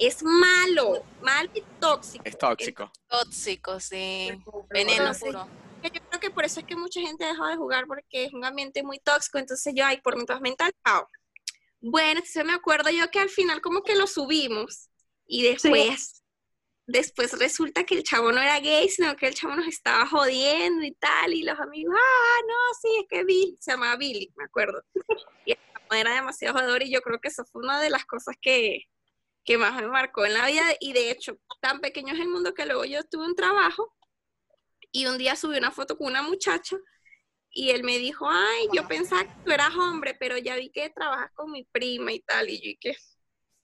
es 0.07 0.23
malo, 0.23 1.05
malo 1.23 1.51
y 1.55 1.63
tóxico. 1.81 2.25
Es 2.25 2.39
tóxico. 2.39 2.91
Tóxico, 3.09 3.81
sí. 3.81 4.31
Veneno 4.71 5.13
puro. 5.19 5.49
que 5.83 5.91
Yo 5.91 6.01
creo 6.09 6.21
que 6.21 6.31
por 6.31 6.45
eso 6.45 6.61
es 6.61 6.67
que 6.67 6.77
mucha 6.77 7.01
gente 7.01 7.25
dejó 7.25 7.47
de 7.47 7.57
jugar, 7.57 7.87
porque 7.87 8.25
es 8.25 8.33
un 8.33 8.45
ambiente 8.45 8.83
muy 8.83 8.99
tóxico, 8.99 9.39
entonces 9.39 9.73
yo, 9.77 9.85
ay, 9.85 10.01
por 10.01 10.17
mi 10.17 10.25
paz 10.25 10.41
mental, 10.41 10.73
chao. 10.87 11.07
Bueno, 11.81 12.21
me 12.45 12.53
acuerdo 12.53 12.91
yo 12.91 13.11
que 13.11 13.19
al 13.19 13.31
final 13.31 13.61
como 13.61 13.83
que 13.83 13.95
lo 13.95 14.07
subimos, 14.07 14.89
y 15.27 15.43
después 15.43 16.21
después 16.91 17.39
resulta 17.39 17.85
que 17.85 17.95
el 17.95 18.03
chavo 18.03 18.33
no 18.33 18.41
era 18.41 18.59
gay, 18.61 18.89
sino 18.89 19.15
que 19.17 19.29
el 19.29 19.35
chavo 19.35 19.55
nos 19.55 19.67
estaba 19.67 20.07
jodiendo 20.07 20.85
y 20.85 20.93
tal, 20.93 21.33
y 21.33 21.43
los 21.43 21.59
amigos, 21.59 21.95
ah, 21.97 22.41
no, 22.47 22.75
sí, 22.81 22.89
es 23.01 23.07
que 23.09 23.25
Bill, 23.25 23.57
se 23.61 23.73
llamaba 23.73 23.97
Billy, 23.97 24.33
me 24.37 24.45
acuerdo. 24.45 24.83
Y 25.47 25.53
el 25.53 25.59
chavo 25.59 25.95
era 25.95 26.15
demasiado 26.15 26.59
jodedor 26.59 26.83
y 26.83 26.93
yo 26.93 27.01
creo 27.01 27.19
que 27.21 27.29
eso 27.29 27.45
fue 27.45 27.63
una 27.63 27.81
de 27.81 27.91
las 27.91 28.05
cosas 28.05 28.37
que, 28.41 28.85
que 29.51 29.59
más 29.59 29.75
me 29.75 29.89
marcó 29.89 30.25
en 30.25 30.35
la 30.35 30.47
vida, 30.47 30.63
y 30.79 30.93
de 30.93 31.11
hecho, 31.11 31.37
tan 31.61 31.81
pequeño 31.81 32.15
es 32.15 32.21
el 32.21 32.29
mundo 32.29 32.55
que 32.55 32.67
luego 32.67 32.85
yo 32.85 33.03
tuve 33.03 33.27
un 33.27 33.35
trabajo, 33.35 33.93
y 34.93 35.07
un 35.07 35.19
día 35.19 35.35
subí 35.35 35.59
una 35.59 35.73
foto 35.73 35.99
con 35.99 36.07
una 36.07 36.23
muchacha, 36.23 36.77
y 37.51 37.71
él 37.71 37.83
me 37.83 37.99
dijo, 37.99 38.29
ay, 38.31 38.69
yo 38.73 38.87
pensaba 38.87 39.25
que 39.25 39.33
tú 39.45 39.51
eras 39.51 39.75
hombre, 39.75 40.15
pero 40.21 40.39
ya 40.39 40.55
vi 40.55 40.71
que 40.71 40.89
trabajas 40.91 41.33
con 41.35 41.51
mi 41.51 41.65
prima 41.65 42.13
y 42.13 42.21
tal, 42.21 42.49
y 42.49 42.61
yo, 42.61 42.71
¿y 42.71 42.77
qué? 42.77 42.97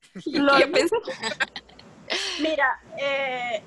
Y 0.27 0.40
Lo- 0.40 0.59
yo 0.59 0.72
pensé, 0.72 0.96
Mira, 2.40 2.81
eh, 2.99 3.64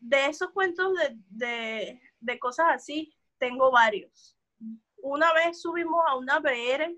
de 0.00 0.26
esos 0.26 0.50
cuentos 0.50 0.92
de, 0.94 1.16
de, 1.30 2.02
de 2.18 2.38
cosas 2.40 2.66
así, 2.70 3.16
tengo 3.38 3.70
varios. 3.70 4.36
Una 4.96 5.32
vez 5.32 5.62
subimos 5.62 6.02
a 6.08 6.16
una 6.16 6.40
BR 6.40 6.92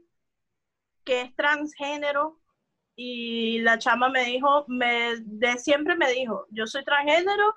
que 1.04 1.20
es 1.20 1.36
transgénero 1.36 2.40
y 2.96 3.58
la 3.60 3.78
chama 3.78 4.08
me 4.08 4.24
dijo, 4.24 4.64
me, 4.68 5.16
de 5.18 5.58
siempre 5.58 5.96
me 5.96 6.10
dijo, 6.12 6.46
yo 6.50 6.66
soy 6.66 6.84
transgénero 6.84 7.54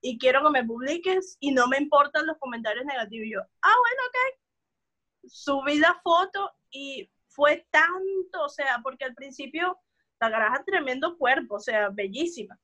y 0.00 0.18
quiero 0.18 0.42
que 0.42 0.50
me 0.50 0.64
publiques 0.64 1.36
y 1.40 1.52
no 1.52 1.66
me 1.66 1.78
importan 1.78 2.26
los 2.26 2.38
comentarios 2.38 2.84
negativos. 2.86 3.26
Y 3.26 3.32
yo, 3.32 3.40
ah, 3.40 3.74
bueno, 3.80 4.02
ok. 4.08 5.30
Subí 5.30 5.78
la 5.78 5.94
foto 6.02 6.52
y 6.70 7.10
fue 7.28 7.66
tanto, 7.70 8.44
o 8.44 8.48
sea, 8.48 8.80
porque 8.82 9.04
al 9.04 9.14
principio 9.14 9.78
la 10.20 10.30
garaja 10.30 10.64
tremendo 10.64 11.16
cuerpo, 11.18 11.56
o 11.56 11.60
sea, 11.60 11.90
bellísima. 11.90 12.58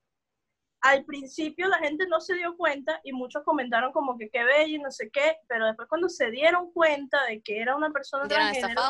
Al 0.81 1.05
principio 1.05 1.69
la 1.69 1.79
gente 1.79 2.07
no 2.09 2.21
se 2.21 2.35
dio 2.35 2.57
cuenta 2.57 3.01
y 3.05 3.13
muchos 3.13 3.43
comentaron 3.45 3.93
como 3.93 4.19
que 4.19 4.29
qué 4.31 4.45
bella 4.45 4.77
y 4.77 4.79
no 4.79 4.91
sé 4.91 5.11
qué, 5.11 5.37
pero 5.49 5.67
después 5.67 5.89
cuando 5.89 6.09
se 6.09 6.31
dieron 6.31 6.73
cuenta 6.73 7.23
de 7.25 7.43
que 7.43 7.61
era 7.61 7.75
una 7.75 7.91
persona 7.91 8.29
transgénero, 8.29 8.83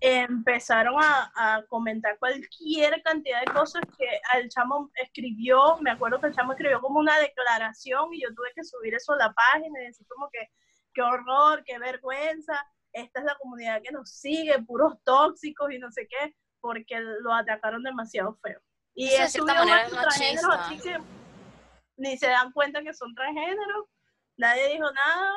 empezaron 0.00 0.94
a, 1.02 1.32
a, 1.34 1.66
comentar 1.66 2.18
cualquier 2.18 3.02
cantidad 3.02 3.40
de 3.40 3.52
cosas 3.52 3.82
que 3.98 4.38
el 4.38 4.48
chamo 4.48 4.90
escribió, 4.94 5.76
me 5.80 5.90
acuerdo 5.90 6.20
que 6.20 6.28
el 6.28 6.34
chamo 6.34 6.52
escribió 6.52 6.80
como 6.80 7.00
una 7.00 7.18
declaración 7.18 8.14
y 8.14 8.22
yo 8.22 8.32
tuve 8.34 8.52
que 8.54 8.62
subir 8.62 8.94
eso 8.94 9.12
a 9.14 9.16
la 9.16 9.32
página 9.32 9.80
y 9.82 9.86
decir 9.86 10.06
como 10.06 10.28
que 10.30 10.50
qué 10.94 11.02
horror, 11.02 11.64
qué 11.64 11.78
vergüenza, 11.78 12.64
esta 12.92 13.20
es 13.20 13.24
la 13.24 13.36
comunidad 13.36 13.82
que 13.82 13.92
nos 13.92 14.10
sigue, 14.10 14.62
puros 14.62 14.94
tóxicos 15.04 15.72
y 15.72 15.78
no 15.78 15.90
sé 15.90 16.06
qué, 16.08 16.34
porque 16.60 17.00
lo 17.00 17.32
atacaron 17.32 17.82
demasiado 17.82 18.38
feo. 18.42 18.60
Y 18.94 19.08
es 19.08 19.32
de 19.32 19.40
transgénero, 19.40 20.52
así 20.52 20.78
que 20.78 20.98
ni 21.96 22.16
se 22.16 22.28
dan 22.28 22.52
cuenta 22.52 22.82
que 22.82 22.94
son 22.94 23.14
transgéneros, 23.14 23.86
nadie 24.36 24.68
dijo 24.68 24.90
nada, 24.92 25.34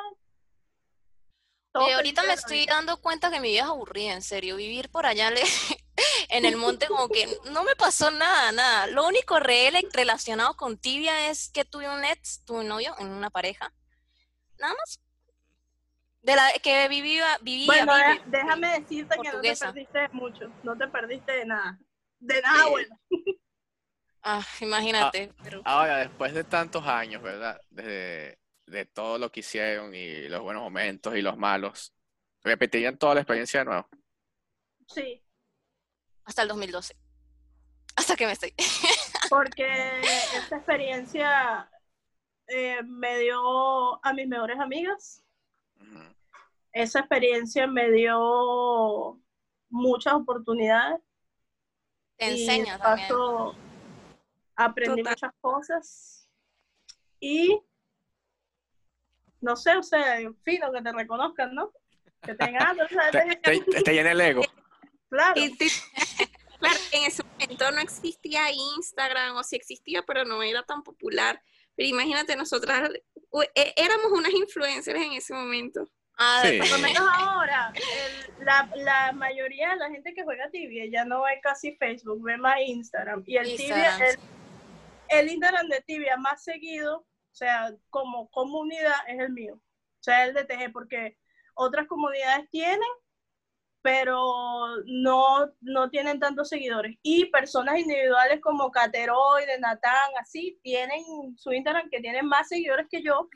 y 1.74 1.92
ahorita 1.92 2.22
me 2.24 2.34
estoy 2.34 2.66
dando 2.66 3.00
cuenta 3.00 3.30
que 3.30 3.40
mi 3.40 3.50
vida 3.50 3.62
es 3.62 3.68
aburrida, 3.68 4.12
en 4.12 4.22
serio. 4.22 4.56
Vivir 4.56 4.90
por 4.90 5.06
allá 5.06 5.30
en 6.28 6.44
el 6.44 6.56
monte 6.56 6.86
como 6.86 7.08
que 7.08 7.26
no 7.50 7.64
me 7.64 7.74
pasó 7.76 8.10
nada, 8.10 8.52
nada. 8.52 8.86
Lo 8.88 9.06
único 9.06 9.40
real 9.40 9.76
relacionado 9.92 10.54
con 10.54 10.76
tibia 10.76 11.30
es 11.30 11.50
que 11.50 11.64
tuve 11.64 11.88
un 11.88 12.04
ex, 12.04 12.44
tuve 12.44 12.60
un 12.60 12.68
novio 12.68 12.94
en 12.98 13.08
una 13.08 13.30
pareja. 13.30 13.72
Nada 14.58 14.74
más. 14.74 15.00
De 16.20 16.36
la 16.36 16.52
que 16.62 16.88
vivía, 16.88 17.38
vivía. 17.40 17.84
Bueno, 17.84 17.92
déjame 18.26 18.80
decirte 18.80 19.16
que 19.20 19.32
no 19.32 19.40
te 19.40 19.56
perdiste 19.56 20.08
mucho, 20.12 20.52
no 20.62 20.76
te 20.76 20.86
perdiste 20.88 21.32
de 21.32 21.46
nada. 21.46 21.78
De 22.20 22.40
nada 22.42 22.66
bueno. 22.66 22.96
Ah, 24.22 24.46
imagínate. 24.60 25.32
Ah, 25.64 25.80
ahora, 25.80 25.96
después 25.96 26.32
de 26.32 26.44
tantos 26.44 26.86
años, 26.86 27.20
¿verdad? 27.22 27.60
Desde 27.70 28.38
de 28.72 28.86
todo 28.86 29.18
lo 29.18 29.30
que 29.30 29.40
hicieron 29.40 29.94
y 29.94 30.28
los 30.28 30.40
buenos 30.40 30.62
momentos 30.62 31.14
y 31.14 31.22
los 31.22 31.36
malos, 31.36 31.94
¿repetirían 32.42 32.98
toda 32.98 33.14
la 33.14 33.20
experiencia 33.20 33.60
de 33.60 33.66
nuevo? 33.66 33.88
Sí. 34.88 35.22
Hasta 36.24 36.42
el 36.42 36.48
2012. 36.48 36.96
Hasta 37.96 38.16
que 38.16 38.26
me 38.26 38.32
estoy. 38.32 38.54
Porque 39.30 40.00
esta 40.34 40.56
experiencia 40.56 41.70
eh, 42.48 42.82
me 42.82 43.18
dio 43.18 44.04
a 44.04 44.12
mis 44.12 44.26
mejores 44.26 44.58
amigas. 44.58 45.22
Esa 46.72 47.00
experiencia 47.00 47.66
me 47.66 47.90
dio 47.90 49.20
muchas 49.68 50.14
oportunidades. 50.14 51.00
Te 52.16 52.30
enseña 52.30 52.78
también. 52.78 53.10
Aprendí 54.56 55.02
muchas 55.02 55.32
cosas. 55.42 56.28
Y 57.20 57.62
no 59.42 59.56
sé, 59.56 59.76
o 59.76 59.82
sea, 59.82 60.18
fino 60.44 60.72
que 60.72 60.80
te 60.80 60.92
reconozcan, 60.92 61.54
¿no? 61.54 61.72
Que 62.22 62.34
tengan, 62.34 62.80
o 62.80 62.88
sea, 62.88 63.10
te, 63.10 63.36
te, 63.36 63.82
te, 63.82 63.92
llena 63.92 64.12
el 64.12 64.20
ego. 64.20 64.42
Claro. 65.12 65.34
claro, 66.58 66.80
en 66.92 67.04
ese 67.04 67.22
momento 67.22 67.70
no 67.70 67.80
existía 67.80 68.50
Instagram, 68.50 69.36
o 69.36 69.44
sí 69.44 69.56
existía, 69.56 70.02
pero 70.06 70.24
no 70.24 70.42
era 70.42 70.62
tan 70.62 70.82
popular. 70.82 71.38
Pero 71.76 71.86
imagínate, 71.86 72.34
nosotras 72.34 72.88
e, 73.54 73.74
éramos 73.76 74.10
unas 74.10 74.32
influencers 74.32 74.98
en 74.98 75.12
ese 75.12 75.34
momento. 75.34 75.86
Ah, 76.16 76.40
sí. 76.46 76.56
Por 76.56 76.70
lo 76.70 76.78
menos 76.78 77.06
ahora, 77.12 77.74
el, 77.74 78.46
la, 78.46 78.70
la, 78.74 79.12
mayoría 79.12 79.72
de 79.72 79.76
la 79.76 79.90
gente 79.90 80.14
que 80.14 80.24
juega 80.24 80.48
tibia 80.48 80.86
ya 80.90 81.04
no 81.04 81.24
ve 81.24 81.38
casi 81.42 81.76
Facebook, 81.76 82.22
ve 82.22 82.38
más 82.38 82.60
Instagram. 82.64 83.22
Y 83.26 83.36
el 83.36 83.48
Instagram. 83.50 83.98
tibia, 83.98 84.16
el, 85.10 85.18
el 85.20 85.28
Instagram 85.28 85.68
de 85.68 85.80
tibia 85.82 86.16
más 86.16 86.42
seguido 86.42 87.04
o 87.32 87.34
sea, 87.34 87.74
como 87.88 88.30
comunidad 88.30 88.94
es 89.08 89.18
el 89.18 89.32
mío, 89.32 89.54
o 89.54 90.02
sea, 90.02 90.26
el 90.26 90.34
de 90.34 90.44
TG, 90.44 90.70
porque 90.70 91.16
otras 91.54 91.86
comunidades 91.86 92.48
tienen, 92.50 92.88
pero 93.80 94.22
no, 94.84 95.50
no 95.60 95.90
tienen 95.90 96.20
tantos 96.20 96.50
seguidores. 96.50 96.96
Y 97.02 97.26
personas 97.26 97.78
individuales 97.78 98.40
como 98.40 98.70
Cateroide, 98.70 99.58
Natán, 99.60 100.10
así, 100.20 100.58
tienen 100.62 101.02
su 101.36 101.52
Instagram 101.52 101.88
que 101.90 102.00
tienen 102.00 102.26
más 102.26 102.48
seguidores 102.48 102.86
que 102.90 103.02
yo, 103.02 103.28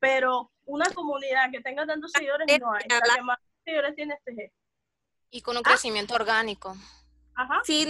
pero 0.00 0.50
una 0.64 0.90
comunidad 0.90 1.50
que 1.52 1.60
tenga 1.60 1.86
tantos 1.86 2.10
seguidores 2.10 2.46
no 2.60 2.72
hay. 2.72 2.84
La 2.88 3.14
que 3.14 3.22
más 3.22 3.38
seguidores 3.64 3.94
tiene 3.94 4.14
es 4.14 4.24
TG. 4.24 4.52
Y 5.30 5.42
con 5.42 5.56
un 5.56 5.62
crecimiento 5.62 6.14
orgánico. 6.14 6.74
Ajá. 7.34 7.60
Sí, 7.64 7.86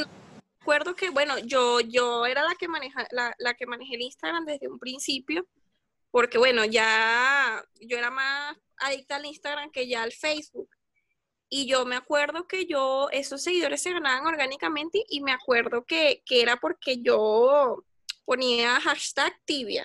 recuerdo 0.63 0.95
que, 0.95 1.11
bueno, 1.11 1.39
yo, 1.41 1.81
yo 1.81 2.25
era 2.25 2.45
la 2.45 2.55
que, 2.55 2.69
maneja, 2.69 3.05
la, 3.11 3.35
la 3.39 3.55
que 3.55 3.67
manejé 3.67 3.97
el 3.97 4.03
Instagram 4.03 4.45
desde 4.45 4.69
un 4.69 4.79
principio, 4.79 5.45
porque, 6.13 6.39
bueno, 6.39 6.65
ya 6.65 7.65
yo 7.81 7.99
era 7.99 8.13
más 8.13 8.57
adicta 8.77 9.17
al 9.17 9.27
Instagram 9.27 9.73
que 9.73 9.89
ya 9.89 10.05
al 10.05 10.13
Facebook. 10.13 10.71
Y 11.49 11.67
yo 11.67 11.85
me 11.85 11.97
acuerdo 11.97 12.47
que 12.47 12.67
yo, 12.67 13.09
esos 13.11 13.43
seguidores 13.43 13.83
se 13.83 13.93
ganaban 13.93 14.25
orgánicamente 14.25 15.05
y 15.09 15.21
me 15.21 15.33
acuerdo 15.33 15.85
que, 15.85 16.23
que 16.25 16.43
era 16.43 16.57
porque 16.57 17.03
yo 17.03 17.85
ponía 18.25 18.81
hashtag 18.81 19.37
tibia. 19.45 19.85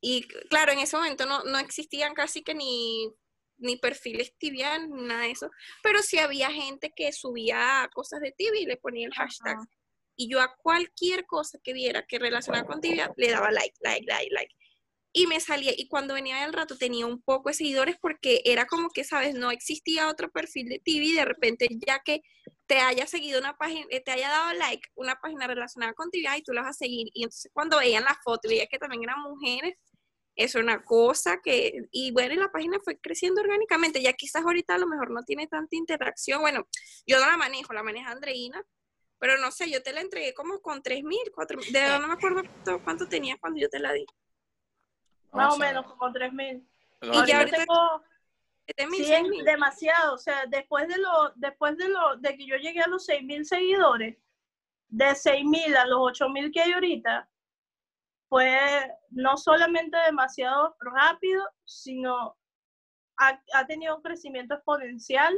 Y 0.00 0.26
claro, 0.50 0.72
en 0.72 0.80
ese 0.80 0.96
momento 0.96 1.24
no, 1.24 1.44
no 1.44 1.58
existían 1.58 2.14
casi 2.14 2.42
que 2.42 2.54
ni 2.54 3.14
ni 3.58 3.76
perfiles 3.76 4.36
tibianos, 4.38 4.88
ni 4.90 5.02
nada 5.06 5.22
de 5.22 5.30
eso, 5.30 5.50
pero 5.82 6.02
sí 6.02 6.18
había 6.18 6.50
gente 6.50 6.92
que 6.94 7.12
subía 7.12 7.88
cosas 7.94 8.20
de 8.20 8.32
tibia 8.32 8.60
y 8.60 8.66
le 8.66 8.76
ponía 8.76 9.06
el 9.06 9.14
hashtag. 9.14 9.56
Y 10.16 10.28
yo 10.30 10.40
a 10.40 10.54
cualquier 10.56 11.26
cosa 11.26 11.58
que 11.62 11.72
viera 11.72 12.06
que 12.06 12.18
relacionara 12.18 12.66
con 12.66 12.80
tibia, 12.80 13.12
le 13.16 13.30
daba 13.30 13.50
like, 13.50 13.76
like, 13.80 14.06
like, 14.06 14.30
like. 14.32 14.54
Y 15.12 15.26
me 15.26 15.40
salía, 15.40 15.72
y 15.74 15.88
cuando 15.88 16.14
venía 16.14 16.42
del 16.42 16.52
rato 16.52 16.76
tenía 16.76 17.06
un 17.06 17.22
poco 17.22 17.48
de 17.48 17.54
seguidores 17.54 17.96
porque 18.00 18.42
era 18.44 18.66
como 18.66 18.90
que, 18.90 19.02
sabes, 19.02 19.34
no 19.34 19.50
existía 19.50 20.08
otro 20.08 20.30
perfil 20.30 20.68
de 20.68 20.78
tibia 20.78 21.08
y 21.08 21.14
de 21.14 21.24
repente 21.24 21.68
ya 21.86 22.00
que 22.04 22.20
te 22.66 22.80
haya 22.80 23.06
seguido 23.06 23.40
una 23.40 23.56
página, 23.56 23.86
te 24.04 24.10
haya 24.10 24.28
dado 24.28 24.52
like 24.58 24.86
una 24.94 25.16
página 25.16 25.46
relacionada 25.46 25.94
con 25.94 26.10
tibia 26.10 26.36
y 26.36 26.42
tú 26.42 26.52
la 26.52 26.62
vas 26.62 26.70
a 26.70 26.78
seguir. 26.78 27.08
Y 27.14 27.22
entonces 27.22 27.50
cuando 27.54 27.78
veían 27.78 28.04
la 28.04 28.18
foto, 28.22 28.48
veía 28.48 28.66
que 28.66 28.78
también 28.78 29.04
eran 29.04 29.20
mujeres, 29.20 29.78
es 30.36 30.54
una 30.54 30.84
cosa 30.84 31.40
que, 31.42 31.88
y 31.90 32.12
bueno, 32.12 32.34
y 32.34 32.36
la 32.36 32.52
página 32.52 32.78
fue 32.84 32.98
creciendo 32.98 33.40
orgánicamente, 33.40 34.02
ya 34.02 34.12
quizás 34.12 34.44
ahorita 34.44 34.74
a 34.74 34.78
lo 34.78 34.86
mejor 34.86 35.10
no 35.10 35.22
tiene 35.24 35.46
tanta 35.46 35.74
interacción, 35.76 36.42
bueno, 36.42 36.68
yo 37.06 37.18
no 37.18 37.26
la 37.26 37.36
manejo, 37.36 37.72
la 37.72 37.82
maneja 37.82 38.10
Andreina, 38.10 38.62
pero 39.18 39.38
no 39.38 39.50
sé, 39.50 39.70
yo 39.70 39.82
te 39.82 39.94
la 39.94 40.02
entregué 40.02 40.34
como 40.34 40.60
con 40.60 40.82
3.000, 40.82 41.32
4.000, 41.34 41.72
de 41.72 41.80
verdad 41.80 42.00
no 42.00 42.08
me 42.08 42.14
acuerdo 42.14 42.42
cuánto, 42.42 42.84
cuánto 42.84 43.08
tenía 43.08 43.38
cuando 43.38 43.58
yo 43.58 43.68
te 43.70 43.78
la 43.78 43.92
di. 43.92 44.06
Más 45.32 45.54
o 45.54 45.58
menos, 45.58 45.86
como 45.86 46.12
3.000. 46.12 46.62
Y 47.02 47.26
ya 47.26 47.38
ahorita 47.38 47.56
tengo... 47.56 48.02
Sí, 48.68 49.12
es 49.12 49.44
demasiado, 49.44 50.14
o 50.14 50.18
sea, 50.18 50.44
después 50.46 50.88
de 50.88 50.98
lo, 50.98 51.32
después 51.36 51.76
de 51.76 51.88
lo, 51.88 52.16
de 52.16 52.36
que 52.36 52.46
yo 52.46 52.56
llegué 52.56 52.80
a 52.80 52.88
los 52.88 53.08
6.000 53.08 53.44
seguidores, 53.44 54.16
de 54.88 55.04
6.000 55.06 55.76
a 55.76 55.86
los 55.86 56.00
8.000 56.00 56.52
que 56.52 56.60
hay 56.60 56.72
ahorita, 56.72 57.28
fue 58.28 58.58
no 59.10 59.36
solamente 59.36 59.96
demasiado 59.98 60.76
rápido, 60.80 61.42
sino 61.64 62.36
ha, 63.18 63.66
tenido 63.66 63.96
un 63.96 64.02
crecimiento 64.02 64.54
exponencial 64.54 65.34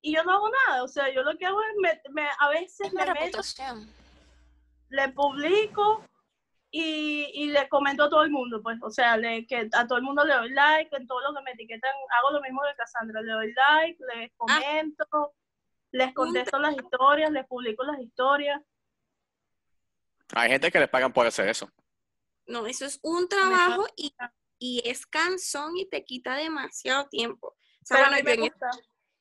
y 0.00 0.14
yo 0.14 0.22
no 0.22 0.32
hago 0.32 0.48
nada, 0.66 0.84
o 0.84 0.88
sea, 0.88 1.12
yo 1.12 1.22
lo 1.22 1.36
que 1.36 1.46
hago 1.46 1.60
es, 1.60 2.00
me, 2.12 2.28
a 2.38 2.48
veces 2.50 2.92
le 2.92 3.12
meto, 3.12 3.40
le 4.90 5.08
publico 5.08 6.04
y, 6.70 7.30
y, 7.34 7.46
le 7.48 7.68
comento 7.68 8.04
a 8.04 8.10
todo 8.10 8.22
el 8.22 8.30
mundo, 8.30 8.62
pues, 8.62 8.78
o 8.82 8.90
sea, 8.90 9.16
le, 9.16 9.46
que 9.46 9.68
a 9.72 9.86
todo 9.86 9.98
el 9.98 10.04
mundo 10.04 10.24
le 10.24 10.34
doy 10.34 10.50
like, 10.50 10.94
en 10.94 11.06
todo 11.06 11.20
lo 11.20 11.34
que 11.34 11.42
me 11.42 11.50
etiquetan, 11.52 11.90
hago 12.18 12.30
lo 12.30 12.42
mismo 12.42 12.62
de 12.62 12.76
Cassandra, 12.76 13.22
le 13.22 13.32
doy 13.32 13.52
like, 13.54 14.04
les 14.14 14.30
ah. 14.30 14.34
comento, 14.36 15.34
les 15.92 16.14
contesto 16.14 16.58
las 16.58 16.76
historias, 16.76 17.30
les 17.30 17.46
publico 17.46 17.82
las 17.84 17.98
historias. 18.00 18.60
Hay 20.34 20.50
gente 20.50 20.70
que 20.70 20.80
les 20.80 20.88
pagan 20.88 21.12
por 21.12 21.26
hacer 21.26 21.48
eso. 21.48 21.70
No, 22.46 22.66
eso 22.66 22.86
es 22.86 22.98
un 23.02 23.28
trabajo 23.28 23.86
y, 23.96 24.14
y, 24.58 24.82
es 24.88 25.06
cansón 25.06 25.76
y 25.76 25.86
te 25.86 26.04
quita 26.04 26.34
demasiado 26.34 27.08
tiempo. 27.08 27.56
Pero 27.88 28.10
me 28.22 28.36
gusta. 28.36 28.70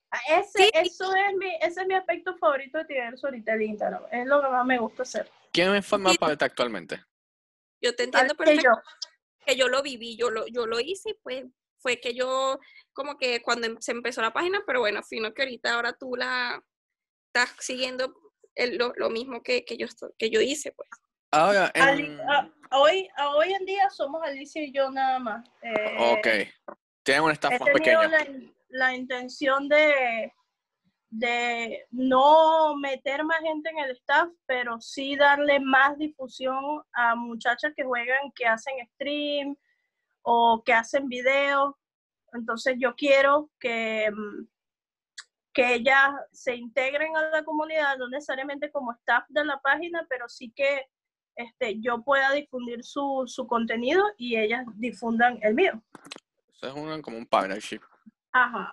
Ah, 0.10 0.20
ese, 0.30 0.70
eso 0.74 1.14
es 1.14 1.36
mi, 1.36 1.54
ese 1.62 1.82
es 1.82 1.88
mi 1.88 1.94
aspecto 1.94 2.38
favorito 2.38 2.78
de 2.78 2.86
Tiverso 2.86 3.28
ahorita 3.28 3.54
el 3.54 3.64
Instagram. 3.64 4.04
Es 4.12 4.26
lo 4.26 4.42
que 4.42 4.48
más 4.48 4.66
me 4.66 4.80
gusta 4.80 5.04
hacer. 5.04 5.30
¿Quién 5.52 5.72
me 5.72 5.82
forma 5.82 6.14
parte 6.14 6.46
actualmente? 6.46 7.04
Yo 7.82 7.96
te 7.96 8.04
entiendo 8.04 8.36
perfectamente. 8.36 8.82
que 9.46 9.56
yo 9.58 9.68
lo 9.68 9.84
viví, 9.84 10.16
yo 10.16 10.30
lo, 10.30 10.48
yo 10.48 10.66
lo 10.66 10.80
hice 10.80 11.10
y 11.10 11.14
pues 11.16 11.46
fue 11.80 12.00
que 12.00 12.14
yo, 12.14 12.60
como 12.94 13.18
que 13.18 13.42
cuando 13.42 13.68
em, 13.68 13.78
se 13.80 13.92
empezó 13.92 14.22
la 14.22 14.34
página, 14.34 14.64
pero 14.66 14.80
bueno, 14.80 15.04
fino 15.04 15.34
que 15.34 15.44
ahorita 15.44 15.76
ahora 15.76 15.94
tú 15.94 16.16
la 16.16 16.64
estás 17.28 17.56
siguiendo 17.60 18.14
lo, 18.78 18.94
lo, 18.96 19.10
mismo 19.10 19.42
que, 19.44 19.64
que, 19.66 19.78
yo, 19.78 19.88
que 20.18 20.30
yo 20.30 20.42
hice, 20.42 20.72
pues. 20.72 20.90
Ahora, 21.32 21.72
en... 21.74 22.20
hoy, 22.72 23.08
hoy 23.36 23.54
en 23.54 23.66
día 23.66 23.90
somos 23.90 24.22
Alicia 24.24 24.64
y 24.64 24.72
yo 24.72 24.90
nada 24.90 25.20
más. 25.20 25.50
Eh, 25.62 25.98
ok. 26.00 26.28
Tienen 27.04 27.24
un 27.24 27.32
staff 27.32 27.60
más 27.60 27.70
pequeño. 27.74 28.04
La, 28.04 28.28
la 28.70 28.96
intención 28.96 29.68
de, 29.68 30.34
de 31.10 31.86
no 31.92 32.76
meter 32.78 33.24
más 33.24 33.40
gente 33.42 33.70
en 33.70 33.80
el 33.80 33.92
staff, 33.92 34.30
pero 34.46 34.80
sí 34.82 35.16
darle 35.16 35.60
más 35.60 35.98
difusión 35.98 36.82
a 36.94 37.16
muchachas 37.16 37.74
que 37.76 37.84
juegan, 37.84 38.32
que 38.36 38.46
hacen 38.46 38.74
stream 38.94 39.56
o 40.22 40.62
que 40.66 40.74
hacen 40.74 41.08
videos. 41.08 41.76
Entonces 42.34 42.76
yo 42.78 42.96
quiero 42.96 43.50
que, 43.60 44.10
mm, 44.12 44.48
que 45.58 45.74
ellas 45.74 46.12
se 46.32 46.56
integren 46.56 47.18
a 47.18 47.30
la 47.30 47.44
comunidad, 47.44 47.98
no 47.98 48.08
necesariamente 48.10 48.70
como 48.70 48.92
staff 48.92 49.26
de 49.30 49.44
la 49.44 49.60
página, 49.60 50.06
pero 50.08 50.30
sí 50.30 50.54
que 50.56 50.86
este, 51.36 51.80
yo 51.82 52.04
pueda 52.04 52.32
difundir 52.32 52.84
su, 52.84 53.24
su 53.26 53.48
contenido 53.48 54.04
y 54.20 54.38
ellas 54.38 54.64
difundan 54.76 55.40
el 55.42 55.56
mío. 55.56 55.82
Eso 56.54 56.68
es 56.68 56.74
un, 56.76 57.02
como 57.02 57.18
un 57.18 57.26
partnership. 57.26 57.82
Ajá. 58.34 58.72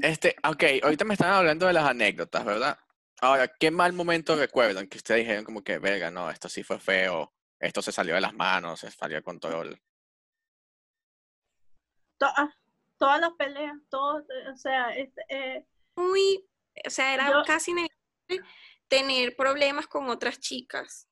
Este, 0.00 0.34
ok, 0.42 0.64
ahorita 0.82 1.04
me 1.04 1.12
están 1.12 1.34
hablando 1.34 1.66
de 1.66 1.74
las 1.74 1.84
anécdotas, 1.84 2.42
¿verdad? 2.42 2.78
Ahora, 3.20 3.46
¿qué 3.48 3.70
mal 3.70 3.92
momento 3.92 4.34
recuerdan 4.34 4.88
que 4.88 4.96
ustedes 4.96 5.20
dijeron 5.20 5.44
como 5.44 5.62
que, 5.62 5.78
verga, 5.78 6.10
no, 6.10 6.30
esto 6.30 6.48
sí 6.48 6.62
fue 6.62 6.80
feo, 6.80 7.34
esto 7.60 7.82
se 7.82 7.92
salió 7.92 8.14
de 8.14 8.22
las 8.22 8.32
manos, 8.32 8.80
se 8.80 8.90
salió 8.90 9.18
de 9.18 9.22
control? 9.22 9.78
Ah, 12.22 12.48
todas 12.96 13.20
las 13.20 13.32
peleas, 13.32 13.76
todo, 13.90 14.24
o 14.50 14.56
sea, 14.56 14.88
este, 14.94 15.22
eh, 15.28 15.66
muy, 15.96 16.48
o 16.86 16.90
sea, 16.90 17.14
era 17.14 17.42
casi 17.46 17.70
inevitable 17.70 18.48
tener 18.88 19.36
problemas 19.36 19.86
con 19.86 20.08
otras 20.08 20.38
chicas, 20.38 21.08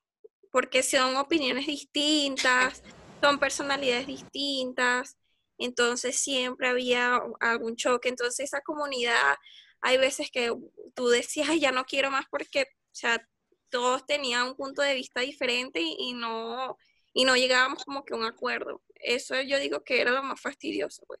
porque 0.51 0.83
son 0.83 1.15
opiniones 1.17 1.65
distintas, 1.65 2.83
son 3.21 3.39
personalidades 3.39 4.07
distintas, 4.07 5.17
entonces 5.57 6.17
siempre 6.19 6.67
había 6.67 7.21
algún 7.39 7.75
choque, 7.75 8.09
entonces 8.09 8.45
esa 8.45 8.61
comunidad, 8.61 9.35
hay 9.81 9.97
veces 9.97 10.29
que 10.31 10.53
tú 10.93 11.07
decías, 11.09 11.59
ya 11.59 11.71
no 11.71 11.85
quiero 11.85 12.11
más 12.11 12.25
porque, 12.29 12.63
o 12.63 12.95
sea, 12.95 13.27
todos 13.69 14.05
tenían 14.05 14.47
un 14.49 14.55
punto 14.55 14.81
de 14.81 14.95
vista 14.95 15.21
diferente 15.21 15.81
y, 15.81 16.13
no, 16.13 16.77
y 17.13 17.25
no 17.25 17.35
llegábamos 17.35 17.83
como 17.85 18.03
que 18.03 18.13
a 18.13 18.17
un 18.17 18.25
acuerdo. 18.25 18.83
Eso 18.95 19.41
yo 19.41 19.57
digo 19.57 19.83
que 19.83 20.01
era 20.01 20.11
lo 20.11 20.21
más 20.21 20.39
fastidioso, 20.39 21.03
pues. 21.07 21.19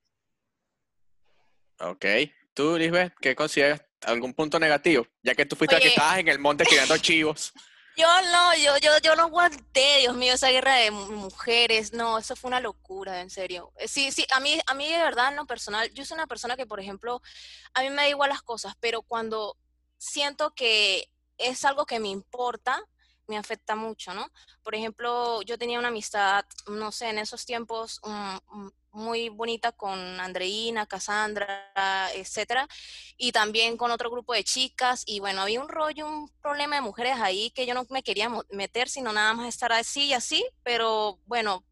Ok. 1.79 2.05
¿Tú, 2.53 2.77
Lisbeth, 2.77 3.13
qué 3.21 3.35
consideras 3.35 3.81
algún 4.01 4.33
punto 4.33 4.59
negativo? 4.59 5.07
Ya 5.23 5.35
que 5.35 5.45
tú 5.45 5.55
fuiste 5.55 5.75
la 5.75 5.81
que 5.81 5.89
estabas 5.89 6.19
en 6.19 6.27
el 6.27 6.39
monte 6.39 6.65
tirando 6.65 6.97
chivos. 6.97 7.53
Yo 7.97 8.07
no, 8.31 8.55
yo, 8.55 8.77
yo, 8.77 8.91
yo 9.03 9.15
no 9.15 9.23
aguanté, 9.23 9.99
Dios 9.99 10.15
mío, 10.15 10.33
esa 10.33 10.49
guerra 10.49 10.75
de 10.75 10.91
mujeres, 10.91 11.91
no, 11.91 12.17
eso 12.17 12.35
fue 12.35 12.47
una 12.47 12.61
locura, 12.61 13.21
en 13.21 13.29
serio. 13.29 13.73
Eh, 13.75 13.87
sí, 13.87 14.11
sí, 14.11 14.25
a 14.31 14.39
mí, 14.39 14.59
a 14.65 14.73
mí 14.73 14.89
de 14.89 14.97
verdad, 14.97 15.29
en 15.29 15.35
lo 15.35 15.45
personal, 15.45 15.91
yo 15.93 16.05
soy 16.05 16.15
una 16.15 16.27
persona 16.27 16.55
que, 16.55 16.65
por 16.65 16.79
ejemplo, 16.79 17.21
a 17.73 17.81
mí 17.81 17.89
me 17.89 17.97
da 17.97 18.09
igual 18.09 18.29
las 18.29 18.41
cosas, 18.41 18.75
pero 18.79 19.01
cuando 19.01 19.57
siento 19.97 20.53
que 20.55 21.09
es 21.37 21.65
algo 21.65 21.85
que 21.85 21.99
me 21.99 22.07
importa, 22.07 22.81
me 23.27 23.37
afecta 23.37 23.75
mucho, 23.75 24.13
¿no? 24.13 24.29
Por 24.63 24.73
ejemplo, 24.75 25.41
yo 25.41 25.57
tenía 25.57 25.79
una 25.79 25.89
amistad, 25.89 26.45
no 26.67 26.91
sé, 26.91 27.09
en 27.09 27.19
esos 27.19 27.45
tiempos 27.45 27.99
muy 28.91 29.29
bonita 29.29 29.71
con 29.71 30.19
Andreina, 30.19 30.85
Cassandra, 30.85 32.09
etcétera, 32.13 32.67
y 33.17 33.31
también 33.31 33.77
con 33.77 33.91
otro 33.91 34.09
grupo 34.09 34.33
de 34.33 34.43
chicas, 34.43 35.03
y 35.05 35.19
bueno, 35.19 35.41
había 35.41 35.61
un 35.61 35.69
rollo, 35.69 36.07
un 36.07 36.29
problema 36.41 36.75
de 36.75 36.81
mujeres 36.81 37.17
ahí 37.19 37.51
que 37.51 37.65
yo 37.65 37.73
no 37.73 37.85
me 37.89 38.03
quería 38.03 38.29
meter, 38.49 38.89
sino 38.89 39.13
nada 39.13 39.33
más 39.33 39.47
estar 39.47 39.71
así 39.71 40.05
y 40.07 40.13
así, 40.13 40.45
pero 40.63 41.19
bueno, 41.25 41.63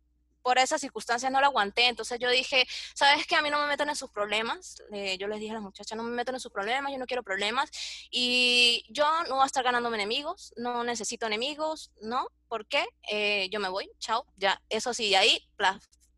por 0.42 0.58
esas 0.58 0.82
circunstancias 0.82 1.32
no 1.32 1.40
lo 1.40 1.48
aguanté. 1.48 1.88
Entonces 1.88 2.20
yo 2.20 2.30
dije, 2.30 2.68
¿sabes 2.96 3.28
qué? 3.28 3.36
A 3.36 3.42
mí 3.42 3.50
no 3.50 3.60
me 3.60 3.68
meten 3.68 3.90
en 3.90 3.96
sus 3.96 4.10
problemas. 4.10 4.82
Eh, 4.92 5.18
yo 5.18 5.28
les 5.28 5.40
dije 5.40 5.52
a 5.52 5.56
las 5.56 5.64
muchachas, 5.64 5.98
no 5.98 6.04
me 6.04 6.12
metan 6.12 6.36
en 6.36 6.42
sus 6.42 6.52
problemas, 6.52 6.92
yo 6.92 6.98
no 6.98 7.06
quiero 7.06 7.24
problemas. 7.24 7.70
Y 8.10 8.86
yo 8.90 9.06
no 9.28 9.36
voy 9.36 9.44
a 9.44 9.46
estar 9.46 9.64
ganándome 9.64 9.98
enemigos, 9.98 10.54
no 10.58 10.84
necesito 10.84 11.28
enemigos, 11.28 11.92
¿no? 12.02 12.28
¿Por 12.48 12.66
qué? 12.68 12.86
Eh, 13.12 13.50
yo 13.52 13.60
me 13.60 13.70
voy, 13.70 13.92
chao, 14.00 14.26
ya. 14.38 14.62
Eso 14.70 14.94
sí, 14.94 15.14
ahí, 15.14 15.48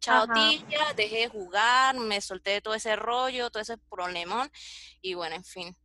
chao 0.02 0.28
tía, 0.28 0.94
dejé 0.96 1.20
de 1.20 1.28
jugar, 1.30 1.96
me 1.96 2.20
solté 2.20 2.52
de 2.52 2.62
todo 2.62 2.74
ese 2.74 2.98
rollo, 2.98 3.50
todo 3.50 3.62
ese 3.62 3.78
problemón. 3.78 4.52
Y 5.02 5.14
bueno, 5.14 5.36
en 5.36 5.46
fin 5.46 5.78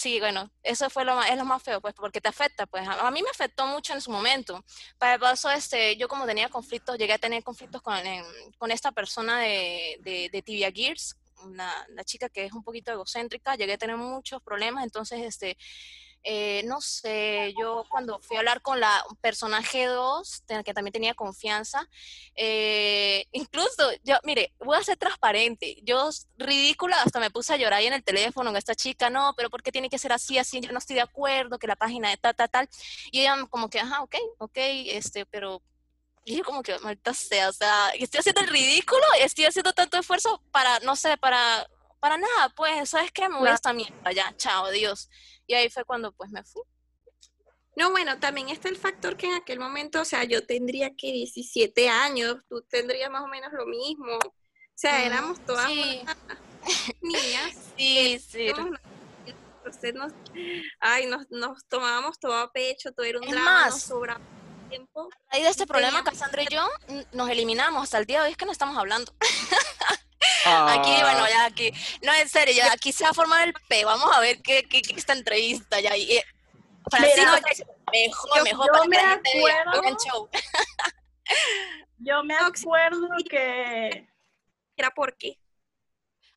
sí, 0.00 0.18
bueno, 0.18 0.50
eso 0.62 0.88
fue 0.88 1.04
lo 1.04 1.14
más, 1.14 1.30
es 1.30 1.36
lo 1.36 1.44
más 1.44 1.62
feo, 1.62 1.80
pues, 1.80 1.92
porque 1.94 2.22
te 2.22 2.28
afecta, 2.28 2.66
pues, 2.66 2.88
a, 2.88 3.10
mí 3.10 3.22
me 3.22 3.28
afectó 3.28 3.66
mucho 3.66 3.92
en 3.92 4.00
su 4.00 4.10
momento. 4.10 4.64
Para 4.98 5.14
el 5.14 5.20
paso, 5.20 5.50
este, 5.50 5.96
yo 5.96 6.08
como 6.08 6.24
tenía 6.26 6.48
conflictos, 6.48 6.96
llegué 6.96 7.12
a 7.12 7.18
tener 7.18 7.42
conflictos 7.44 7.82
con, 7.82 7.98
con 8.56 8.70
esta 8.70 8.92
persona 8.92 9.40
de, 9.40 9.98
de, 10.00 10.30
de 10.32 10.42
Tibia 10.42 10.72
Gears, 10.72 11.16
una, 11.44 11.86
la 11.90 12.04
chica 12.04 12.30
que 12.30 12.46
es 12.46 12.52
un 12.52 12.64
poquito 12.64 12.90
egocéntrica, 12.92 13.56
llegué 13.56 13.74
a 13.74 13.78
tener 13.78 13.96
muchos 13.98 14.42
problemas, 14.42 14.84
entonces, 14.84 15.20
este, 15.20 15.58
eh, 16.22 16.62
no 16.66 16.80
sé, 16.80 17.54
yo 17.58 17.84
cuando 17.88 18.20
fui 18.20 18.36
a 18.36 18.40
hablar 18.40 18.60
con 18.60 18.78
la 18.78 19.02
personaje 19.20 19.86
2, 19.86 20.42
que 20.64 20.74
también 20.74 20.92
tenía 20.92 21.14
confianza, 21.14 21.88
eh, 22.34 23.26
incluso, 23.32 23.90
yo, 24.04 24.16
mire, 24.24 24.52
voy 24.58 24.76
a 24.76 24.82
ser 24.82 24.98
transparente, 24.98 25.76
yo 25.82 26.10
ridícula, 26.36 27.00
hasta 27.02 27.20
me 27.20 27.30
puse 27.30 27.54
a 27.54 27.56
llorar 27.56 27.78
ahí 27.78 27.86
en 27.86 27.94
el 27.94 28.04
teléfono 28.04 28.50
con 28.50 28.56
esta 28.56 28.74
chica, 28.74 29.08
no, 29.08 29.32
pero 29.36 29.48
¿por 29.48 29.62
qué 29.62 29.72
tiene 29.72 29.88
que 29.88 29.98
ser 29.98 30.12
así, 30.12 30.36
así? 30.36 30.60
Yo 30.60 30.72
no 30.72 30.78
estoy 30.78 30.96
de 30.96 31.02
acuerdo, 31.02 31.58
que 31.58 31.66
la 31.66 31.76
página 31.76 32.10
de 32.10 32.16
tal, 32.18 32.34
tal, 32.34 32.50
tal, 32.50 32.68
y 33.10 33.20
ella 33.20 33.36
como 33.48 33.70
que, 33.70 33.80
ajá, 33.80 34.02
ok, 34.02 34.16
ok, 34.38 34.56
este, 34.56 35.24
pero 35.26 35.62
y 36.24 36.36
yo 36.36 36.44
como 36.44 36.62
que, 36.62 36.78
maldita 36.80 37.14
sea, 37.14 37.48
o 37.48 37.52
sea, 37.52 37.88
estoy 37.90 38.20
haciendo 38.20 38.42
el 38.42 38.48
ridículo, 38.48 39.02
estoy 39.20 39.46
haciendo 39.46 39.72
tanto 39.72 39.98
esfuerzo 39.98 40.42
para, 40.50 40.78
no 40.80 40.94
sé, 40.96 41.16
para, 41.16 41.66
para 41.98 42.18
nada, 42.18 42.50
pues, 42.54 42.90
¿sabes 42.90 43.10
qué? 43.10 43.28
Me 43.28 43.38
voy 43.38 43.48
a 43.48 43.54
esta 43.54 43.72
mierda, 43.72 44.12
ya, 44.12 44.34
chao, 44.36 44.66
adiós. 44.66 45.08
Y 45.50 45.54
ahí 45.54 45.68
fue 45.68 45.84
cuando 45.84 46.12
pues 46.12 46.30
me 46.30 46.44
fui. 46.44 46.62
No, 47.74 47.90
bueno, 47.90 48.20
también 48.20 48.50
está 48.50 48.68
el 48.68 48.76
factor 48.76 49.16
que 49.16 49.26
en 49.26 49.34
aquel 49.34 49.58
momento, 49.58 50.00
o 50.00 50.04
sea, 50.04 50.22
yo 50.22 50.46
tendría 50.46 50.94
que 50.94 51.10
17 51.10 51.88
años, 51.88 52.36
tú 52.48 52.62
tendrías 52.62 53.10
más 53.10 53.24
o 53.24 53.26
menos 53.26 53.52
lo 53.52 53.66
mismo. 53.66 54.14
O 54.14 54.32
sea, 54.76 55.04
éramos 55.04 55.44
todas 55.44 55.68
niñas. 55.68 56.16
Sí, 57.76 58.18
sí. 58.20 58.52
Entonces 59.26 59.94
nos, 59.94 60.12
ay, 60.78 61.06
nos, 61.06 61.28
nos 61.30 61.64
tomábamos 61.66 62.20
todo 62.20 62.34
a 62.34 62.52
pecho, 62.52 62.92
todo 62.92 63.04
era 63.06 63.18
un 63.18 63.24
es 63.24 63.30
drama, 63.30 63.64
más, 63.64 63.90
nos 63.90 64.18
tiempo. 64.68 65.08
A 65.28 65.32
raíz 65.32 65.44
de 65.44 65.50
este 65.50 65.66
problema, 65.66 66.04
Cassandra 66.04 66.44
y 66.44 66.46
yo 66.48 66.64
nos 67.12 67.28
eliminamos 67.28 67.82
hasta 67.82 67.98
el 67.98 68.06
día 68.06 68.20
de 68.20 68.26
hoy 68.26 68.30
es 68.32 68.36
que 68.36 68.46
no 68.46 68.52
estamos 68.52 68.76
hablando. 68.76 69.12
Aquí, 70.44 70.90
bueno, 71.02 71.28
ya 71.28 71.44
aquí. 71.46 71.72
No, 72.02 72.14
en 72.14 72.28
serio, 72.28 72.54
ya 72.54 72.72
aquí 72.72 72.92
se 72.92 73.04
va 73.04 73.10
a 73.10 73.14
formar 73.14 73.46
el 73.46 73.54
P. 73.68 73.84
Vamos 73.84 74.14
a 74.14 74.20
ver 74.20 74.40
qué, 74.42 74.64
qué, 74.64 74.82
qué 74.82 74.94
esta 74.94 75.12
entrevista 75.12 75.80
ya. 75.80 75.96
Y, 75.96 76.16
eh, 76.16 76.24
mejor, 77.92 78.42
mejor 78.42 78.66
yo 78.66 78.72
para 78.72 78.86
me 78.86 78.98
acuerdo, 78.98 79.96
show. 80.04 80.28
Yo 82.02 82.24
me 82.24 82.34
acuerdo 82.34 83.08
que. 83.28 84.08
¿Era 84.76 84.90
por 84.90 85.16
qué? 85.18 85.38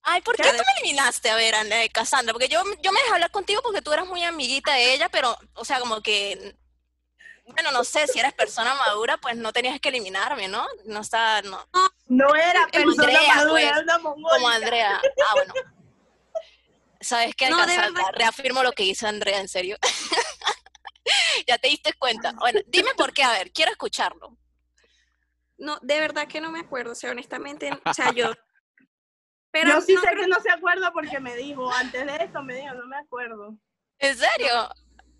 Ay, 0.01 0.21
¿por 0.21 0.35
qué 0.35 0.43
tú 0.43 0.49
me 0.57 0.81
eliminaste? 0.81 1.29
A 1.29 1.35
ver, 1.35 1.55
Cassandra, 1.93 2.33
porque 2.33 2.49
yo, 2.49 2.61
yo 2.81 2.91
me 2.91 2.99
dejé 2.99 3.13
hablar 3.13 3.31
contigo 3.31 3.61
porque 3.63 3.81
tú 3.81 3.93
eras 3.93 4.05
muy 4.05 4.21
amiguita 4.23 4.73
de 4.73 4.93
ella, 4.93 5.07
pero, 5.07 5.37
o 5.53 5.63
sea, 5.63 5.79
como 5.79 6.01
que 6.01 6.57
bueno, 7.45 7.71
no 7.71 7.83
sé, 7.83 8.07
si 8.07 8.19
eres 8.19 8.33
persona 8.33 8.73
madura, 8.75 9.17
pues 9.17 9.35
no 9.35 9.51
tenías 9.51 9.79
que 9.79 9.89
eliminarme, 9.89 10.47
¿no? 10.47 10.65
No 10.85 11.01
está, 11.01 11.41
no. 11.41 11.67
No 12.07 12.35
era 12.35 12.67
persona 12.67 13.19
madura, 13.35 13.81
pues, 13.85 14.03
Como 14.03 14.49
Andrea. 14.49 15.01
Ah, 15.01 15.33
bueno. 15.33 15.53
¿Sabes 17.01 17.35
qué? 17.35 17.49
No, 17.49 17.57
reafirmo 18.13 18.63
lo 18.63 18.71
que 18.71 18.83
dice 18.83 19.07
Andrea, 19.07 19.39
en 19.39 19.49
serio. 19.49 19.77
ya 21.47 21.57
te 21.57 21.67
diste 21.67 21.93
cuenta. 21.93 22.31
Bueno, 22.33 22.61
dime 22.67 22.91
por 22.95 23.11
qué, 23.13 23.23
a 23.23 23.31
ver, 23.31 23.51
quiero 23.51 23.71
escucharlo. 23.71 24.37
No, 25.57 25.79
de 25.81 25.99
verdad 25.99 26.27
que 26.27 26.41
no 26.41 26.49
me 26.49 26.61
acuerdo, 26.61 26.93
o 26.93 26.95
sea, 26.95 27.11
honestamente, 27.11 27.71
o 27.85 27.93
sea, 27.93 28.11
yo... 28.13 28.31
Pero 29.51 29.69
yo 29.69 29.81
sí 29.81 29.95
sé 29.97 30.15
que 30.15 30.27
no 30.27 30.39
se 30.39 30.49
acuerda 30.49 30.91
porque 30.91 31.19
me 31.19 31.35
dijo, 31.35 31.71
antes 31.71 32.05
de 32.05 32.15
esto 32.23 32.41
me 32.41 32.55
dijo, 32.55 32.73
no 32.73 32.87
me 32.87 32.97
acuerdo. 32.97 33.55
¿En 33.99 34.17
serio? 34.17 34.69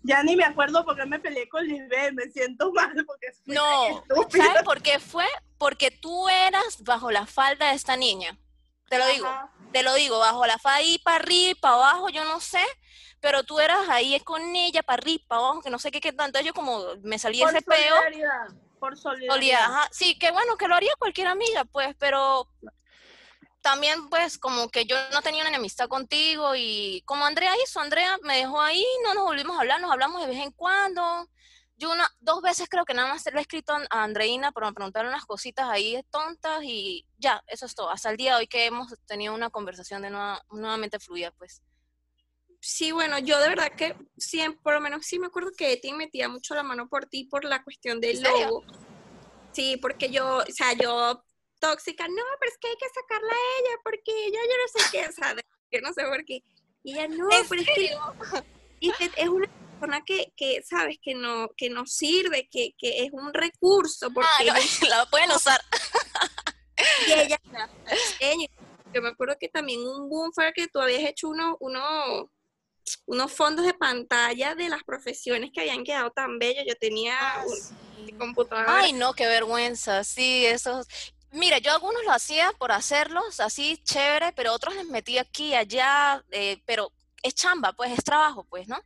Ya 0.04 0.22
ni 0.22 0.36
me 0.36 0.44
acuerdo 0.44 0.84
por 0.84 0.96
qué 0.96 1.06
me 1.06 1.18
peleé 1.18 1.48
con 1.48 1.66
Lisbeth, 1.66 2.12
me 2.12 2.30
siento 2.30 2.70
mal 2.72 2.94
porque 3.06 3.28
No, 3.46 4.04
¿sabes 4.30 4.62
por 4.62 4.82
qué 4.82 4.98
fue? 4.98 5.26
Porque 5.58 5.90
tú 5.90 6.28
eras 6.28 6.82
bajo 6.84 7.10
la 7.10 7.26
falda 7.26 7.70
de 7.70 7.74
esta 7.74 7.96
niña. 7.96 8.38
Te 8.88 8.98
lo 8.98 9.06
digo, 9.08 9.26
te 9.72 9.82
lo 9.82 9.94
digo, 9.94 10.18
bajo 10.18 10.46
la 10.46 10.58
falda 10.58 10.82
y 10.82 10.98
para 10.98 11.16
arriba 11.16 11.50
y 11.50 11.54
para 11.54 11.74
abajo, 11.74 12.10
yo 12.10 12.22
no 12.24 12.38
sé, 12.38 12.62
pero 13.20 13.44
tú 13.44 13.58
eras 13.58 13.88
ahí 13.88 14.20
con 14.20 14.54
ella 14.54 14.82
para 14.82 15.00
arriba, 15.00 15.24
para 15.26 15.40
abajo, 15.40 15.62
que 15.62 15.70
no 15.70 15.78
sé 15.78 15.90
qué, 15.90 16.00
qué 16.00 16.12
tanto. 16.12 16.38
Yo 16.40 16.52
como 16.52 16.84
me 17.02 17.18
salí 17.18 17.42
ese 17.42 17.62
peo. 17.62 17.94
por 18.78 18.98
solidaridad. 18.98 19.62
ajá. 19.62 19.88
Sí, 19.90 20.18
que 20.18 20.30
bueno, 20.30 20.58
que 20.58 20.68
lo 20.68 20.74
haría 20.74 20.92
cualquier 20.98 21.28
amiga, 21.28 21.64
pues, 21.64 21.96
pero 21.98 22.46
también, 23.64 24.10
pues, 24.10 24.36
como 24.36 24.68
que 24.68 24.84
yo 24.84 24.94
no 25.10 25.22
tenía 25.22 25.40
una 25.40 25.48
enemistad 25.48 25.88
contigo 25.88 26.54
y 26.54 27.02
como 27.06 27.24
Andrea 27.24 27.50
hizo, 27.64 27.80
Andrea 27.80 28.18
me 28.22 28.36
dejó 28.36 28.60
ahí, 28.60 28.84
no 29.02 29.14
nos 29.14 29.24
volvimos 29.24 29.56
a 29.56 29.60
hablar, 29.60 29.80
nos 29.80 29.90
hablamos 29.90 30.20
de 30.20 30.28
vez 30.28 30.38
en 30.38 30.52
cuando. 30.52 31.26
Yo 31.76 31.90
una, 31.90 32.06
dos 32.20 32.42
veces 32.42 32.68
creo 32.68 32.84
que 32.84 32.92
nada 32.92 33.08
más 33.08 33.24
le 33.24 33.38
he 33.38 33.40
escrito 33.40 33.72
a 33.72 34.02
Andreina 34.04 34.52
para 34.52 34.70
preguntar 34.72 35.06
unas 35.06 35.24
cositas 35.24 35.66
ahí 35.70 35.98
tontas 36.10 36.62
y 36.62 37.06
ya, 37.16 37.42
eso 37.46 37.64
es 37.64 37.74
todo. 37.74 37.88
Hasta 37.88 38.10
el 38.10 38.18
día 38.18 38.32
de 38.32 38.40
hoy 38.40 38.46
que 38.46 38.66
hemos 38.66 38.94
tenido 39.06 39.34
una 39.34 39.48
conversación 39.48 40.02
de 40.02 40.10
nueva- 40.10 40.44
nuevamente 40.50 40.98
fluida, 41.00 41.30
pues. 41.32 41.62
Sí, 42.60 42.92
bueno, 42.92 43.18
yo 43.18 43.38
de 43.40 43.48
verdad 43.48 43.72
que 43.74 43.96
siempre, 44.18 44.60
por 44.62 44.74
lo 44.74 44.82
menos 44.82 45.06
sí 45.06 45.18
me 45.18 45.28
acuerdo 45.28 45.52
que 45.56 45.72
Eti 45.72 45.94
metía 45.94 46.28
mucho 46.28 46.54
la 46.54 46.62
mano 46.62 46.86
por 46.86 47.06
ti 47.06 47.24
por 47.24 47.44
la 47.44 47.62
cuestión 47.64 47.98
del 47.98 48.20
logo. 48.22 48.62
Sí, 49.52 49.78
porque 49.78 50.10
yo, 50.10 50.36
o 50.38 50.52
sea, 50.52 50.74
yo 50.74 51.24
tóxica, 51.68 52.06
no, 52.08 52.22
pero 52.38 52.52
es 52.52 52.58
que 52.58 52.68
hay 52.68 52.76
que 52.76 52.88
sacarla 52.88 53.32
a 53.32 53.60
ella 53.60 53.80
porque 53.82 54.26
ella 54.26 54.38
yo 54.42 54.56
no 54.62 54.68
sé 54.80 54.88
qué, 54.92 55.34
de- 55.34 55.44
que 55.70 55.80
no 55.80 55.92
sé 55.92 56.04
por 56.04 56.24
qué. 56.24 56.42
Y 56.82 56.92
ella, 56.92 57.08
no, 57.08 57.30
¿En 57.30 57.48
pero 57.48 57.62
es 57.62 57.68
que, 57.74 57.90
es 58.80 58.96
que 58.98 59.10
es 59.16 59.28
una 59.28 59.46
persona 59.80 60.04
que, 60.04 60.32
que, 60.36 60.62
sabes, 60.62 60.98
que 61.02 61.14
no, 61.14 61.48
que 61.56 61.70
no 61.70 61.86
sirve, 61.86 62.48
que, 62.50 62.74
que 62.76 63.04
es 63.04 63.10
un 63.12 63.32
recurso, 63.32 64.10
porque 64.12 64.28
Ah, 64.30 64.42
ella 64.42 64.54
la 64.90 65.06
pueden 65.06 65.30
usar. 65.32 65.60
y 67.06 67.12
ella. 67.12 67.38
Yo 68.92 69.02
me 69.02 69.08
acuerdo 69.08 69.36
que 69.40 69.48
también 69.48 69.80
un 69.80 70.08
boom 70.08 70.30
fue 70.32 70.52
que 70.52 70.68
tú 70.68 70.80
habías 70.80 71.02
hecho 71.02 71.28
uno, 71.28 71.56
uno, 71.58 72.30
unos 73.06 73.32
fondos 73.32 73.66
de 73.66 73.74
pantalla 73.74 74.54
de 74.54 74.68
las 74.68 74.84
profesiones 74.84 75.50
que 75.52 75.62
habían 75.62 75.82
quedado 75.82 76.10
tan 76.12 76.38
bellos. 76.38 76.64
Yo 76.66 76.76
tenía 76.76 77.18
un 77.96 78.16
computador. 78.18 78.66
Ay, 78.68 78.92
no, 78.92 79.12
qué 79.14 79.26
vergüenza. 79.26 80.04
Sí, 80.04 80.46
esos. 80.46 80.86
Mira, 81.34 81.58
yo 81.58 81.72
algunos 81.72 82.04
lo 82.04 82.12
hacía 82.12 82.52
por 82.52 82.70
hacerlos 82.72 83.40
así 83.40 83.76
chévere, 83.84 84.32
pero 84.32 84.52
otros 84.52 84.74
les 84.76 84.86
metí 84.86 85.18
aquí 85.18 85.48
y 85.48 85.54
allá, 85.56 86.24
eh, 86.30 86.62
pero 86.64 86.92
es 87.22 87.34
chamba, 87.34 87.72
pues 87.72 87.90
es 87.98 88.04
trabajo, 88.04 88.44
pues, 88.44 88.68
¿no? 88.68 88.80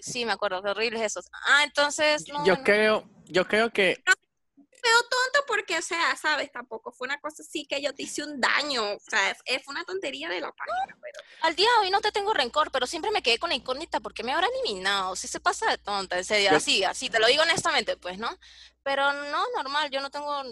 Sí, 0.00 0.24
me 0.24 0.32
acuerdo, 0.32 0.60
qué 0.62 0.70
horribles 0.70 1.02
esos. 1.02 1.26
Ah, 1.46 1.62
entonces, 1.62 2.26
no, 2.28 2.44
Yo 2.44 2.56
no. 2.56 2.64
creo, 2.64 3.08
yo 3.26 3.46
creo 3.46 3.70
que 3.70 4.02
Feo 4.04 5.00
tonto 5.02 5.46
porque, 5.46 5.78
o 5.78 5.82
sea, 5.82 6.16
sabes, 6.16 6.50
tampoco 6.50 6.90
fue 6.90 7.06
una 7.06 7.20
cosa 7.20 7.44
así 7.44 7.64
que 7.66 7.80
yo 7.80 7.94
te 7.94 8.02
hice 8.02 8.24
un 8.24 8.40
daño. 8.40 8.82
O 8.82 8.98
sea, 9.08 9.30
es- 9.30 9.62
fue 9.64 9.72
una 9.72 9.84
tontería 9.84 10.28
de 10.28 10.40
la 10.40 10.50
página. 10.50 10.98
Pero... 11.00 11.20
Al 11.42 11.54
día 11.54 11.68
de 11.76 11.84
hoy 11.84 11.90
no 11.92 12.00
te 12.00 12.10
tengo 12.10 12.34
rencor, 12.34 12.72
pero 12.72 12.88
siempre 12.88 13.12
me 13.12 13.22
quedé 13.22 13.38
con 13.38 13.50
la 13.50 13.54
incógnita 13.54 14.00
porque 14.00 14.24
me 14.24 14.32
habrá 14.32 14.48
eliminado. 14.48 15.14
Si 15.14 15.28
se 15.28 15.38
pasa 15.38 15.70
de 15.70 15.78
tonta, 15.78 16.18
en 16.18 16.24
serio, 16.24 16.50
Yo- 16.50 16.56
así, 16.56 16.82
así, 16.82 17.08
te 17.08 17.20
lo 17.20 17.28
digo 17.28 17.44
honestamente, 17.44 17.96
pues, 17.96 18.18
¿no? 18.18 18.36
Pero 18.82 19.12
no, 19.12 19.44
normal, 19.54 19.88
yo 19.92 20.00
no 20.00 20.10
tengo, 20.10 20.42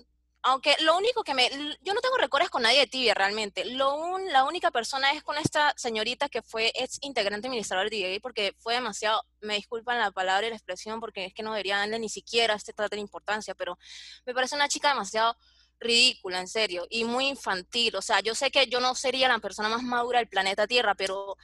aunque 0.42 0.74
lo 0.80 0.96
único 0.96 1.22
que 1.22 1.34
me, 1.34 1.50
yo 1.82 1.92
no 1.92 2.00
tengo 2.00 2.16
rencores 2.16 2.48
con 2.48 2.62
nadie 2.62 2.80
de 2.80 2.86
tibia 2.86 3.14
realmente. 3.14 3.64
Lo 3.64 3.94
un, 3.94 4.32
la 4.32 4.44
única 4.44 4.70
persona 4.70 5.12
es 5.12 5.22
con 5.22 5.36
esta 5.36 5.72
señorita 5.76 6.28
que 6.28 6.42
fue 6.42 6.72
ex 6.74 6.98
integrante 7.02 7.48
administrador 7.48 7.90
de 7.90 8.00
DA 8.00 8.20
porque 8.22 8.54
fue 8.58 8.74
demasiado, 8.74 9.22
me 9.40 9.56
disculpan 9.56 9.98
la 9.98 10.10
palabra 10.10 10.46
y 10.46 10.50
la 10.50 10.56
expresión 10.56 10.98
porque 11.00 11.26
es 11.26 11.34
que 11.34 11.42
no 11.42 11.52
debería 11.52 11.78
darle 11.78 11.98
ni 11.98 12.08
siquiera 12.08 12.54
este 12.54 12.72
trato 12.72 12.96
de 12.96 13.02
importancia, 13.02 13.54
pero 13.54 13.78
me 14.24 14.32
parece 14.32 14.54
una 14.54 14.68
chica 14.68 14.88
demasiado 14.88 15.36
ridícula, 15.78 16.40
en 16.40 16.48
serio, 16.48 16.86
y 16.90 17.04
muy 17.04 17.28
infantil. 17.28 17.96
O 17.96 18.02
sea, 18.02 18.20
yo 18.20 18.34
sé 18.34 18.50
que 18.50 18.66
yo 18.66 18.80
no 18.80 18.94
sería 18.94 19.28
la 19.28 19.38
persona 19.38 19.68
más 19.68 19.82
madura 19.82 20.18
del 20.18 20.28
planeta 20.28 20.66
Tierra, 20.66 20.94
pero, 20.94 21.36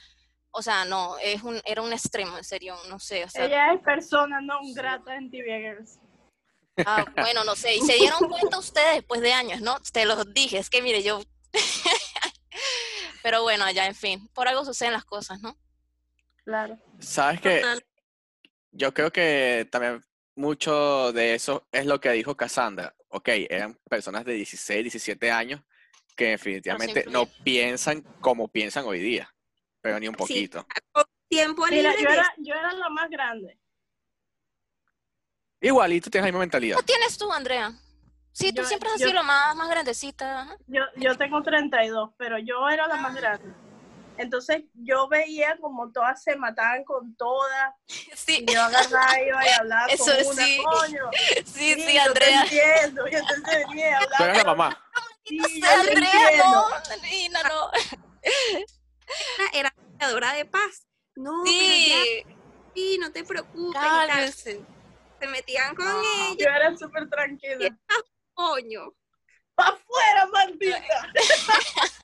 o 0.51 0.63
sea, 0.63 0.85
no, 0.85 1.17
es 1.19 1.43
un, 1.43 1.61
era 1.65 1.83
un 1.83 1.93
extremo, 1.93 2.37
en 2.37 2.45
serio, 2.45 2.77
no 2.89 2.99
sé. 2.99 3.25
O 3.25 3.29
sea, 3.29 3.47
Ella 3.47 3.73
es 3.73 3.81
persona 3.81 4.41
no 4.41 4.61
grata 4.75 5.17
en 5.17 5.31
TV 5.31 5.59
Girls. 5.59 5.99
Ah, 6.85 7.05
bueno, 7.17 7.45
no 7.45 7.57
sé. 7.57 7.77
Y 7.77 7.81
se 7.81 7.95
dieron 7.95 8.29
cuenta 8.29 8.59
ustedes 8.59 8.97
después 8.97 9.21
de 9.21 9.33
años, 9.33 9.61
¿no? 9.61 9.79
Te 9.93 10.05
los 10.05 10.33
dije, 10.35 10.59
es 10.59 10.71
que 10.71 10.83
mire, 10.83 11.03
yo. 11.03 11.23
pero 13.23 13.43
bueno, 13.43 13.71
ya, 13.71 13.87
en 13.87 13.95
fin, 13.95 14.29
por 14.35 14.49
algo 14.49 14.65
suceden 14.65 14.93
las 14.93 15.05
cosas, 15.05 15.41
¿no? 15.41 15.57
Claro. 16.45 16.79
sabes 17.01 17.41
que 17.41 17.61
yo 18.71 18.95
creo 18.95 19.11
que 19.11 19.67
también 19.69 20.01
mucho 20.37 21.13
de 21.13 21.35
eso 21.35 21.67
es 21.73 21.87
lo 21.87 22.01
que 22.01 22.13
dijo 22.13 22.37
Cassandra. 22.37 22.95
Ok, 23.09 23.29
eran 23.49 23.75
personas 23.89 24.25
de 24.25 24.35
16, 24.35 24.85
17 24.85 25.31
años 25.31 25.61
que 26.15 26.29
definitivamente 26.31 27.05
no 27.11 27.27
piensan 27.27 28.03
como 28.21 28.49
piensan 28.49 28.85
hoy 28.85 29.01
día, 29.01 29.33
pero 29.81 29.99
ni 29.99 30.09
un 30.09 30.15
poquito. 30.15 30.67
Tiempo 31.29 31.67
Mira, 31.69 31.91
libre. 31.91 32.05
yo 32.05 32.11
era, 32.11 32.35
yo 32.39 32.55
era 32.55 32.73
la 32.73 32.89
más 32.89 33.11
grande. 33.11 33.59
Igualito 35.61 36.11
tienes 36.11 36.27
la 36.27 36.33
misma 36.33 36.41
mentalidad. 36.41 36.77
¿Qué 36.79 36.83
tienes 36.85 37.17
tú, 37.17 37.33
Andrea? 37.33 37.73
Sí, 38.33 38.53
tú 38.53 38.63
Yo- 38.63 38.69
siempre 38.69 38.89
has 38.91 38.99
yo- 39.01 39.07
sido 39.09 39.15
la 39.15 39.23
más, 39.23 39.57
más 39.57 39.69
grandecita. 39.69 40.43
ajá. 40.43 40.57
Yo, 40.67 40.83
yo 40.97 41.17
tengo 41.17 41.43
32, 41.43 42.11
pero 42.19 42.39
yo 42.39 42.69
era 42.69 42.87
la 42.87 42.97
más 42.97 43.15
grande. 43.15 43.53
Entonces 44.19 44.63
yo 44.75 45.09
veía 45.09 45.57
como 45.61 45.91
todas 45.93 46.23
se 46.23 46.37
mataban 46.37 46.85
con 46.85 47.15
todas. 47.17 47.75
Sí, 48.15 48.45
Y 48.47 48.53
yo 48.53 48.63
agarraba 48.63 49.21
iba 49.23 49.45
y 49.47 49.49
hablaba 49.51 49.87
Eso 49.87 50.05
con 50.05 50.27
una, 50.33 50.45
sí. 50.45 50.63
coño. 50.65 51.11
sí, 51.47 51.75
sí, 51.75 51.95
yo 51.95 52.03
Andrea. 52.03 52.45
te 52.49 52.57
entiendo, 52.57 53.07
yo 53.09 53.19
te 53.21 53.35
y 53.61 53.83
Tú 54.19 54.25
eres 54.25 54.37
la 54.39 54.45
mamá. 54.45 54.83
Sí, 55.25 55.39
Sí, 55.49 55.61
yo 55.61 55.69
Andrea, 55.69 56.37
no, 56.39 56.67
Andreina, 56.93 57.43
no. 57.45 57.71
Era 59.53 59.75
creadora 59.99 60.33
de 60.35 60.45
paz. 60.45 60.87
No, 61.17 61.43
pero 61.45 61.57
ya, 61.57 62.03
Sí, 62.03 62.23
sí, 62.75 62.99
no 63.01 63.11
te 63.13 63.25
preocupes. 63.25 63.71
y 63.71 63.73
cálmese. 63.73 64.61
Se 65.19 65.27
metían 65.29 65.75
con 65.75 65.85
No. 65.87 66.01
ella, 66.01 66.37
Yo 66.39 66.49
era 66.49 66.77
súper 66.77 67.09
tranquila. 67.09 67.77
coño. 68.35 68.93
¡Pa' 69.55 69.69
afuera, 69.69 70.27
maldita! 70.33 71.13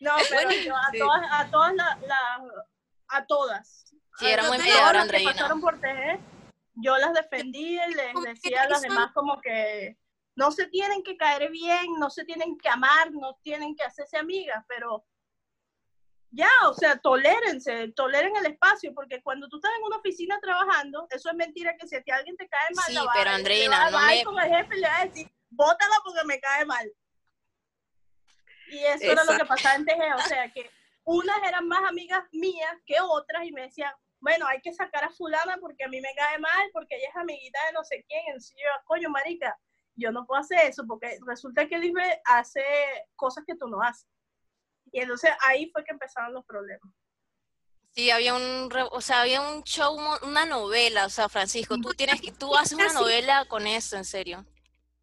No, 0.00 0.16
pero 0.30 0.48
Bueno, 0.48 0.62
yo 0.64 0.76
a 0.76 0.90
sí. 0.90 0.98
todas, 0.98 1.22
a 1.30 1.50
todas 1.50 1.74
la, 1.74 1.96
la- 2.08 2.64
a 3.06 3.24
todas. 3.26 3.84
Sí, 4.18 4.26
era 4.26 4.42
muy 4.48 4.58
las 4.58 4.66
que 4.66 4.72
Andreina. 4.98 5.32
pasaron 5.32 5.60
por 5.60 5.78
TG, 5.80 6.18
yo 6.74 6.96
las 6.98 7.12
defendía 7.12 7.86
y 7.88 7.94
les 7.94 8.12
decía 8.24 8.62
a 8.62 8.68
las 8.68 8.82
demás 8.82 9.12
como 9.14 9.40
que 9.40 9.96
no 10.34 10.50
se 10.50 10.66
tienen 10.66 11.04
que 11.04 11.16
caer 11.16 11.50
bien, 11.52 11.86
no 12.00 12.10
se 12.10 12.24
tienen 12.24 12.58
que 12.58 12.68
amar, 12.68 13.12
no 13.12 13.36
tienen 13.42 13.76
que 13.76 13.84
hacerse 13.84 14.16
amigas, 14.18 14.64
pero 14.66 15.04
ya, 16.34 16.48
o 16.66 16.74
sea, 16.74 16.96
tolérense, 16.98 17.92
toleren 17.94 18.34
el 18.36 18.46
espacio, 18.46 18.92
porque 18.94 19.22
cuando 19.22 19.48
tú 19.48 19.56
estás 19.56 19.70
en 19.78 19.84
una 19.84 19.98
oficina 19.98 20.40
trabajando, 20.40 21.06
eso 21.10 21.28
es 21.28 21.36
mentira 21.36 21.76
que 21.78 21.86
si 21.86 21.94
a 21.96 22.02
ti 22.02 22.10
alguien 22.10 22.36
te 22.36 22.48
cae 22.48 22.68
mal, 22.74 22.84
Sí, 22.86 22.94
la 22.94 23.10
pero 23.12 23.30
Andreina, 23.30 23.90
no 23.90 23.98
me- 24.00 24.24
con 24.24 24.38
el 24.38 24.48
jefe 24.48 24.76
y 24.76 24.80
le 24.80 24.88
vas 24.88 25.00
a 25.00 25.04
decir, 25.04 25.30
bótala 25.50 25.94
porque 26.04 26.24
me 26.26 26.40
cae 26.40 26.64
mal. 26.64 26.90
Y 28.68 28.78
eso 28.84 29.04
era 29.12 29.24
lo 29.24 29.36
que 29.36 29.44
pasaba 29.44 29.74
en 29.74 29.84
TG, 29.84 30.14
o 30.16 30.20
sea, 30.20 30.50
que 30.52 30.70
unas 31.04 31.42
eran 31.46 31.68
más 31.68 31.82
amigas 31.88 32.24
mías 32.32 32.74
que 32.86 32.98
otras 33.00 33.44
y 33.44 33.52
me 33.52 33.62
decían, 33.62 33.92
bueno, 34.20 34.46
hay 34.46 34.60
que 34.62 34.72
sacar 34.72 35.04
a 35.04 35.10
fulana 35.10 35.58
porque 35.60 35.84
a 35.84 35.88
mí 35.88 36.00
me 36.00 36.14
cae 36.14 36.38
mal, 36.38 36.70
porque 36.72 36.96
ella 36.96 37.08
es 37.10 37.16
amiguita 37.16 37.58
de 37.66 37.72
no 37.72 37.84
sé 37.84 38.04
quién, 38.08 38.22
en 38.28 38.40
serio, 38.40 38.68
coño, 38.84 39.10
marica, 39.10 39.58
yo 39.96 40.10
no 40.12 40.24
puedo 40.24 40.40
hacer 40.40 40.60
eso 40.66 40.84
porque 40.86 41.18
resulta 41.26 41.66
que 41.68 41.76
Lisbeth 41.76 42.20
hace 42.24 42.62
cosas 43.16 43.44
que 43.46 43.56
tú 43.56 43.68
no 43.68 43.82
haces. 43.82 44.06
Y 44.92 45.00
entonces 45.00 45.30
ahí 45.40 45.70
fue 45.72 45.82
que 45.84 45.92
empezaron 45.92 46.32
los 46.34 46.44
problemas. 46.44 46.92
Sí, 47.94 48.10
había 48.10 48.34
un, 48.34 48.70
re- 48.70 48.88
o 48.90 49.00
sea, 49.00 49.22
había 49.22 49.40
un 49.42 49.62
show, 49.64 49.94
una 50.22 50.46
novela, 50.46 51.06
o 51.06 51.10
sea, 51.10 51.28
Francisco, 51.28 51.76
tú 51.78 51.92
tienes 51.94 52.20
que, 52.20 52.32
tú 52.32 52.56
haces 52.56 52.72
una 52.74 52.84
Casi. 52.84 52.96
novela 52.96 53.44
con 53.46 53.66
eso, 53.66 53.96
en 53.96 54.04
serio. 54.04 54.46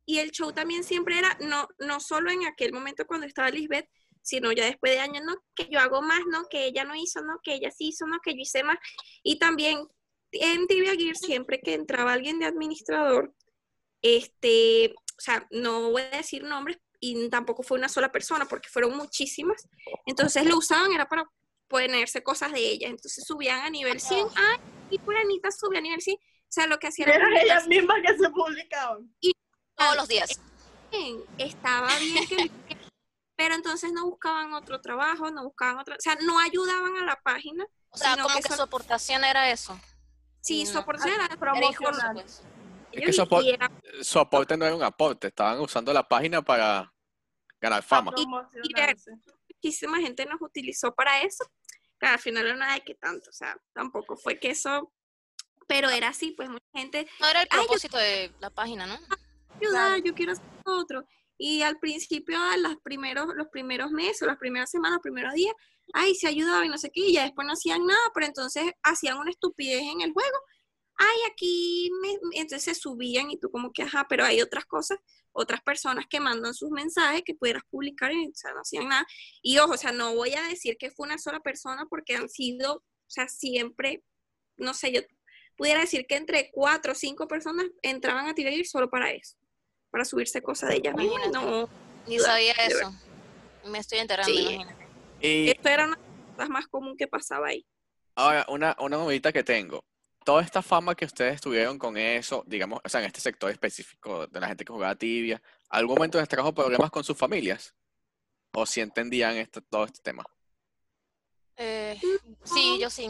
Y 0.05 0.17
el 0.17 0.31
show 0.31 0.51
también 0.53 0.83
siempre 0.83 1.19
era, 1.19 1.37
no, 1.41 1.67
no 1.77 1.99
solo 1.99 2.31
en 2.31 2.45
aquel 2.47 2.73
momento 2.73 3.05
cuando 3.05 3.27
estaba 3.27 3.51
Lisbeth, 3.51 3.87
sino 4.23 4.51
ya 4.51 4.65
después 4.65 4.91
de 4.93 4.99
años, 4.99 5.23
no, 5.23 5.35
que 5.55 5.67
yo 5.69 5.79
hago 5.79 6.01
más, 6.01 6.21
no, 6.31 6.45
que 6.49 6.65
ella 6.65 6.83
no 6.83 6.95
hizo, 6.95 7.21
no, 7.21 7.39
que 7.43 7.53
ella 7.53 7.69
sí 7.69 7.89
hizo, 7.89 8.07
no, 8.07 8.19
que 8.23 8.31
yo 8.33 8.39
hice 8.41 8.63
más. 8.63 8.77
Y 9.21 9.37
también 9.37 9.87
en 10.31 10.65
Trivia 10.67 10.95
Gear, 10.95 11.15
siempre 11.15 11.61
que 11.61 11.75
entraba 11.75 12.13
alguien 12.13 12.39
de 12.39 12.47
administrador, 12.47 13.35
este, 14.01 14.93
o 14.95 15.21
sea, 15.21 15.47
no 15.51 15.91
voy 15.91 16.01
a 16.01 16.09
decir 16.17 16.43
nombres, 16.43 16.77
y 16.99 17.29
tampoco 17.29 17.63
fue 17.63 17.77
una 17.77 17.89
sola 17.89 18.11
persona, 18.11 18.45
porque 18.45 18.69
fueron 18.69 18.95
muchísimas. 18.95 19.67
Entonces 20.05 20.45
lo 20.45 20.57
usaban, 20.57 20.91
era 20.91 21.07
para 21.07 21.29
ponerse 21.67 22.23
cosas 22.23 22.51
de 22.51 22.59
ella. 22.59 22.87
Entonces 22.87 23.23
subían 23.25 23.61
a 23.61 23.69
nivel 23.69 23.99
100, 23.99 24.27
ay, 24.35 24.59
y 24.89 24.97
fulanita 24.99 25.51
sube 25.51 25.77
a 25.77 25.81
nivel 25.81 26.01
100. 26.01 26.17
O 26.17 26.51
sea, 26.51 26.67
lo 26.67 26.79
que 26.79 26.87
hacían 26.87 27.09
Eran 27.09 27.31
era 27.31 27.41
ellas 27.41 27.67
mismas 27.67 27.97
que 28.05 28.17
se 28.17 28.29
publicaban. 28.29 29.13
Todos 29.75 29.95
los 29.95 30.07
días. 30.07 30.39
bien, 30.91 31.23
estaba 31.37 31.87
bien 31.97 32.27
que 32.27 32.79
pero 33.39 33.55
entonces 33.55 33.93
no 33.93 34.05
buscaban 34.05 34.53
otro 34.53 34.81
trabajo, 34.81 35.31
no 35.31 35.45
buscaban 35.45 35.77
otro, 35.79 35.95
o 35.95 36.01
sea, 36.01 36.15
no 36.15 36.39
ayudaban 36.41 36.97
a 36.97 37.05
la 37.05 37.15
página, 37.21 37.65
O 37.89 37.97
sea, 37.97 38.11
sino 38.11 38.23
como 38.23 38.35
que 38.35 38.41
que 38.43 38.53
su 38.53 38.61
aportación 38.61 39.23
era 39.23 39.49
eso. 39.49 39.79
sí, 40.41 40.65
no. 40.65 40.71
su 40.73 40.77
aportación 40.77 41.15
era 41.15 41.23
Era 41.23 41.37
Promocionar. 41.37 41.71
injusto, 41.71 42.11
pues. 42.15 42.43
Es 42.91 43.05
que 43.05 43.13
su, 43.13 43.21
y- 43.21 43.25
apor- 43.25 43.43
y 43.43 43.49
era- 43.49 43.71
su 44.01 44.19
aporte 44.19 44.57
no 44.57 44.65
era 44.65 44.75
un 44.75 44.83
aporte, 44.83 45.27
estaban 45.27 45.59
usando 45.59 45.93
la 45.93 46.07
página 46.07 46.41
para 46.41 46.93
ganar 47.61 47.83
fama. 47.83 48.11
Para 48.11 48.23
promocionarse. 48.23 49.11
muchísima 49.61 49.99
gente 49.99 50.25
nos 50.25 50.41
utilizó 50.41 50.93
para 50.95 51.21
eso, 51.21 51.43
pero 51.97 52.13
al 52.13 52.19
final 52.19 52.47
no 52.47 52.55
nada 52.55 52.75
de 52.75 52.81
que 52.81 52.95
tanto, 52.95 53.29
o 53.29 53.33
sea, 53.33 53.57
tampoco 53.73 54.15
fue 54.15 54.39
que 54.39 54.51
eso 54.51 54.91
pero 55.67 55.87
era 55.91 56.07
así, 56.07 56.31
pues 56.31 56.49
mucha 56.49 56.65
gente, 56.73 57.05
No 57.19 57.27
era 57.27 57.41
el 57.43 57.47
Ay, 57.51 57.59
yo- 57.59 57.63
propósito 57.65 57.97
de 57.97 58.33
la 58.39 58.49
página, 58.49 58.87
¿no? 58.87 58.97
ayudar, 59.61 60.01
yo 60.01 60.15
quiero 60.15 60.31
hacer 60.31 60.45
otro. 60.65 61.05
Y 61.37 61.61
al 61.61 61.77
principio, 61.77 62.39
los 62.57 62.77
primeros, 62.77 63.27
los 63.35 63.47
primeros 63.49 63.91
meses, 63.91 64.21
las 64.27 64.37
primeras 64.37 64.71
semanas, 64.71 64.95
los 64.95 65.03
primeros 65.03 65.33
días, 65.35 65.53
ay, 65.93 66.15
se 66.15 66.27
ayudaba 66.27 66.65
y 66.65 66.69
no 66.69 66.77
sé 66.79 66.89
qué, 66.91 67.01
y 67.01 67.13
ya 67.13 67.23
después 67.23 67.45
no 67.45 67.53
hacían 67.53 67.85
nada, 67.85 67.99
pero 68.15 68.25
entonces 68.25 68.71
hacían 68.81 69.17
una 69.19 69.29
estupidez 69.29 69.83
en 69.83 70.01
el 70.01 70.11
juego. 70.11 70.37
Ay, 71.01 71.17
aquí, 71.31 71.89
me, 72.01 72.17
entonces 72.33 72.61
se 72.61 72.75
subían 72.75 73.31
y 73.31 73.37
tú 73.37 73.49
como 73.49 73.71
que, 73.71 73.83
ajá, 73.83 74.05
pero 74.09 74.25
hay 74.25 74.41
otras 74.41 74.65
cosas, 74.65 74.99
otras 75.31 75.61
personas 75.61 76.05
que 76.09 76.19
mandan 76.19 76.53
sus 76.53 76.71
mensajes 76.71 77.21
que 77.25 77.35
pudieras 77.35 77.63
publicar 77.69 78.11
y 78.11 78.27
o 78.27 78.31
sea, 78.33 78.53
no 78.53 78.59
hacían 78.59 78.89
nada. 78.89 79.07
Y 79.41 79.57
ojo, 79.59 79.73
o 79.73 79.77
sea, 79.77 79.93
no 79.93 80.13
voy 80.13 80.33
a 80.33 80.43
decir 80.43 80.75
que 80.77 80.91
fue 80.91 81.07
una 81.07 81.17
sola 81.17 81.39
persona 81.39 81.85
porque 81.89 82.15
han 82.15 82.27
sido, 82.27 82.75
o 82.75 82.83
sea, 83.07 83.29
siempre, 83.29 84.03
no 84.57 84.73
sé, 84.73 84.91
yo 84.91 84.99
pudiera 85.55 85.79
decir 85.79 86.05
que 86.05 86.17
entre 86.17 86.51
cuatro 86.51 86.91
o 86.91 86.95
cinco 86.95 87.29
personas 87.29 87.67
entraban 87.81 88.27
a 88.27 88.35
Tibeir 88.35 88.67
solo 88.67 88.89
para 88.89 89.11
eso, 89.13 89.37
para 89.91 90.03
subirse 90.03 90.41
cosas 90.41 90.69
de 90.69 90.75
ellas 90.77 90.95
mismas. 90.95 91.31
No, 91.31 91.69
Ni 92.07 92.19
sabía 92.19 92.51
eso. 92.53 92.91
Me 93.65 93.79
estoy 93.79 93.99
enterando, 93.99 94.33
Sí. 94.33 94.41
imagínate. 94.41 94.87
Y 95.21 95.49
esto 95.49 95.69
era 95.69 95.85
una 95.85 95.95
de 95.95 96.01
las 96.01 96.35
cosas 96.35 96.49
más 96.49 96.67
común 96.67 96.97
que 96.97 97.07
pasaba 97.07 97.47
ahí. 97.47 97.65
ahora, 98.15 98.45
una, 98.49 98.75
una 98.79 99.31
que 99.31 99.43
tengo. 99.45 99.85
Toda 100.23 100.43
esta 100.43 100.61
fama 100.61 100.95
que 100.95 101.05
ustedes 101.05 101.41
tuvieron 101.41 101.79
con 101.79 101.97
eso, 101.97 102.43
digamos, 102.45 102.81
o 102.83 102.89
sea, 102.89 102.99
en 103.01 103.07
este 103.07 103.21
sector 103.21 103.49
específico 103.49 104.27
de 104.27 104.39
la 104.39 104.47
gente 104.47 104.65
que 104.65 104.73
jugaba 104.73 104.95
tibia, 104.95 105.41
¿algún 105.69 105.95
momento 105.95 106.19
les 106.19 106.27
trajo 106.27 106.53
problemas 106.53 106.91
con 106.91 107.03
sus 107.03 107.17
familias? 107.17 107.73
¿O 108.53 108.65
si 108.65 108.81
entendían 108.81 109.37
esto, 109.37 109.61
todo 109.61 109.85
este 109.85 110.01
tema? 110.01 110.23
Eh, 111.57 111.99
sí, 112.43 112.77
yo 112.79 112.89
sí. 112.89 113.09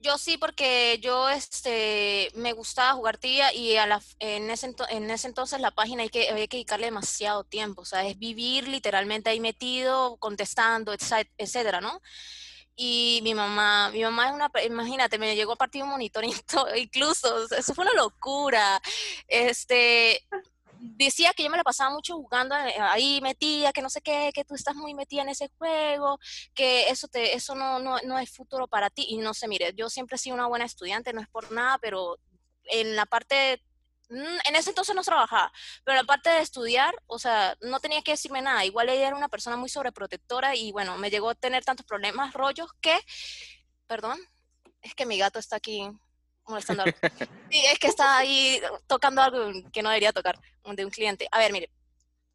Yo 0.00 0.16
sí, 0.16 0.38
porque 0.38 1.00
yo 1.02 1.28
este, 1.28 2.30
me 2.34 2.52
gustaba 2.52 2.92
jugar 2.92 3.18
tibia 3.18 3.52
y 3.52 3.76
en, 4.20 4.48
ese 4.50 4.68
ento- 4.68 4.86
en 4.90 5.10
ese 5.10 5.26
entonces 5.26 5.60
la 5.60 5.72
página 5.72 6.02
hay 6.04 6.08
que, 6.08 6.30
había 6.30 6.46
que 6.46 6.56
dedicarle 6.58 6.86
demasiado 6.86 7.42
tiempo, 7.42 7.82
o 7.82 7.84
sea, 7.84 8.06
es 8.06 8.16
vivir 8.16 8.68
literalmente 8.68 9.30
ahí 9.30 9.40
metido, 9.40 10.16
contestando, 10.18 10.92
etcétera, 10.92 11.80
¿no? 11.80 12.00
Y 12.80 13.18
mi 13.24 13.34
mamá, 13.34 13.90
mi 13.90 14.02
mamá 14.02 14.28
es 14.28 14.34
una, 14.34 14.50
imagínate, 14.64 15.18
me 15.18 15.34
llegó 15.34 15.54
a 15.54 15.56
partir 15.56 15.82
un 15.82 15.88
monitor 15.88 16.24
incluso, 16.76 17.46
eso 17.50 17.74
fue 17.74 17.82
una 17.82 17.94
locura. 17.94 18.80
Este, 19.26 20.24
decía 20.78 21.32
que 21.34 21.42
yo 21.42 21.50
me 21.50 21.56
la 21.56 21.64
pasaba 21.64 21.90
mucho 21.90 22.14
jugando 22.14 22.54
eh, 22.54 22.74
ahí 22.78 23.20
metida, 23.20 23.72
que 23.72 23.82
no 23.82 23.90
sé 23.90 24.00
qué, 24.00 24.30
que 24.32 24.44
tú 24.44 24.54
estás 24.54 24.76
muy 24.76 24.94
metida 24.94 25.22
en 25.22 25.30
ese 25.30 25.50
juego, 25.58 26.20
que 26.54 26.88
eso 26.88 27.08
te, 27.08 27.34
eso 27.34 27.56
no, 27.56 27.80
no, 27.80 27.98
no 28.04 28.16
es 28.16 28.30
futuro 28.30 28.68
para 28.68 28.90
ti. 28.90 29.06
Y 29.08 29.16
no 29.16 29.34
sé, 29.34 29.48
mire, 29.48 29.72
yo 29.74 29.90
siempre 29.90 30.14
he 30.14 30.18
sido 30.18 30.34
una 30.34 30.46
buena 30.46 30.64
estudiante, 30.64 31.12
no 31.12 31.20
es 31.20 31.28
por 31.28 31.50
nada, 31.50 31.78
pero 31.78 32.16
en 32.70 32.94
la 32.94 33.06
parte, 33.06 33.60
en 34.10 34.56
ese 34.56 34.70
entonces 34.70 34.94
no 34.94 35.02
trabajaba, 35.02 35.52
pero 35.84 35.96
la 35.96 36.04
parte 36.04 36.30
de 36.30 36.40
estudiar, 36.40 36.94
o 37.06 37.18
sea, 37.18 37.56
no 37.60 37.80
tenía 37.80 38.02
que 38.02 38.12
decirme 38.12 38.42
nada. 38.42 38.64
Igual 38.64 38.88
ella 38.88 39.08
era 39.08 39.16
una 39.16 39.28
persona 39.28 39.56
muy 39.56 39.68
sobreprotectora 39.68 40.54
y 40.56 40.72
bueno, 40.72 40.96
me 40.96 41.10
llegó 41.10 41.30
a 41.30 41.34
tener 41.34 41.64
tantos 41.64 41.86
problemas, 41.86 42.32
rollos, 42.32 42.70
que, 42.80 42.98
perdón, 43.86 44.18
es 44.82 44.94
que 44.94 45.06
mi 45.06 45.18
gato 45.18 45.38
está 45.38 45.56
aquí 45.56 45.90
molestando 46.46 46.84
algo. 46.84 46.96
Sí, 47.50 47.62
es 47.72 47.78
que 47.78 47.88
está 47.88 48.18
ahí 48.18 48.60
tocando 48.86 49.22
algo 49.22 49.50
que 49.72 49.82
no 49.82 49.88
debería 49.88 50.12
tocar, 50.12 50.38
de 50.64 50.84
un 50.84 50.90
cliente. 50.90 51.28
A 51.30 51.38
ver, 51.38 51.52
mire. 51.52 51.70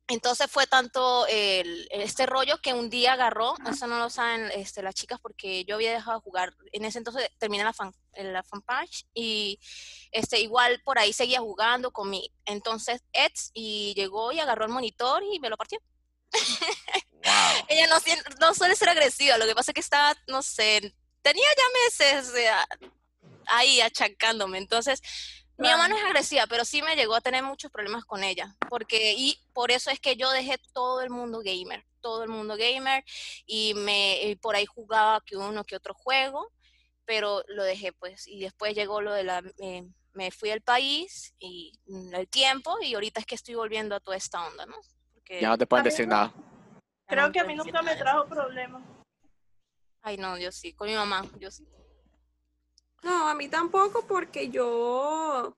Entonces 0.08 0.51
fue 0.51 0.68
tanto 0.68 1.26
el, 1.28 1.88
este 1.91 2.26
rollo 2.26 2.58
que 2.62 2.74
un 2.74 2.89
día 2.89 3.14
agarró, 3.14 3.56
eso 3.70 3.88
no 3.88 3.97
lo 3.99 4.10
saben 4.10 4.51
este, 4.54 4.84
las 4.84 4.95
chicas 4.95 5.20
porque 5.22 5.64
yo 5.64 5.76
había 5.76 5.93
dejado 5.93 6.18
de 6.18 6.24
jugar, 6.24 6.54
en 6.74 6.84
ese 6.84 6.97
entonces 6.97 7.30
terminé 7.39 7.64
la 7.64 7.72
fan, 7.72 7.93
la 8.14 8.43
fanpage 8.43 9.06
y 9.14 9.60
este, 10.12 10.41
igual 10.41 10.82
por 10.84 10.99
ahí 10.99 11.14
seguía 11.14 11.39
jugando 11.39 11.91
con 11.91 12.10
mi 12.10 12.30
entonces 12.45 13.01
ex 13.14 13.51
y 13.54 13.93
llegó 13.95 14.34
y 14.34 14.39
agarró 14.39 14.66
el 14.66 14.72
monitor 14.72 15.24
y 15.24 15.39
me 15.39 15.49
lo 15.49 15.56
partió. 15.56 15.80
¡Wow! 17.24 17.66
Ella 17.70 17.88
no, 17.88 17.95
no 18.41 18.54
suele 18.54 18.76
ser 18.76 18.89
agresiva, 18.89 19.38
lo 19.38 19.45
que 19.45 19.56
pasa 19.56 19.72
es 19.72 19.76
que 19.76 19.82
estaba, 19.82 20.16
no 20.28 20.41
sé, 20.41 20.93
tenía 21.22 21.47
ya 21.58 21.64
meses 21.86 22.36
eh, 22.36 22.51
ahí 23.47 23.82
achacándome. 23.82 24.58
Entonces, 24.60 25.01
mi 25.58 25.70
mamá 25.70 25.88
no 25.88 25.95
es 25.97 26.04
agresiva, 26.04 26.45
pero 26.47 26.66
sí 26.66 26.82
me 26.82 26.95
llegó 26.95 27.16
a 27.16 27.22
tener 27.22 27.43
muchos 27.43 27.72
problemas 27.72 28.06
con 28.06 28.24
ella. 28.24 28.56
Porque, 28.70 29.14
y 29.18 29.38
por 29.54 29.72
eso 29.72 29.89
es 29.91 29.99
que 29.99 30.16
yo 30.16 30.30
dejé 30.32 30.58
todo 30.74 31.01
el 31.01 31.10
mundo 31.10 31.41
gamer, 31.43 31.86
todo 32.01 32.24
el 32.24 32.30
mundo 32.30 32.56
gamer, 32.58 33.04
y 33.45 33.74
me 33.76 34.24
y 34.24 34.36
por 34.36 34.56
ahí 34.56 34.66
jugaba 34.66 35.22
que 35.26 35.38
uno 35.38 35.64
que 35.64 35.76
otro 35.76 35.93
juego, 35.93 36.51
pero 37.06 37.43
lo 37.47 37.64
dejé 37.64 37.93
pues. 37.93 38.28
Y 38.28 38.39
después 38.41 38.74
llegó 38.76 39.01
lo 39.01 39.14
de 39.14 39.24
la 39.24 39.43
eh, 39.60 39.84
me 40.14 40.32
fui 40.32 40.49
del 40.49 40.62
país 40.62 41.34
y 41.39 41.72
el 42.14 42.28
tiempo, 42.28 42.78
y 42.82 42.93
ahorita 42.93 43.20
es 43.20 43.26
que 43.26 43.36
estoy 43.36 43.56
volviendo 43.56 43.95
a 43.95 43.99
toda 43.99 44.18
esta 44.18 44.45
onda, 44.45 44.66
¿no? 44.66 44.76
Porque 45.14 45.41
Ya 45.41 45.49
no 45.49 45.58
te 45.58 45.66
pueden 45.66 45.86
decir 45.86 46.08
no- 46.08 46.16
nada. 46.16 46.34
Creo 47.08 47.28
no 47.28 47.32
que 47.32 47.39
a 47.39 47.43
mí 47.43 47.56
nunca 47.56 47.82
me 47.82 47.95
trajo 47.95 48.26
problemas. 48.28 48.82
Ay, 50.01 50.18
no, 50.18 50.38
yo 50.38 50.51
sí, 50.51 50.74
con 50.74 50.88
mi 50.88 50.95
mamá, 50.95 51.26
yo 51.39 51.49
sí. 51.51 51.66
No, 53.04 53.28
a 53.30 53.36
mí 53.36 53.49
tampoco 53.49 54.06
porque 54.08 54.49
yo, 54.49 55.56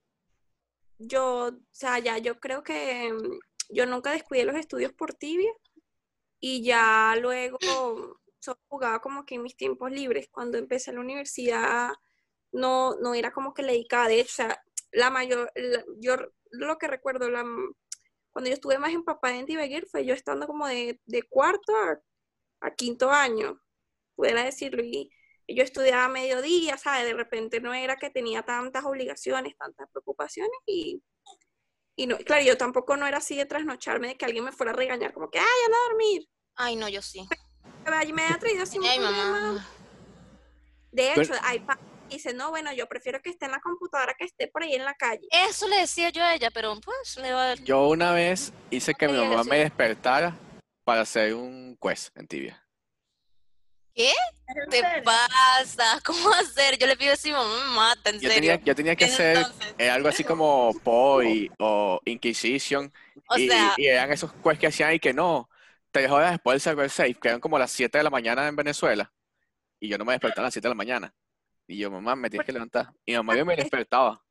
yo, 0.98 1.48
o 1.48 1.54
sea, 1.72 2.00
ya 2.00 2.18
yo 2.18 2.40
creo 2.40 2.64
que 2.64 3.12
mm, 3.14 3.40
yo 3.76 3.86
nunca 3.86 4.12
descuidé 4.12 4.46
los 4.46 4.56
estudios 4.56 4.94
por 4.94 5.14
tibia 5.14 5.52
y 6.40 6.64
ya 6.64 7.16
luego 7.22 7.60
solo 8.40 8.60
jugaba 8.70 9.02
como 9.02 9.26
que 9.26 9.36
en 9.38 9.44
mis 9.44 9.58
tiempos 9.58 9.92
libres. 9.92 10.30
Cuando 10.32 10.58
empecé 10.58 10.94
la 10.94 11.02
universidad 11.02 11.92
no, 12.54 12.96
no 13.02 13.16
era 13.16 13.32
como 13.34 13.54
que 13.54 13.64
le 13.64 13.74
dedicaba, 13.74 14.10
de 14.10 14.22
o 14.24 14.26
sea, 14.28 14.64
la 14.92 15.10
mayor, 15.12 15.52
la- 15.56 15.86
yo 16.00 16.18
lo 16.52 16.78
que 16.80 16.88
recuerdo, 16.88 17.30
la, 17.30 17.46
cuando 18.32 18.50
yo 18.50 18.54
estuve 18.56 18.78
más 18.80 18.94
empapada 18.94 19.36
en 19.38 19.46
Tibeguer 19.46 19.86
fue 19.88 20.06
yo 20.06 20.14
estando 20.14 20.48
como 20.48 20.68
de, 20.68 21.00
de 21.06 21.24
cuarto 21.24 21.74
a, 21.76 22.00
a 22.62 22.72
quinto 22.76 23.12
año, 23.12 23.62
pudiera 24.16 24.44
decirlo, 24.46 24.84
y 24.84 25.12
yo 25.48 25.64
estudiaba 25.64 26.06
a 26.06 26.10
mediodía, 26.10 26.78
¿sabes? 26.78 27.06
De 27.06 27.14
repente 27.14 27.60
no 27.60 27.74
era 27.74 27.98
que 27.98 28.10
tenía 28.10 28.44
tantas 28.44 28.86
obligaciones, 28.86 29.56
tantas 29.58 29.90
preocupaciones, 29.92 30.58
y, 30.66 31.02
y 31.96 32.08
no, 32.08 32.18
claro, 32.18 32.44
yo 32.44 32.58
tampoco 32.58 32.98
no 32.98 33.06
era 33.06 33.18
así 33.18 33.36
de 33.36 33.46
trasnocharme, 33.46 34.08
de 34.10 34.18
que 34.18 34.26
alguien 34.26 34.44
me 34.44 34.52
fuera 34.52 34.72
a 34.72 34.76
regañar, 34.76 35.14
como 35.14 35.30
que, 35.30 35.40
ay, 35.40 35.46
anda 35.66 35.78
a 35.78 35.90
dormir, 35.90 36.28
Ay, 36.56 36.76
no, 36.76 36.88
yo 36.88 37.02
sí. 37.02 37.28
me 38.14 38.24
ha 38.24 38.38
traído 38.40 38.64
así 38.64 38.80
un 38.80 38.86
Ay, 38.86 39.00
mamá. 39.00 39.68
De 40.92 41.14
hecho, 41.14 41.34
hay 41.44 41.66
dice, 42.10 42.34
no, 42.34 42.50
bueno, 42.50 42.72
yo 42.72 42.88
prefiero 42.88 43.20
que 43.22 43.30
esté 43.30 43.46
en 43.46 43.52
la 43.52 43.60
computadora 43.60 44.14
que 44.18 44.26
esté 44.26 44.48
por 44.48 44.64
ahí 44.64 44.76
en 44.76 44.86
la 44.86 44.94
calle. 44.94 45.28
Eso 45.32 45.68
le 45.68 45.78
decía 45.78 46.12
yo 46.12 46.24
a 46.24 46.36
ella, 46.36 46.50
pero 46.52 46.80
pues 46.80 47.18
le 47.18 47.34
va 47.34 47.56
Yo 47.56 47.88
una 47.88 48.14
vez 48.14 48.54
hice 48.70 48.94
que 48.94 49.08
mi 49.08 49.18
mamá 49.18 49.44
me 49.44 49.60
despertara 49.60 50.38
para 50.86 51.02
hacer 51.02 51.34
un 51.34 51.78
quest 51.82 52.16
en 52.16 52.28
tibia. 52.28 52.65
¿Qué 53.96 54.12
¿En 54.48 54.70
te 54.70 54.84
pasa? 55.04 56.00
¿Cómo 56.06 56.30
hacer? 56.34 56.78
Yo 56.78 56.88
le 56.88 56.98
pido 56.98 57.14
así, 57.14 57.32
mamá 57.32 57.50
me 57.70 57.76
mata, 57.76 58.10
en 58.10 58.20
Yo 58.20 58.30
serio. 58.30 58.32
tenía, 58.32 58.62
yo 58.64 58.76
tenía 58.76 58.96
que 58.96 59.06
hacer 59.06 59.38
entonces. 59.38 59.76
eh, 59.78 59.90
algo 59.90 60.08
así 60.10 60.24
como 60.24 60.80
POI 60.84 61.52
o 61.60 62.02
Inquisition. 62.06 62.92
O 63.30 63.38
y, 63.38 63.48
sea, 63.48 63.74
y 63.78 63.88
eran 63.88 64.12
esos 64.12 64.34
quests 64.34 64.60
que 64.60 64.68
hacían 64.68 64.94
y 64.94 65.00
que 65.00 65.14
no, 65.14 65.50
tres 65.92 66.10
horas 66.12 66.32
después 66.32 66.56
del 66.56 66.62
server 66.62 66.90
safe, 66.90 67.16
que 67.16 67.28
eran 67.30 67.40
como 67.42 67.60
las 67.60 67.72
7 67.72 67.98
de 67.98 68.04
la 68.04 68.10
mañana 68.10 68.48
en 68.48 68.56
Venezuela. 68.56 69.14
Y 69.80 69.90
yo 69.90 70.00
no 70.00 70.06
me 70.06 70.14
despertaba 70.14 70.46
a 70.46 70.48
las 70.50 70.56
7 70.56 70.68
de 70.68 70.72
la 70.72 70.76
mañana. 70.78 71.16
Y 71.68 71.80
yo, 71.80 71.92
mamá, 71.92 72.18
me 72.18 72.32
tienes 72.32 72.46
que 72.48 72.54
levantar. 72.54 72.90
Y 73.06 73.14
mi 73.14 73.18
mamá 73.20 73.36
bien 73.36 73.48
me 73.48 73.58
despertaba. 73.58 74.25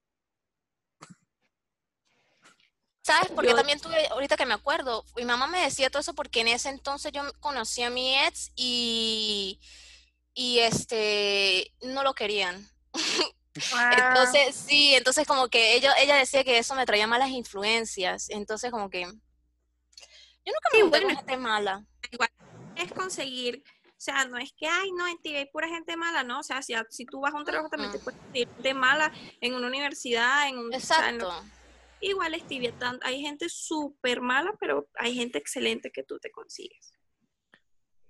¿Sabes? 3.05 3.31
Porque 3.35 3.51
Yo- 3.51 3.57
también 3.57 3.79
tuve, 3.81 4.07
ahorita 4.09 4.37
que 4.37 4.47
me 4.47 4.55
acuerdo, 4.55 5.05
mi 5.17 5.25
mamá 5.25 5.47
me 5.47 5.61
decía 5.61 5.91
todo 5.91 6.01
eso 6.01 6.15
porque 6.15 6.41
en 6.41 6.49
ese 6.49 6.71
entonces 6.71 7.13
yo 7.13 7.23
conocí 7.41 7.83
a 7.83 7.91
mi 7.91 8.17
ex 8.19 8.51
y, 8.57 9.61
y 10.33 10.61
este, 10.61 11.73
no 11.83 12.03
lo 12.03 12.15
querían. 12.15 12.69
Entonces, 13.97 14.57
sí, 14.57 14.95
entonces 14.95 15.27
como 15.27 15.49
que 15.49 15.75
ella, 15.77 15.93
ella 15.99 16.17
decía 16.17 16.43
que 16.43 16.59
eso 16.59 16.75
me 16.75 16.87
traía 16.87 17.07
malas 17.07 17.31
influencias. 17.31 18.29
Entonces 18.31 18.71
como 18.73 18.91
que 18.91 19.03
yo 19.03 19.09
nunca 20.53 20.69
me 20.73 20.79
Sí, 20.79 20.83
junté 20.83 20.99
con 21.03 21.09
bueno. 21.11 21.17
gente 21.21 21.37
mala. 21.37 21.87
Es 22.75 22.93
conseguir, 22.93 23.63
o 23.87 23.95
sea, 23.97 24.25
no 24.27 24.37
es 24.39 24.53
que, 24.57 24.67
ay, 24.67 24.91
no, 24.93 25.07
en 25.07 25.19
ti 25.19 25.37
hay 25.37 25.47
pura 25.47 25.69
gente 25.69 25.97
mala, 25.97 26.25
¿no? 26.25 26.41
O 26.41 26.43
sea, 26.43 26.61
si, 26.63 26.75
si 26.91 27.07
tú 27.07 27.21
vas 27.21 27.33
a 27.33 27.37
un 27.37 27.45
trabajo 27.45 27.69
también 27.69 27.93
te 27.93 27.99
puedes 28.01 28.19
conseguir 28.21 28.49
gente 28.57 28.75
mala 28.75 29.13
en 29.41 29.55
una 29.55 29.69
universidad, 29.69 30.49
en 30.49 30.59
un... 30.59 30.75
o 30.75 30.81
sea, 30.81 31.09
en 31.11 31.19
lo- 31.19 31.31
Exacto. 31.31 31.54
Igual 32.11 32.35
es 32.35 32.47
tibia, 32.47 32.73
hay 33.03 33.21
gente 33.21 33.49
súper 33.49 34.21
mala, 34.21 34.53
pero 34.61 34.89
hay 34.95 35.15
gente 35.15 35.39
excelente 35.39 35.91
que 35.91 36.03
tú 36.03 36.19
te 36.19 36.31
consigues. 36.31 36.93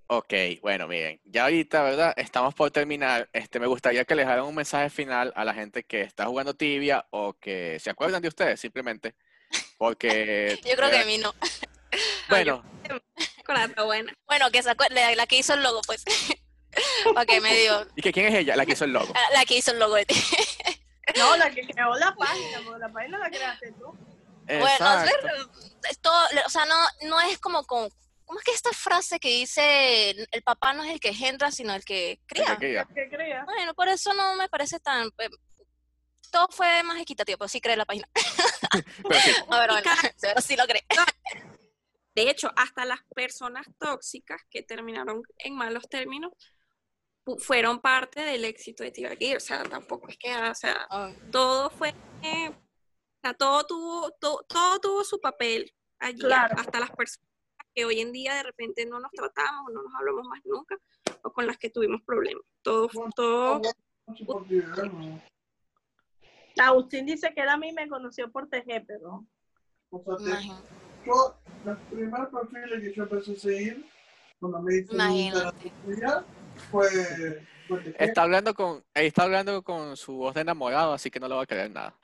Ok, 0.07 0.35
bueno, 0.61 0.87
miren, 0.87 1.19
ya 1.25 1.45
ahorita, 1.45 1.83
¿verdad? 1.83 2.13
Estamos 2.17 2.55
por 2.55 2.71
terminar. 2.71 3.29
Este, 3.33 3.59
me 3.59 3.67
gustaría 3.67 4.05
que 4.05 4.15
les 4.15 4.27
dieran 4.27 4.45
un 4.45 4.55
mensaje 4.55 4.91
final 4.91 5.33
a 5.35 5.45
la 5.47 5.55
gente 5.55 5.83
que 5.83 6.03
está 6.03 6.27
jugando 6.27 6.55
tibia 6.55 7.07
o 7.11 7.33
que 7.35 7.79
se 7.81 7.89
acuerdan 7.89 8.21
de 8.21 8.29
ustedes, 8.29 8.61
simplemente. 8.61 9.15
Porque, 9.79 10.61
Yo 10.69 10.77
creo 10.77 10.91
que 10.91 10.99
a 10.99 11.05
mí 11.07 11.17
no. 11.19 11.35
bueno, 12.29 12.63
Con 13.47 13.55
la 13.55 13.65
otra 13.65 13.85
buena. 13.85 14.15
Bueno, 14.27 14.51
que 14.51 14.63
se 14.63 14.71
acuer- 14.71 14.91
la, 14.91 15.15
la 15.15 15.27
que 15.27 15.39
hizo 15.39 15.55
el 15.55 15.63
logo, 15.63 15.81
pues. 15.87 16.05
ok, 17.07 17.41
me 17.41 17.57
dio. 17.57 17.87
¿y 17.97 18.03
que 18.03 18.13
quién 18.13 18.27
es 18.27 18.35
ella? 18.35 18.57
La 18.57 18.67
que 18.67 18.73
hizo 18.73 18.85
el 18.85 18.93
logo. 18.93 19.13
La, 19.15 19.39
la 19.39 19.45
que 19.47 19.57
hizo 19.57 19.73
el 19.73 19.79
logo 19.79 19.95
de 19.95 20.05
ti. 20.05 20.15
No, 21.19 21.37
la 21.37 21.51
que 21.51 21.63
creó 21.67 21.95
la 21.97 22.15
página, 22.15 22.61
porque 22.65 22.81
la 22.81 22.93
página 22.93 23.19
la 23.19 23.29
creaste 23.29 23.73
tú. 23.73 23.97
Bueno, 24.47 24.67
Exacto. 24.67 25.29
esto, 25.91 26.11
o 26.47 26.51
sea, 26.51 26.67
no, 26.67 26.77
no 27.03 27.21
es 27.21 27.39
como 27.39 27.65
con, 27.65 27.89
¿cómo 28.25 28.39
es 28.39 28.45
que 28.45 28.53
esta 28.53 28.73
frase 28.73 29.19
que 29.19 29.29
dice 29.29 30.11
el 30.11 30.43
papá 30.43 30.75
no 30.75 30.85
es 30.85 30.93
el 30.93 31.01
que 31.01 31.09
engendra, 31.09 31.51
sino 31.51 31.75
el 31.75 31.85
que 31.85 32.21
cría? 32.27 32.57
Que 32.59 32.75
ya. 32.75 32.85
¿Qué 32.95 33.09
creas? 33.09 33.45
Bueno, 33.47 33.75
por 33.75 33.89
eso 33.89 34.13
no 34.13 34.37
me 34.37 34.49
parece 34.49 34.81
tan, 34.81 35.07
eh, 35.19 35.31
todo 36.31 36.49
fue 36.51 36.83
más 36.83 37.01
equitativo, 37.01 37.39
pero 37.39 37.49
sí 37.49 37.61
creé 37.61 37.77
la 37.77 37.85
página. 37.85 38.09
Pero 39.09 39.21
sí, 39.21 39.31
A 39.51 39.61
ver, 39.61 39.71
bueno, 39.71 39.91
pero 40.21 40.41
sí 40.41 40.57
lo 40.57 40.65
creé. 40.67 40.85
De 42.15 42.29
hecho, 42.29 42.51
hasta 42.57 42.85
las 42.85 42.99
personas 43.15 43.67
tóxicas 43.79 44.41
que 44.51 44.63
terminaron 44.63 45.23
en 45.39 45.55
malos 45.55 45.89
términos 45.89 46.33
fueron 47.39 47.81
parte 47.81 48.21
del 48.21 48.45
éxito 48.45 48.83
de 48.83 48.91
Tiva 48.91 49.11
Gear. 49.17 49.37
O 49.39 49.41
sea, 49.41 49.63
tampoco 49.65 50.09
es 50.09 50.17
que, 50.19 50.35
o 50.35 50.55
sea, 50.55 50.87
todo 51.31 51.71
fue, 51.71 51.95
eh, 52.23 52.49
o 52.51 53.21
sea, 53.23 53.35
todo 53.35 53.65
tuvo, 53.65 54.11
to- 54.21 54.45
todo 54.49 54.79
tuvo 54.81 55.05
su 55.05 55.21
papel 55.21 55.73
allí. 55.99 56.19
Claro. 56.21 56.55
Hasta 56.59 56.81
las 56.81 56.91
personas 56.91 57.29
que 57.75 57.85
hoy 57.85 58.01
en 58.01 58.13
día 58.13 58.35
de 58.35 58.43
repente 58.45 58.87
no 58.87 59.01
nos 59.01 59.11
tratamos, 59.13 59.73
no 59.73 59.83
nos 59.83 59.95
hablamos 59.95 60.27
más 60.29 60.41
nunca, 60.45 60.79
o 61.23 61.33
con 61.33 61.47
las 61.47 61.59
que 61.59 61.71
tuvimos 61.71 62.03
problemas. 62.03 62.45
Todo, 62.63 62.89
todo, 63.17 63.61
Agustín 66.57 67.05
dice 67.07 67.33
que 67.35 67.41
él 67.41 67.49
a 67.49 67.57
mí 67.57 67.73
me 67.73 67.89
conoció 67.89 68.31
por 68.31 68.49
TG, 68.49 68.85
pero 68.87 69.27
Imagínate. 69.91 70.69
Yo, 71.05 71.37
los 71.65 71.79
primeros 71.91 72.29
perfiles 72.29 72.81
que 72.81 72.95
yo 72.95 73.03
empecé 73.03 73.33
a 73.33 73.37
seguir, 73.37 73.91
cuando 74.41 74.61
me 74.63 74.77
hice 74.77 74.95
Imagínate. 74.95 75.73
Fue 76.71 76.89
TG. 76.91 77.97
está 77.99 78.23
hablando 78.23 78.55
con, 78.55 78.85
ahí 78.95 79.07
está 79.07 79.23
hablando 79.23 79.63
con 79.63 79.97
su 79.97 80.15
voz 80.15 80.35
de 80.35 80.43
enamorado, 80.43 80.93
así 80.93 81.11
que 81.11 81.21
no 81.21 81.29
le 81.29 81.35
voy 81.35 81.43
a 81.45 81.47
creer 81.47 81.71
nada. 81.71 81.95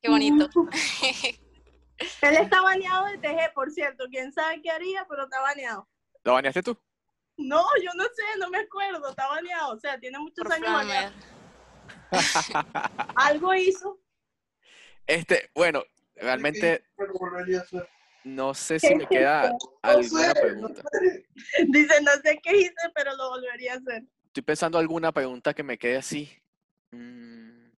Qué 0.00 0.10
bonito. 0.10 0.48
él 2.20 2.36
está 2.36 2.60
baneado 2.60 3.06
de 3.06 3.18
TG, 3.18 3.54
por 3.54 3.70
cierto. 3.70 4.04
Quién 4.10 4.32
sabe 4.32 4.60
qué 4.60 4.70
haría, 4.70 5.06
pero 5.08 5.24
está 5.24 5.40
baneado. 5.40 5.88
¿Lo 6.22 6.34
baneaste 6.34 6.62
tú? 6.62 6.76
No, 7.36 7.64
yo 7.82 7.90
no 7.96 8.04
sé, 8.04 8.22
no 8.38 8.50
me 8.50 8.58
acuerdo. 8.58 9.08
Está 9.08 9.26
baneado. 9.28 9.74
O 9.74 9.78
sea, 9.78 9.98
tiene 9.98 10.18
muchos 10.18 10.44
Por 10.44 10.52
años 10.52 10.72
baneado. 10.72 11.12
Algo 13.16 13.54
hizo. 13.54 13.98
Este, 15.06 15.50
bueno, 15.54 15.82
realmente 16.16 16.84
Pero 16.96 17.12
volvería 17.14 17.60
a 17.60 17.62
hacer. 17.62 17.88
No 18.24 18.54
sé 18.54 18.80
si 18.80 18.94
me 18.94 19.06
queda 19.06 19.52
alguna 19.82 20.34
pregunta. 20.34 20.82
Dice, 21.68 22.02
no 22.02 22.12
sé 22.22 22.40
qué 22.42 22.56
hice, 22.56 22.74
pero 22.94 23.14
lo 23.16 23.30
volvería 23.30 23.74
a 23.74 23.76
hacer. 23.76 24.04
Estoy 24.26 24.42
pensando 24.42 24.78
alguna 24.78 25.12
pregunta 25.12 25.54
que 25.54 25.62
me 25.62 25.78
quede 25.78 25.98
así. 25.98 26.30
Mm. 26.90 27.70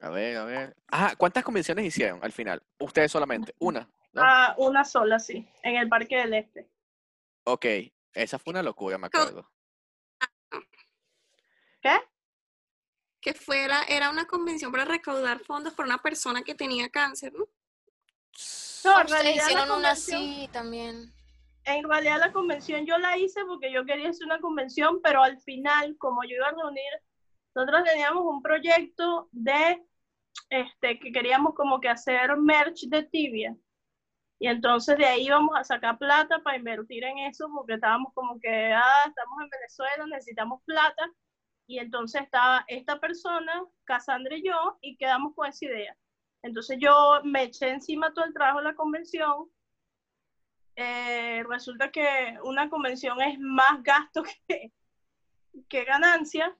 A 0.00 0.08
ver, 0.10 0.36
a 0.36 0.44
ver. 0.44 0.76
Ah, 0.90 1.14
¿cuántas 1.16 1.44
convenciones 1.44 1.84
hicieron 1.84 2.18
al 2.22 2.32
final? 2.32 2.62
Ustedes 2.78 3.12
solamente. 3.12 3.54
Una. 3.58 3.88
¿no? 4.12 4.22
Ah, 4.22 4.54
una 4.58 4.84
sola, 4.84 5.18
sí, 5.18 5.48
en 5.62 5.76
el 5.76 5.88
Parque 5.88 6.16
del 6.16 6.34
Este. 6.34 6.68
Ok. 7.44 7.66
Esa 8.12 8.38
fue 8.38 8.52
una 8.52 8.62
locura, 8.62 8.96
me 8.96 9.08
acuerdo. 9.08 9.50
¿Qué? 11.80 12.00
que 13.24 13.32
fuera, 13.32 13.82
era 13.84 14.10
una 14.10 14.26
convención 14.26 14.70
para 14.70 14.84
recaudar 14.84 15.40
fondos 15.40 15.72
por 15.72 15.86
una 15.86 15.96
persona 16.02 16.42
que 16.42 16.54
tenía 16.54 16.90
cáncer, 16.90 17.32
¿no? 17.32 17.48
No, 18.84 19.00
en 19.00 19.08
realidad, 19.08 19.44
hicieron 19.46 19.70
una 19.70 19.90
así 19.92 20.48
también. 20.52 21.12
en 21.64 21.88
realidad 21.88 22.18
la 22.18 22.32
convención 22.32 22.84
yo 22.84 22.98
la 22.98 23.16
hice 23.16 23.44
porque 23.46 23.72
yo 23.72 23.84
quería 23.86 24.10
hacer 24.10 24.26
una 24.26 24.40
convención, 24.40 25.00
pero 25.02 25.22
al 25.22 25.40
final, 25.40 25.96
como 25.98 26.22
yo 26.24 26.36
iba 26.36 26.48
a 26.48 26.52
reunir, 26.52 26.92
nosotros 27.54 27.84
teníamos 27.84 28.24
un 28.26 28.42
proyecto 28.42 29.28
de, 29.32 29.82
este, 30.50 30.98
que 30.98 31.12
queríamos 31.12 31.54
como 31.54 31.80
que 31.80 31.88
hacer 31.88 32.36
merch 32.36 32.88
de 32.88 33.04
tibia. 33.04 33.56
Y 34.38 34.48
entonces 34.48 34.98
de 34.98 35.06
ahí 35.06 35.26
íbamos 35.26 35.56
a 35.56 35.64
sacar 35.64 35.96
plata 35.96 36.40
para 36.40 36.58
invertir 36.58 37.04
en 37.04 37.18
eso, 37.18 37.48
porque 37.54 37.74
estábamos 37.74 38.12
como 38.12 38.38
que, 38.40 38.72
ah, 38.72 39.04
estamos 39.06 39.40
en 39.42 39.48
Venezuela, 39.48 40.06
necesitamos 40.06 40.62
plata. 40.64 41.10
Y 41.66 41.78
entonces 41.78 42.22
estaba 42.22 42.64
esta 42.68 43.00
persona, 43.00 43.64
Cassandra 43.84 44.36
y 44.36 44.44
yo, 44.44 44.76
y 44.82 44.96
quedamos 44.96 45.34
con 45.34 45.48
esa 45.48 45.64
idea. 45.64 45.96
Entonces 46.44 46.76
yo 46.78 47.22
me 47.24 47.44
eché 47.44 47.70
encima 47.70 48.12
todo 48.12 48.26
el 48.26 48.34
trabajo 48.34 48.58
de 48.58 48.64
la 48.64 48.74
convención, 48.74 49.50
eh, 50.76 51.42
resulta 51.48 51.90
que 51.90 52.36
una 52.44 52.68
convención 52.68 53.18
es 53.22 53.38
más 53.40 53.82
gasto 53.82 54.22
que, 54.48 54.70
que 55.70 55.84
ganancia. 55.84 56.54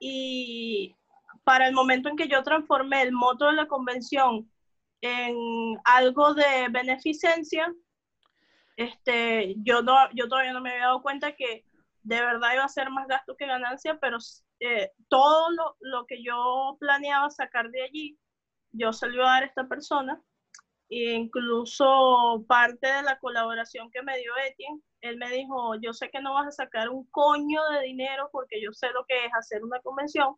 Y 0.00 0.96
para 1.44 1.68
el 1.68 1.74
momento 1.74 2.08
en 2.08 2.16
que 2.16 2.26
yo 2.26 2.42
transformé 2.42 3.02
el 3.02 3.12
moto 3.12 3.46
de 3.46 3.52
la 3.52 3.68
convención 3.68 4.50
en 5.00 5.36
algo 5.84 6.34
de 6.34 6.66
beneficencia, 6.70 7.72
este, 8.76 9.54
yo, 9.58 9.82
no, 9.82 9.94
yo 10.14 10.28
todavía 10.28 10.52
no 10.52 10.60
me 10.60 10.72
había 10.72 10.86
dado 10.86 11.02
cuenta 11.02 11.36
que 11.36 11.64
de 12.02 12.20
verdad 12.20 12.54
iba 12.54 12.64
a 12.64 12.68
ser 12.68 12.90
más 12.90 13.06
gasto 13.06 13.36
que 13.36 13.46
ganancia, 13.46 13.96
pero 14.00 14.18
eh, 14.58 14.90
todo 15.08 15.52
lo, 15.52 15.76
lo 15.78 16.04
que 16.06 16.20
yo 16.20 16.76
planeaba 16.80 17.30
sacar 17.30 17.70
de 17.70 17.82
allí, 17.84 18.18
yo 18.76 18.90
iba 19.12 19.24
a 19.24 19.34
dar 19.34 19.42
a 19.42 19.46
esta 19.46 19.66
persona 19.68 20.20
e 20.90 21.12
incluso 21.12 22.44
parte 22.46 22.86
de 22.86 23.02
la 23.02 23.18
colaboración 23.18 23.90
que 23.90 24.02
me 24.02 24.18
dio 24.18 24.32
Etienne, 24.46 24.82
él 25.00 25.16
me 25.16 25.30
dijo, 25.30 25.74
yo 25.80 25.92
sé 25.92 26.10
que 26.10 26.20
no 26.20 26.34
vas 26.34 26.46
a 26.46 26.52
sacar 26.52 26.88
un 26.90 27.06
coño 27.10 27.60
de 27.70 27.82
dinero 27.86 28.28
porque 28.32 28.60
yo 28.62 28.72
sé 28.72 28.90
lo 28.90 29.04
que 29.06 29.26
es 29.26 29.32
hacer 29.34 29.64
una 29.64 29.80
convención, 29.80 30.34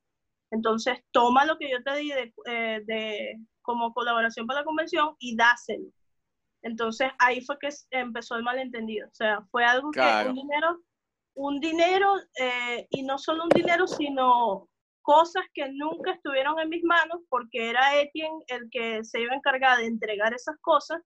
entonces 0.51 0.99
toma 1.11 1.45
lo 1.45 1.59
que 1.59 1.71
yo 1.71 1.83
te 1.83 1.97
di 1.97 2.11
de, 2.11 2.35
eh, 2.47 2.81
de- 2.85 3.39
como 3.63 3.93
colaboración 3.93 4.47
para 4.47 4.61
la 4.61 4.65
convención 4.65 5.17
y 5.19 5.37
dáselo. 5.37 5.89
Entonces 6.63 7.11
ahí 7.19 7.41
fue 7.41 7.59
que 7.59 7.69
empezó 7.91 8.37
el 8.37 8.43
malentendido, 8.45 9.09
o 9.09 9.15
sea, 9.15 9.43
fue 9.51 9.65
algo 9.65 9.91
Claro. 9.91 10.25
que 10.25 10.29
un 10.31 10.35
dinero, 10.37 10.81
un 11.35 11.61
dinero 11.61 12.15
eh, 12.41 12.87
y 12.91 13.03
no 13.03 13.19
solo 13.19 13.43
un 13.45 13.49
dinero, 13.51 13.87
sino 13.87 14.69
cosas 15.07 15.45
que 15.55 15.69
nunca 15.71 16.15
estuvieron 16.15 16.59
en 16.59 16.69
mis 16.69 16.83
manos 16.83 17.21
porque 17.29 17.71
era 17.71 17.95
Etienne 18.01 18.43
el 18.49 18.69
que 18.73 19.05
se 19.05 19.21
iba 19.21 19.33
a 19.33 19.37
encargar 19.37 19.79
de 19.79 19.87
entregar 19.87 20.35
esas 20.35 20.57
cosas 20.61 21.01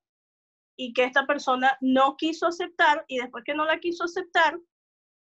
y 0.74 0.94
que 0.94 1.04
esta 1.04 1.26
persona 1.26 1.76
no 1.82 2.16
quiso 2.16 2.46
aceptar 2.46 3.04
y 3.08 3.18
después 3.18 3.44
que 3.44 3.52
no 3.54 3.66
la 3.66 3.78
quiso 3.78 4.04
aceptar, 4.04 4.58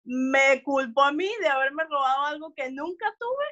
me 0.04 0.62
culpó 0.62 1.04
a 1.04 1.12
mí 1.12 1.30
de 1.40 1.48
haberme 1.48 1.84
robado 1.84 2.26
algo 2.26 2.52
que 2.54 2.70
nunca 2.70 3.06
tuve 3.18 3.46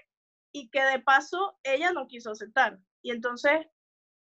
y 0.52 0.68
que 0.68 0.82
de 0.82 1.00
paso 1.00 1.58
ella 1.62 1.90
no 1.92 2.06
quiso 2.06 2.32
aceptar. 2.32 2.78
Y 3.02 3.10
entonces 3.10 3.66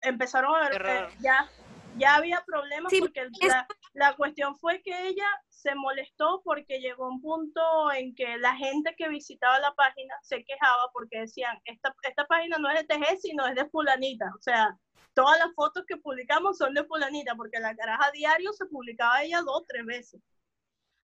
empezaron 0.01 0.57
a 0.57 0.71
ver, 0.71 0.87
eh, 0.87 1.09
ya, 1.21 1.51
ya 1.99 2.17
había 2.17 2.43
problemas 2.47 2.91
Sí, 2.91 3.01
porque 3.01 3.21
es- 3.41 3.49
la, 3.49 3.67
la 3.95 4.17
cuestión 4.17 4.57
fue 4.57 4.83
que 4.83 5.09
ella 5.09 5.27
se 5.49 5.75
molestó 5.75 6.41
porque 6.45 6.81
llegó 6.81 7.09
un 7.09 7.21
punto 7.21 7.93
en 7.93 8.15
que 8.15 8.37
la 8.39 8.55
gente 8.57 8.95
que 8.97 9.09
visitaba 9.09 9.59
la 9.61 9.73
página 9.75 10.15
se 10.23 10.45
quejaba 10.45 10.91
porque 10.93 11.21
decían, 11.21 11.57
esta, 11.65 11.95
esta 12.03 12.27
página 12.27 12.59
no 12.59 12.69
es 12.71 12.79
de 12.81 12.85
TG, 12.97 13.19
sino 13.21 13.47
es 13.47 13.55
de 13.55 13.69
fulanita. 13.69 14.27
O 14.37 14.43
sea, 14.43 14.77
todas 15.15 15.39
las 15.39 15.55
fotos 15.55 15.85
que 15.87 15.97
publicamos 15.99 16.59
son 16.59 16.75
de 16.75 16.85
fulanita, 16.85 17.35
porque 17.37 17.61
la 17.61 17.77
caraja 17.77 18.11
diario 18.13 18.53
se 18.55 18.67
publicaba 18.67 19.23
ella 19.23 19.41
dos, 19.43 19.65
tres 19.69 19.85
veces. 19.87 20.21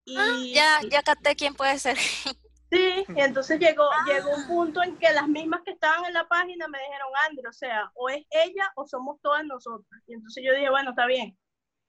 Y, 0.05 0.16
Ah, 0.16 0.80
Ya, 0.82 0.89
ya 0.91 1.03
capté 1.03 1.36
quién 1.36 1.55
puede 1.55 1.78
ser. 1.78 1.97
Sí, 2.71 3.05
y 3.09 3.21
entonces 3.21 3.59
llegó, 3.59 3.89
llegó 4.07 4.31
un 4.35 4.47
punto 4.47 4.83
en 4.83 4.99
que 4.99 5.11
las 5.12 5.27
mismas 5.27 5.62
que 5.64 5.71
estaban 5.71 6.05
en 6.05 6.12
la 6.12 6.29
página 6.29 6.69
me 6.69 6.79
dijeron, 6.79 7.09
André, 7.27 7.49
o 7.49 7.53
sea, 7.53 7.91
o 7.95 8.11
es 8.11 8.27
ella 8.31 8.71
o 8.77 8.87
somos 8.87 9.19
todas 9.23 9.45
nosotras. 9.45 10.03
Y 10.07 10.14
entonces 10.14 10.45
yo 10.47 10.53
dije, 10.55 10.69
bueno, 10.69 10.91
está 10.91 11.07
bien. 11.07 11.37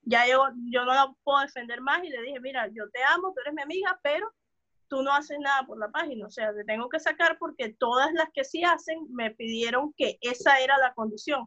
Ya 0.03 0.25
yo, 0.25 0.47
yo 0.71 0.85
no 0.85 0.93
la 0.93 1.13
puedo 1.23 1.41
defender 1.41 1.81
más 1.81 2.01
y 2.03 2.09
le 2.09 2.21
dije, 2.21 2.39
mira, 2.39 2.67
yo 2.67 2.89
te 2.91 3.03
amo, 3.03 3.33
tú 3.33 3.41
eres 3.41 3.53
mi 3.53 3.61
amiga, 3.61 3.99
pero 4.01 4.33
tú 4.87 5.03
no 5.03 5.11
haces 5.11 5.37
nada 5.39 5.63
por 5.65 5.77
la 5.77 5.89
página. 5.89 6.25
O 6.25 6.31
sea, 6.31 6.53
te 6.53 6.63
tengo 6.63 6.87
que 6.87 6.99
sacar 6.99 7.37
porque 7.37 7.75
todas 7.77 8.13
las 8.13 8.29
que 8.33 8.45
sí 8.45 8.63
hacen 8.63 9.05
me 9.09 9.31
pidieron 9.31 9.93
que 9.97 10.17
esa 10.21 10.59
era 10.59 10.77
la 10.77 10.93
condición. 10.93 11.45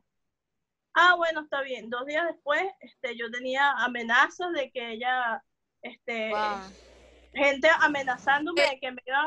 Ah, 0.94 1.14
bueno, 1.16 1.40
está 1.40 1.62
bien. 1.62 1.88
Dos 1.88 2.04
días 2.04 2.26
después, 2.26 2.62
este, 2.80 3.16
yo 3.16 3.30
tenía 3.30 3.70
amenazas 3.78 4.52
de 4.52 4.70
que 4.70 4.92
ella, 4.92 5.42
este. 5.80 6.32
Gente 7.34 7.68
amenazándome 7.80 8.62
de 8.62 8.78
que 8.80 8.92
me 8.92 9.02
iban 9.06 9.26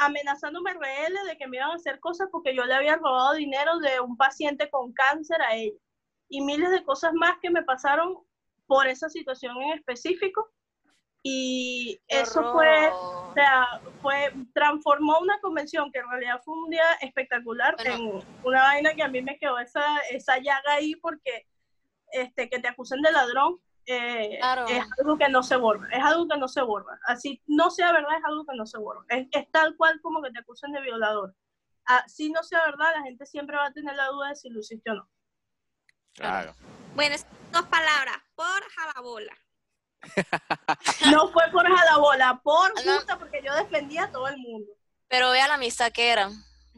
amenazándome 0.00 0.72
RL 0.72 1.28
de 1.28 1.36
que 1.36 1.46
me 1.46 1.58
iban 1.58 1.70
a 1.70 1.74
hacer 1.74 2.00
cosas 2.00 2.28
porque 2.32 2.54
yo 2.54 2.64
le 2.64 2.74
había 2.74 2.96
robado 2.96 3.34
dinero 3.34 3.78
de 3.80 4.00
un 4.00 4.16
paciente 4.16 4.70
con 4.70 4.92
cáncer 4.92 5.40
a 5.42 5.54
ella. 5.54 5.76
Y 6.28 6.40
miles 6.40 6.70
de 6.70 6.84
cosas 6.84 7.12
más 7.12 7.38
que 7.42 7.50
me 7.50 7.62
pasaron 7.62 8.16
por 8.66 8.86
esa 8.86 9.08
situación 9.10 9.60
en 9.60 9.72
específico. 9.72 10.50
Y 11.22 12.00
eso 12.08 12.52
fue 12.54 12.88
o 12.90 13.32
sea, 13.34 13.66
fue, 14.00 14.32
transformó 14.54 15.18
una 15.18 15.38
convención 15.40 15.92
que 15.92 15.98
en 15.98 16.08
realidad 16.08 16.40
fue 16.42 16.54
un 16.54 16.70
día 16.70 16.94
espectacular 17.02 17.76
Bueno. 17.76 17.94
en 17.94 18.24
una 18.42 18.62
vaina 18.62 18.94
que 18.94 19.02
a 19.02 19.08
mí 19.08 19.20
me 19.20 19.36
quedó 19.38 19.58
esa, 19.58 19.98
esa 20.10 20.38
llaga 20.38 20.72
ahí 20.72 20.94
porque 20.96 21.46
este, 22.12 22.48
que 22.48 22.58
te 22.58 22.68
acusen 22.68 23.02
de 23.02 23.12
ladrón 23.12 23.60
eh, 23.92 24.38
Claro. 24.40 24.66
es 24.66 24.84
algo 24.98 25.18
que 25.18 25.28
no 25.28 25.42
se 25.42 25.56
borra, 25.56 25.88
es 25.92 26.02
algo 26.04 26.28
que 26.28 26.36
no 26.38 26.48
se 26.48 26.62
borra. 26.62 26.98
Así 27.06 27.42
no 27.46 27.70
sea 27.70 27.92
verdad, 27.92 28.16
es 28.18 28.24
algo 28.24 28.44
que 28.46 28.56
no 28.56 28.66
se 28.66 28.78
borra. 28.78 29.04
Es, 29.08 29.26
es 29.32 29.50
tal 29.50 29.76
cual 29.76 30.00
como 30.00 30.22
que 30.22 30.30
te 30.30 30.38
acusen 30.40 30.72
de 30.72 30.80
violador. 30.80 31.34
así 31.86 32.30
no 32.30 32.42
sea 32.42 32.64
verdad, 32.66 32.92
la 32.96 33.02
gente 33.02 33.26
siempre 33.26 33.56
va 33.56 33.66
a 33.66 33.72
tener 33.72 33.96
la 33.96 34.06
duda 34.06 34.28
de 34.28 34.36
si 34.36 34.48
lo 34.50 34.60
hiciste 34.60 34.90
o 34.90 34.94
no. 34.94 35.10
Claro. 36.14 36.54
Bueno, 36.94 37.16
dos 37.52 37.66
palabras, 37.66 38.18
por 38.34 38.62
jalabola. 38.76 39.36
No 41.10 41.28
fue 41.30 41.42
por 41.52 41.66
jalabola, 41.66 42.40
por 42.42 42.72
justa, 42.82 43.18
porque 43.18 43.42
yo 43.44 43.54
defendía 43.54 44.04
a 44.04 44.10
todo 44.12 44.28
el 44.28 44.38
mundo. 44.38 44.72
Pero 45.08 45.30
vea 45.30 45.48
la 45.48 45.54
amistad 45.54 45.90
que 45.92 46.10
era, 46.10 46.30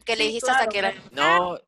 que 0.05 0.17
le 0.17 0.23
Sí, 0.25 0.29
dijiste 0.29 0.47
claro, 0.47 0.61
hasta 0.61 0.71
que 0.73 0.79
era. 0.79 0.95
No, 1.11 1.59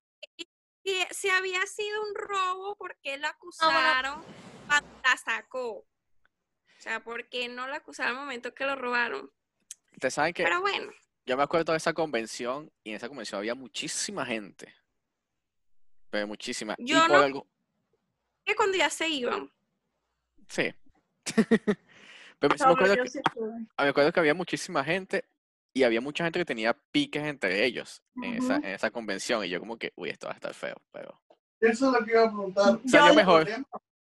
Si, 0.84 0.99
si 1.11 1.30
había 1.30 1.64
sido 1.66 2.03
un 2.03 2.14
robo, 2.14 2.76
¿por 2.76 2.97
qué 3.03 3.16
la 3.18 3.28
acusaron 3.28 4.22
cuando 4.66 4.88
la 5.04 5.16
sacó? 5.16 5.70
O 5.78 5.86
sea, 6.78 7.02
¿por 7.02 7.28
qué 7.28 7.48
no 7.48 7.66
la 7.68 7.76
acusaron 7.76 8.16
al 8.16 8.20
momento 8.22 8.54
que 8.54 8.64
lo 8.66 8.76
robaron? 8.76 9.30
ustedes 9.92 10.14
saben 10.14 10.34
que 10.34 10.42
Pero 10.42 10.60
bueno, 10.60 10.92
yo 11.24 11.36
me 11.36 11.42
acuerdo 11.44 11.72
de 11.72 11.78
esa 11.78 11.92
convención 11.92 12.70
y 12.82 12.90
en 12.90 12.96
esa 12.96 13.08
convención 13.08 13.38
había 13.38 13.54
muchísima 13.54 14.26
gente. 14.26 14.74
Pero 16.10 16.26
muchísima. 16.26 16.74
Y 16.78 16.88
Yo 16.88 17.00
por 17.06 17.10
no- 17.10 17.18
algo, 17.18 17.46
que 18.44 18.54
cuando 18.54 18.76
ya 18.76 18.90
se 18.90 19.08
iban. 19.08 19.50
sí. 20.48 20.74
Pero 22.38 22.54
me 22.54 22.56
No, 22.64 22.72
acuerdo 22.72 22.96
que, 23.02 23.08
sí 23.08 23.18
estuve. 23.24 23.52
me 23.78 23.88
acuerdo 23.88 24.12
que 24.12 24.20
había 24.20 24.34
muchísima 24.34 24.84
gente 24.84 25.24
y 25.72 25.84
había 25.84 26.00
mucha 26.02 26.24
gente 26.24 26.38
que 26.40 26.44
tenía 26.44 26.74
piques 26.74 27.22
entre 27.22 27.64
ellos 27.64 28.02
en, 28.22 28.34
esa, 28.34 28.56
en 28.56 28.66
esa 28.66 28.90
convención 28.90 29.42
y 29.44 29.48
yo 29.48 29.60
como 29.60 29.78
que, 29.78 29.92
uy, 29.96 30.10
esto 30.10 30.26
va 30.26 30.32
a 30.32 30.36
estar 30.36 30.52
feo, 30.52 30.76
pero 30.92 31.18
Eso 31.60 31.86
es 31.86 32.00
lo 32.00 32.04
que 32.04 32.10
iba 32.12 32.22
a 32.24 32.28
preguntar. 32.28 32.78
Salió 32.86 33.08
Yo- 33.08 33.14
mejor. 33.14 33.48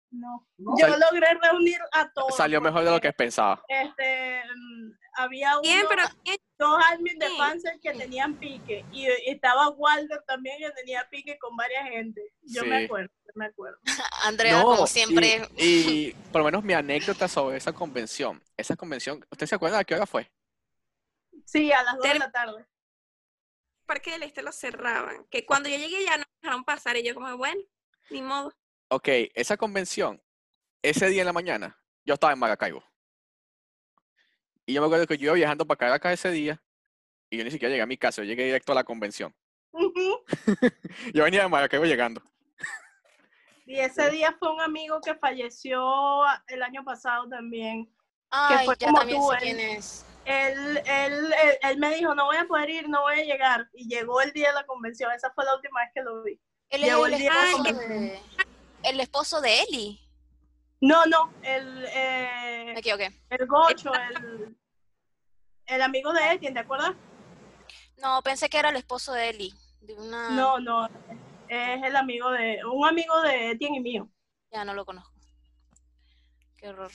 No. 0.10 0.48
¿No? 0.58 0.72
Yo 0.80 0.88
Sal- 0.88 1.00
logré 1.12 1.28
reunir 1.42 1.80
a 1.92 2.10
todos. 2.12 2.36
salió 2.36 2.62
mejor 2.62 2.84
de 2.86 2.92
lo 2.92 3.02
que 3.02 3.12
pensaba. 3.12 3.62
Este, 3.68 4.42
mm, 4.56 4.92
había 5.16 5.60
uno- 5.60 5.90
pero 5.90 6.04
¿quién? 6.24 6.38
dos 6.58 6.80
admins 6.92 7.20
de 7.20 7.30
fans 7.38 7.64
que 7.84 7.94
tenían 7.94 8.34
pique 8.36 8.84
y 8.92 9.06
y 9.06 9.30
estaba 9.30 9.70
Walter 9.70 10.24
también 10.26 10.58
que 10.60 10.72
tenía 10.72 11.08
pique 11.10 11.38
con 11.38 11.56
varias 11.56 11.90
gente. 11.90 12.22
Yo 12.42 12.64
me 12.66 12.86
acuerdo, 12.86 13.12
yo 13.26 13.32
me 13.36 13.46
acuerdo. 13.46 13.78
Andrea, 14.24 14.58
No, 14.60 14.64
como 14.64 14.88
siempre, 14.88 15.48
Y, 15.58 16.14
por 16.32 16.40
lo 16.40 16.46
menos 16.46 16.64
mi 16.64 16.74
anécdota 16.74 17.28
sobre 17.28 17.58
esa 17.58 17.74
convención. 17.74 18.42
Esa 18.56 18.76
convención, 18.76 19.24
¿usted 19.30 19.46
se 19.46 19.56
acuerda 19.56 19.80
a 19.80 19.84
qué 19.84 19.94
hora 19.96 20.06
fue? 20.08 20.32
Sí, 21.46 21.72
a 21.72 21.84
las 21.84 21.96
dos 21.96 22.04
de 22.04 22.10
Ter- 22.10 22.20
la 22.20 22.32
tarde. 22.32 22.66
Parque 23.86 24.12
del 24.12 24.24
Este 24.24 24.42
lo 24.42 24.52
cerraban. 24.52 25.26
Que 25.30 25.46
cuando 25.46 25.70
yo 25.70 25.78
llegué 25.78 26.04
ya 26.06 26.18
no 26.18 26.24
dejaron 26.42 26.64
pasar. 26.66 26.98
Y 26.98 27.04
yo 27.04 27.14
como, 27.14 27.38
bueno, 27.38 27.62
ni 28.10 28.22
modo. 28.22 28.54
Ok, 28.90 29.10
esa 29.34 29.58
convención, 29.58 30.22
ese 30.82 31.08
día 31.10 31.22
en 31.22 31.28
la 31.28 31.34
mañana, 31.34 31.78
yo 32.06 32.14
estaba 32.14 32.32
en 32.34 32.40
Maracaibo. 32.40 32.84
Y 34.66 34.74
yo 34.74 34.82
me 34.82 34.88
acuerdo 34.88 35.08
que 35.08 35.18
yo 35.18 35.26
iba 35.26 35.34
viajando 35.34 35.66
para 35.66 35.78
Caracas 35.78 36.14
ese 36.14 36.32
día 36.32 36.62
y 37.30 37.38
yo 37.38 37.44
ni 37.44 37.52
siquiera 37.52 37.70
llegué 37.70 37.82
a 37.82 37.88
mi 37.88 37.98
casa, 37.98 38.22
yo 38.22 38.28
llegué 38.28 38.46
directo 38.46 38.72
a 38.72 38.76
la 38.76 38.84
convención. 38.84 39.36
Yo 41.14 41.24
venía 41.24 41.44
de 41.44 41.50
Maracaibo 41.50 41.86
llegando. 41.86 42.22
Y 43.70 43.80
ese 43.82 44.10
día 44.12 44.34
fue 44.40 44.54
un 44.54 44.62
amigo 44.62 45.02
que 45.02 45.14
falleció 45.16 45.84
el 46.48 46.64
año 46.64 46.86
pasado 46.86 47.28
también. 47.28 47.94
ay, 48.32 48.66
fue 48.66 48.76
ya 48.80 48.88
como 48.88 49.00
también 49.00 49.20
tú, 49.20 49.30
sé 49.30 49.36
él. 49.36 49.42
quién 49.42 49.60
es. 49.60 50.06
Él, 50.24 50.82
él, 50.86 51.34
él, 51.44 51.58
él 51.62 51.78
me 51.78 51.94
dijo, 51.94 52.16
no 52.16 52.28
voy 52.28 52.38
a 52.38 52.46
poder 52.46 52.70
ir, 52.70 52.88
no 52.88 53.02
voy 53.02 53.20
a 53.20 53.24
llegar. 53.26 53.70
Y 53.74 53.90
llegó 53.90 54.22
el 54.22 54.32
día 54.32 54.48
de 54.50 54.54
la 54.56 54.66
convención. 54.66 55.12
Esa 55.12 55.34
fue 55.34 55.44
la 55.44 55.54
última 55.54 55.82
vez 55.82 55.90
que 55.94 56.02
lo 56.02 56.24
vi. 56.24 56.40
Él 56.70 56.82
Llegó 56.82 57.08
el 57.08 57.18
día 57.18 57.34
de 57.34 57.46
la 57.46 57.52
convención. 57.52 58.47
El 58.90 59.00
esposo 59.00 59.42
de 59.42 59.62
Eli. 59.64 60.00
No, 60.82 61.06
no, 61.06 61.34
el, 61.42 61.86
eh, 61.92 62.72
Me 62.74 62.80
equivoqué. 62.80 63.12
el 63.30 63.48
Gocho, 63.48 63.92
el, 63.94 64.56
el 65.66 65.82
amigo 65.82 66.14
de 66.14 66.34
Etienne, 66.34 66.54
¿te 66.54 66.60
acuerdas? 66.60 66.92
No, 67.98 68.22
pensé 68.22 68.48
que 68.50 68.60
era 68.60 68.70
el 68.70 68.76
esposo 68.76 69.14
de 69.14 69.30
Eli. 69.30 69.54
De 69.82 69.94
una... 69.96 70.30
No, 70.32 70.60
no, 70.60 70.86
es 71.48 71.84
el 71.84 71.96
amigo 71.96 72.30
de, 72.32 72.60
un 72.66 72.88
amigo 72.88 73.20
de 73.22 73.52
Etienne 73.52 73.78
y 73.78 73.82
mío. 73.82 74.10
Ya 74.52 74.64
no 74.64 74.74
lo 74.74 74.86
conozco. 74.86 75.12
Qué 76.58 76.70
horror. 76.70 76.92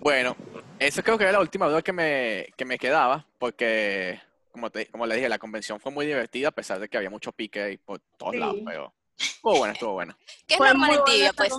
Bueno, 0.00 0.36
esa 0.78 1.02
creo 1.02 1.16
que 1.18 1.24
era 1.24 1.32
la 1.32 1.40
última 1.40 1.66
duda 1.68 1.82
que 1.82 1.92
me, 1.92 2.46
que 2.56 2.64
me 2.64 2.78
quedaba, 2.78 3.26
porque, 3.38 4.20
como, 4.52 4.70
te, 4.70 4.86
como 4.86 5.06
le 5.06 5.14
dije, 5.16 5.28
la 5.28 5.38
convención 5.38 5.80
fue 5.80 5.92
muy 5.92 6.06
divertida, 6.06 6.48
a 6.48 6.52
pesar 6.52 6.78
de 6.80 6.88
que 6.88 6.96
había 6.96 7.10
mucho 7.10 7.32
pique 7.32 7.62
ahí 7.62 7.76
por 7.76 8.00
todos 8.18 8.32
Sí. 8.32 8.38
lados, 8.38 8.56
pero 8.64 8.92
estuvo 9.18 9.56
buena, 9.58 9.72
estuvo 9.72 9.92
buena. 9.92 10.16
Que 10.46 10.54
es 10.54 10.58
Fue 10.58 10.68
normal 10.68 10.88
muy 10.90 10.96
en 10.98 11.02
buena 11.02 11.14
tibia, 11.14 11.30
esa 11.30 11.36
pues. 11.36 11.52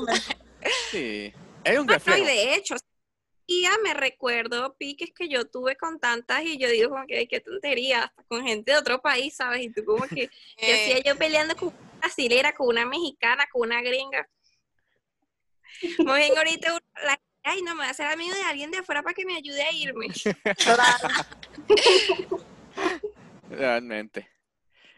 Sí, 0.92 1.34
es 1.64 1.80
un 1.80 1.88
No, 1.88 1.94
y 1.94 1.94
reflejo. 1.94 2.26
de 2.26 2.56
hecho, 2.56 2.76
y 3.46 3.62
ya 3.64 3.72
me 3.84 3.94
recuerdo 3.94 4.76
piques 4.78 5.12
que 5.14 5.30
yo 5.30 5.46
tuve 5.46 5.78
con 5.78 6.00
tantas 6.00 6.44
y 6.44 6.58
yo 6.58 6.70
digo 6.70 6.90
como 6.90 7.06
que 7.06 7.20
"Ay, 7.20 7.28
qué 7.28 7.40
tontería, 7.40 8.04
hasta 8.04 8.24
con 8.24 8.46
gente 8.46 8.72
de 8.74 8.78
otro 8.78 9.02
país, 9.02 9.36
¿sabes? 9.36 9.62
Y 9.62 9.70
tú 9.70 9.86
como 9.86 10.04
que, 10.08 10.30
¿qué 10.58 10.72
Eh, 10.72 10.74
hacía 10.74 11.00
yo 11.14 11.18
peleando 11.18 11.56
con 11.56 11.70
una 11.70 11.78
brasilera, 12.02 12.54
con 12.54 12.68
una 12.68 12.86
mexicana, 12.86 13.46
con 13.52 13.62
una 13.70 13.82
gringa? 13.82 14.28
Muy 16.00 16.20
bien, 16.20 16.38
ahorita 16.38 16.78
la, 17.06 17.20
ay, 17.44 17.62
no 17.62 17.72
me 17.76 17.82
voy 17.82 17.88
a 17.88 17.92
hacer 17.92 18.08
amigo 18.08 18.34
de 18.36 18.42
alguien 18.42 18.72
de 18.72 18.80
afuera 18.80 19.04
para 19.04 19.14
que 19.14 19.26
me 19.26 19.36
ayude 19.36 19.62
a 19.62 19.72
irme. 19.72 20.08
Realmente. 23.50 24.28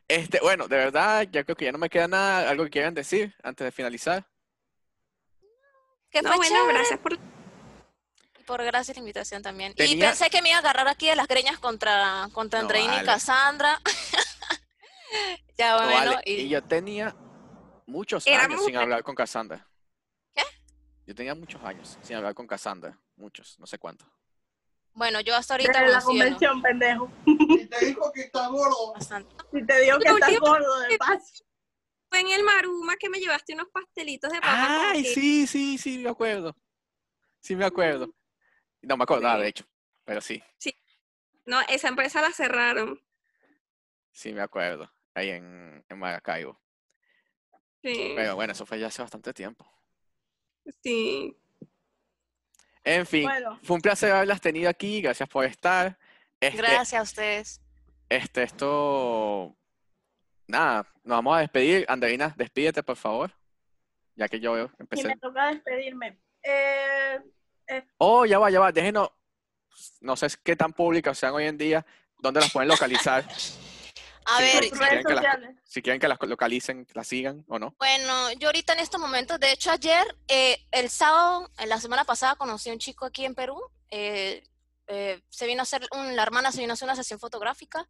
Este, 0.10 0.40
bueno, 0.42 0.68
de 0.68 0.76
verdad, 0.76 1.28
ya 1.32 1.44
creo 1.44 1.56
que 1.56 1.66
ya 1.66 1.72
no 1.72 1.78
me 1.78 1.88
queda 1.88 2.08
nada, 2.08 2.50
algo 2.50 2.64
que 2.64 2.72
quieran 2.72 2.96
decir 2.96 3.36
antes 3.44 3.64
de 3.64 3.72
finalizar. 3.72 4.28
que 6.10 6.24
No, 6.24 6.36
bueno, 6.36 6.56
chévere. 6.56 6.74
gracias 6.74 7.00
por 7.00 7.14
Y 7.14 8.44
por 8.44 8.64
gracias 8.64 8.98
la 8.98 9.02
invitación 9.02 9.44
también. 9.44 9.76
Y 9.78 9.98
pensé 9.98 10.32
que 10.32 10.42
me 10.42 10.50
iba 10.50 10.58
a 10.58 10.62
agarrar 10.62 10.88
aquí 10.88 11.08
de 11.08 11.16
las 11.16 11.28
greñas 11.28 11.60
contra, 11.60 12.28
contra 12.34 12.60
No 12.60 12.64
Andreina 12.64 13.04
y. 13.04 13.06
Cassandra. 13.06 13.80
ya 15.60 15.78
No 15.78 15.84
bueno, 15.86 16.12
vale, 16.12 16.22
y, 16.26 16.34
Y 16.34 16.50
yo 16.50 16.64
tenía 16.64 17.16
muchos 17.86 18.26
años 18.26 18.66
sin 18.66 18.78
hablar 18.78 19.04
con 19.04 19.14
Cassandra. 19.14 19.68
¿Qué? 20.34 20.42
Yo 21.06 21.14
tenía 21.14 21.36
muchos 21.36 21.64
años 21.64 22.00
sin 22.02 22.16
hablar 22.16 22.34
con 22.34 22.48
Cassandra. 22.48 22.98
Muchos, 23.16 23.60
no 23.60 23.68
sé 23.68 23.78
cuántos. 23.78 24.08
Bueno, 24.94 25.22
yo 25.22 25.36
hasta 25.36 25.54
ahorita 25.56 25.80
Desde 25.82 25.94
la 25.94 26.02
convención, 26.02 26.62
pendejo. 26.62 27.12
Y 27.26 27.66
te 27.68 27.86
dijo 27.86 28.12
que 28.12 28.22
está 28.22 28.48
gordo. 28.48 28.94
bastante. 28.94 29.34
Y 29.54 29.66
te 29.66 29.80
digo 29.82 30.00
que 30.00 30.12
última- 30.12 30.40
gordo 30.40 30.80
de 30.82 30.98
paz. 30.98 31.44
Fue 32.10 32.22
en 32.22 32.28
el 32.30 32.44
Maruma 32.44 32.96
que 32.98 33.08
me 33.10 33.20
llevaste 33.20 33.54
unos 33.54 33.68
pastelitos 33.70 34.32
de 34.32 34.42
papa 34.42 34.90
Ay, 34.92 35.06
sí, 35.06 35.46
sí, 35.46 35.78
sí, 35.78 36.00
me 36.00 36.10
acuerdo. 36.10 36.56
Sí, 37.40 37.56
me 37.56 37.66
acuerdo. 37.66 38.14
No 38.82 38.98
me 38.98 39.04
acordaba, 39.04 39.36
Sí. 39.38 39.42
de 39.44 39.48
hecho, 39.50 39.66
pero 40.06 40.20
sí, 40.22 40.44
No, 41.46 41.60
esa 41.70 41.88
empresa 41.88 42.22
la 42.22 42.32
cerraron. 42.32 43.00
sí 44.12 44.34
me 44.34 44.42
acuerdo. 44.42 44.92
Ahí 45.14 45.30
en, 45.30 45.84
en 45.88 46.00
Maracaibo. 46.00 46.60
Sí, 47.82 48.14
Pero 48.16 48.36
bueno, 48.36 48.54
eso 48.54 48.66
fue 48.66 48.80
ya 48.80 48.88
hace 48.88 49.02
bastante 49.02 49.34
tiempo. 49.34 49.66
sí. 50.84 51.36
En 52.84 53.06
fin, 53.06 53.24
Bueno. 53.24 53.60
fue 53.64 53.76
un 53.76 53.82
placer 53.82 54.12
haberlas 54.12 54.42
tenido 54.42 54.70
aquí. 54.70 55.02
Gracias 55.02 55.28
por 55.30 55.46
estar. 55.46 55.98
Este, 56.40 56.58
Gracias 56.58 56.94
a 57.00 57.04
ustedes. 57.04 57.62
Este, 58.08 58.44
esto. 58.44 59.56
Nada, 60.48 60.84
nos 61.04 61.18
vamos 61.18 61.38
a 61.38 61.42
despedir. 61.42 61.86
Andreina, 61.88 62.34
despídete, 62.38 62.82
por 62.82 62.96
favor. 62.96 63.32
Ya 64.16 64.28
que 64.28 64.40
yo 64.40 64.58
Y 64.58 64.68
empecé. 64.80 65.08
me 65.08 65.18
toca 65.18 65.48
despedirme. 65.54 66.20
Eh, 66.44 67.20
Oh, 68.00 68.26
ya 68.26 68.40
va, 68.40 68.50
ya 68.50 68.60
va. 68.60 68.72
Déjenos. 68.72 69.12
No 70.02 70.16
sé 70.16 70.28
qué 70.44 70.56
tan 70.56 70.74
públicas 70.74 71.18
sean 71.18 71.34
hoy 71.34 71.46
en 71.46 71.58
día. 71.58 71.86
¿Dónde 72.18 72.40
las 72.40 72.52
pueden 72.52 72.68
localizar? 72.70 73.24
A 74.32 74.38
Sí, 74.38 74.44
ver, 74.44 74.54
redes 74.54 74.72
quieren 74.80 75.04
que 75.04 75.14
las-. 75.16 75.38
Si 75.64 75.82
quieren 75.82 76.00
que 76.00 76.08
las 76.08 76.20
localicen, 76.22 76.88
las 76.94 77.08
sigan 77.08 77.44
o 77.48 77.58
no. 77.60 77.74
Bueno, 77.80 78.32
yo 78.34 78.48
ahorita 78.50 78.74
en 78.74 78.80
estos 78.80 79.00
momentos, 79.00 79.40
de 79.40 79.52
hecho 79.52 79.72
ayer, 79.72 80.06
eh, 80.28 80.66
el 80.72 80.90
sábado, 80.90 81.50
en 81.58 81.70
la 81.70 81.80
semana 81.80 82.04
pasada 82.04 82.36
conocí 82.36 82.70
a 82.70 82.74
un 82.74 82.80
chico 82.80 83.06
aquí 83.06 83.26
en 83.26 83.36
Perú, 83.36 83.60
eh, 83.92 84.44
eh, 84.90 85.22
se 85.30 85.48
vino 85.48 85.62
a 85.62 85.64
hacer, 85.64 85.88
un- 85.92 86.16
la 86.16 86.24
hermana 86.24 86.52
se 86.52 86.60
vino 86.60 86.74
a 86.74 86.76
hacer 86.76 86.88
una 86.88 86.96
sesión 86.96 87.20
fotográfica 87.20 87.88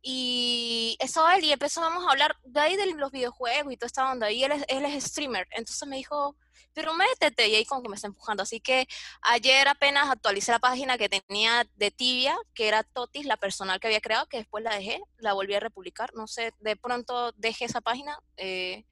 y 0.00 0.96
estaba 1.00 1.34
él 1.36 1.44
y 1.44 1.52
empezamos 1.52 2.06
a 2.06 2.10
hablar 2.10 2.36
de 2.44 2.60
ahí 2.60 2.76
de 2.76 2.86
los 2.94 3.10
videojuegos 3.10 3.72
y 3.72 3.76
toda 3.76 3.88
esta 3.88 4.10
onda 4.10 4.30
y 4.30 4.44
él 4.44 4.52
es, 4.52 4.64
él 4.68 4.84
es 4.84 5.04
streamer, 5.04 5.46
entonces 5.50 5.86
me 5.88 5.96
dijo, 5.96 6.36
pero 6.72 6.94
métete 6.94 7.48
y 7.48 7.56
ahí 7.56 7.64
como 7.64 7.82
que 7.82 7.88
me 7.88 7.96
está 7.96 8.06
empujando, 8.06 8.42
así 8.44 8.60
que 8.60 8.86
ayer 9.22 9.66
apenas 9.68 10.08
actualicé 10.08 10.52
la 10.52 10.60
página 10.60 10.96
que 10.96 11.08
tenía 11.08 11.66
de 11.74 11.90
Tibia, 11.90 12.36
que 12.54 12.68
era 12.68 12.84
Totis, 12.84 13.26
la 13.26 13.36
personal 13.36 13.80
que 13.80 13.88
había 13.88 14.00
creado, 14.00 14.26
que 14.26 14.38
después 14.38 14.62
la 14.62 14.74
dejé, 14.76 15.00
la 15.18 15.32
volví 15.32 15.54
a 15.54 15.60
republicar, 15.60 16.14
no 16.14 16.26
sé, 16.28 16.54
de 16.60 16.76
pronto 16.76 17.32
dejé 17.32 17.64
esa 17.64 17.80
página, 17.80 18.16
eh, 18.36 18.84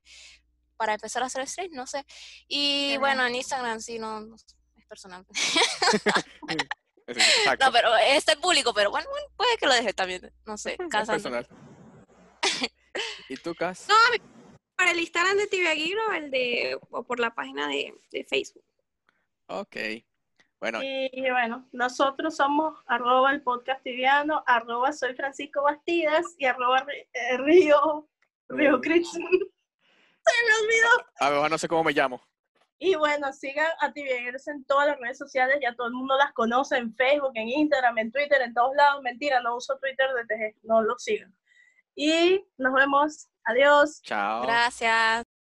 para 0.76 0.94
empezar 0.94 1.22
a 1.22 1.26
hacer 1.26 1.46
stream, 1.48 1.70
no 1.72 1.86
sé. 1.86 2.04
Y 2.48 2.96
bueno, 2.98 3.24
en 3.24 3.34
Instagram 3.36 3.80
sí, 3.80 3.98
no, 3.98 4.20
no 4.20 4.36
es 4.36 4.44
personal. 4.88 5.24
Exacto. 7.06 7.66
No, 7.66 7.72
pero 7.72 7.94
este 7.96 8.32
es 8.32 8.38
público, 8.38 8.74
pero 8.74 8.90
bueno, 8.90 9.08
bueno, 9.10 9.26
puede 9.36 9.56
que 9.58 9.66
lo 9.66 9.74
deje 9.74 9.92
también, 9.92 10.32
no 10.44 10.58
sé, 10.58 10.76
Cassandra. 10.90 11.42
personal. 11.42 11.48
¿Y 13.28 13.36
tú, 13.36 13.54
Cas? 13.54 13.86
No, 13.88 13.94
para 14.76 14.90
el 14.90 15.00
Instagram 15.00 15.36
de 15.36 15.46
Tibia 15.46 15.70
Aguirre 15.70 16.00
o 16.08 16.12
el 16.12 16.30
de 16.30 16.78
o 16.90 17.02
por 17.02 17.20
la 17.20 17.34
página 17.34 17.68
de, 17.68 17.94
de 18.10 18.24
Facebook. 18.24 18.64
Ok. 19.46 19.76
Bueno, 20.58 20.80
Y, 20.82 21.30
bueno, 21.30 21.68
nosotros 21.72 22.34
somos 22.34 22.82
arroba 22.86 23.30
el 23.30 23.42
podcast 23.42 23.82
tibiano, 23.82 24.42
arroba 24.46 24.90
soy 24.92 25.14
Francisco 25.14 25.62
Bastidas 25.62 26.24
y 26.38 26.46
arroba 26.46 26.86
eh, 27.12 27.36
Río, 27.36 28.08
Río 28.48 28.80
Cris. 28.80 29.10
Se 29.12 29.20
me 29.20 30.66
olvidó. 30.66 30.88
a 31.20 31.30
ver, 31.30 31.50
no 31.50 31.58
sé 31.58 31.68
cómo 31.68 31.84
me 31.84 31.92
llamo. 31.92 32.26
Y 32.78 32.94
bueno, 32.94 33.32
sigan 33.32 33.70
a 33.80 33.92
Tibiagers 33.92 34.48
en 34.48 34.64
todas 34.64 34.88
las 34.88 34.98
redes 35.00 35.18
sociales, 35.18 35.58
ya 35.62 35.74
todo 35.74 35.86
el 35.86 35.94
mundo 35.94 36.16
las 36.18 36.32
conoce 36.32 36.76
en 36.76 36.94
Facebook, 36.94 37.32
en 37.34 37.48
Instagram, 37.48 37.96
en 37.98 38.12
Twitter, 38.12 38.42
en 38.42 38.52
todos 38.52 38.76
lados. 38.76 39.02
Mentira, 39.02 39.40
no 39.40 39.56
uso 39.56 39.78
Twitter 39.78 40.06
de 40.14 40.24
TG, 40.26 40.56
no 40.62 40.82
lo 40.82 40.98
sigan. 40.98 41.34
Y 41.94 42.44
nos 42.58 42.74
vemos. 42.74 43.28
Adiós. 43.44 44.02
Chao. 44.02 44.42
Gracias. 44.42 45.26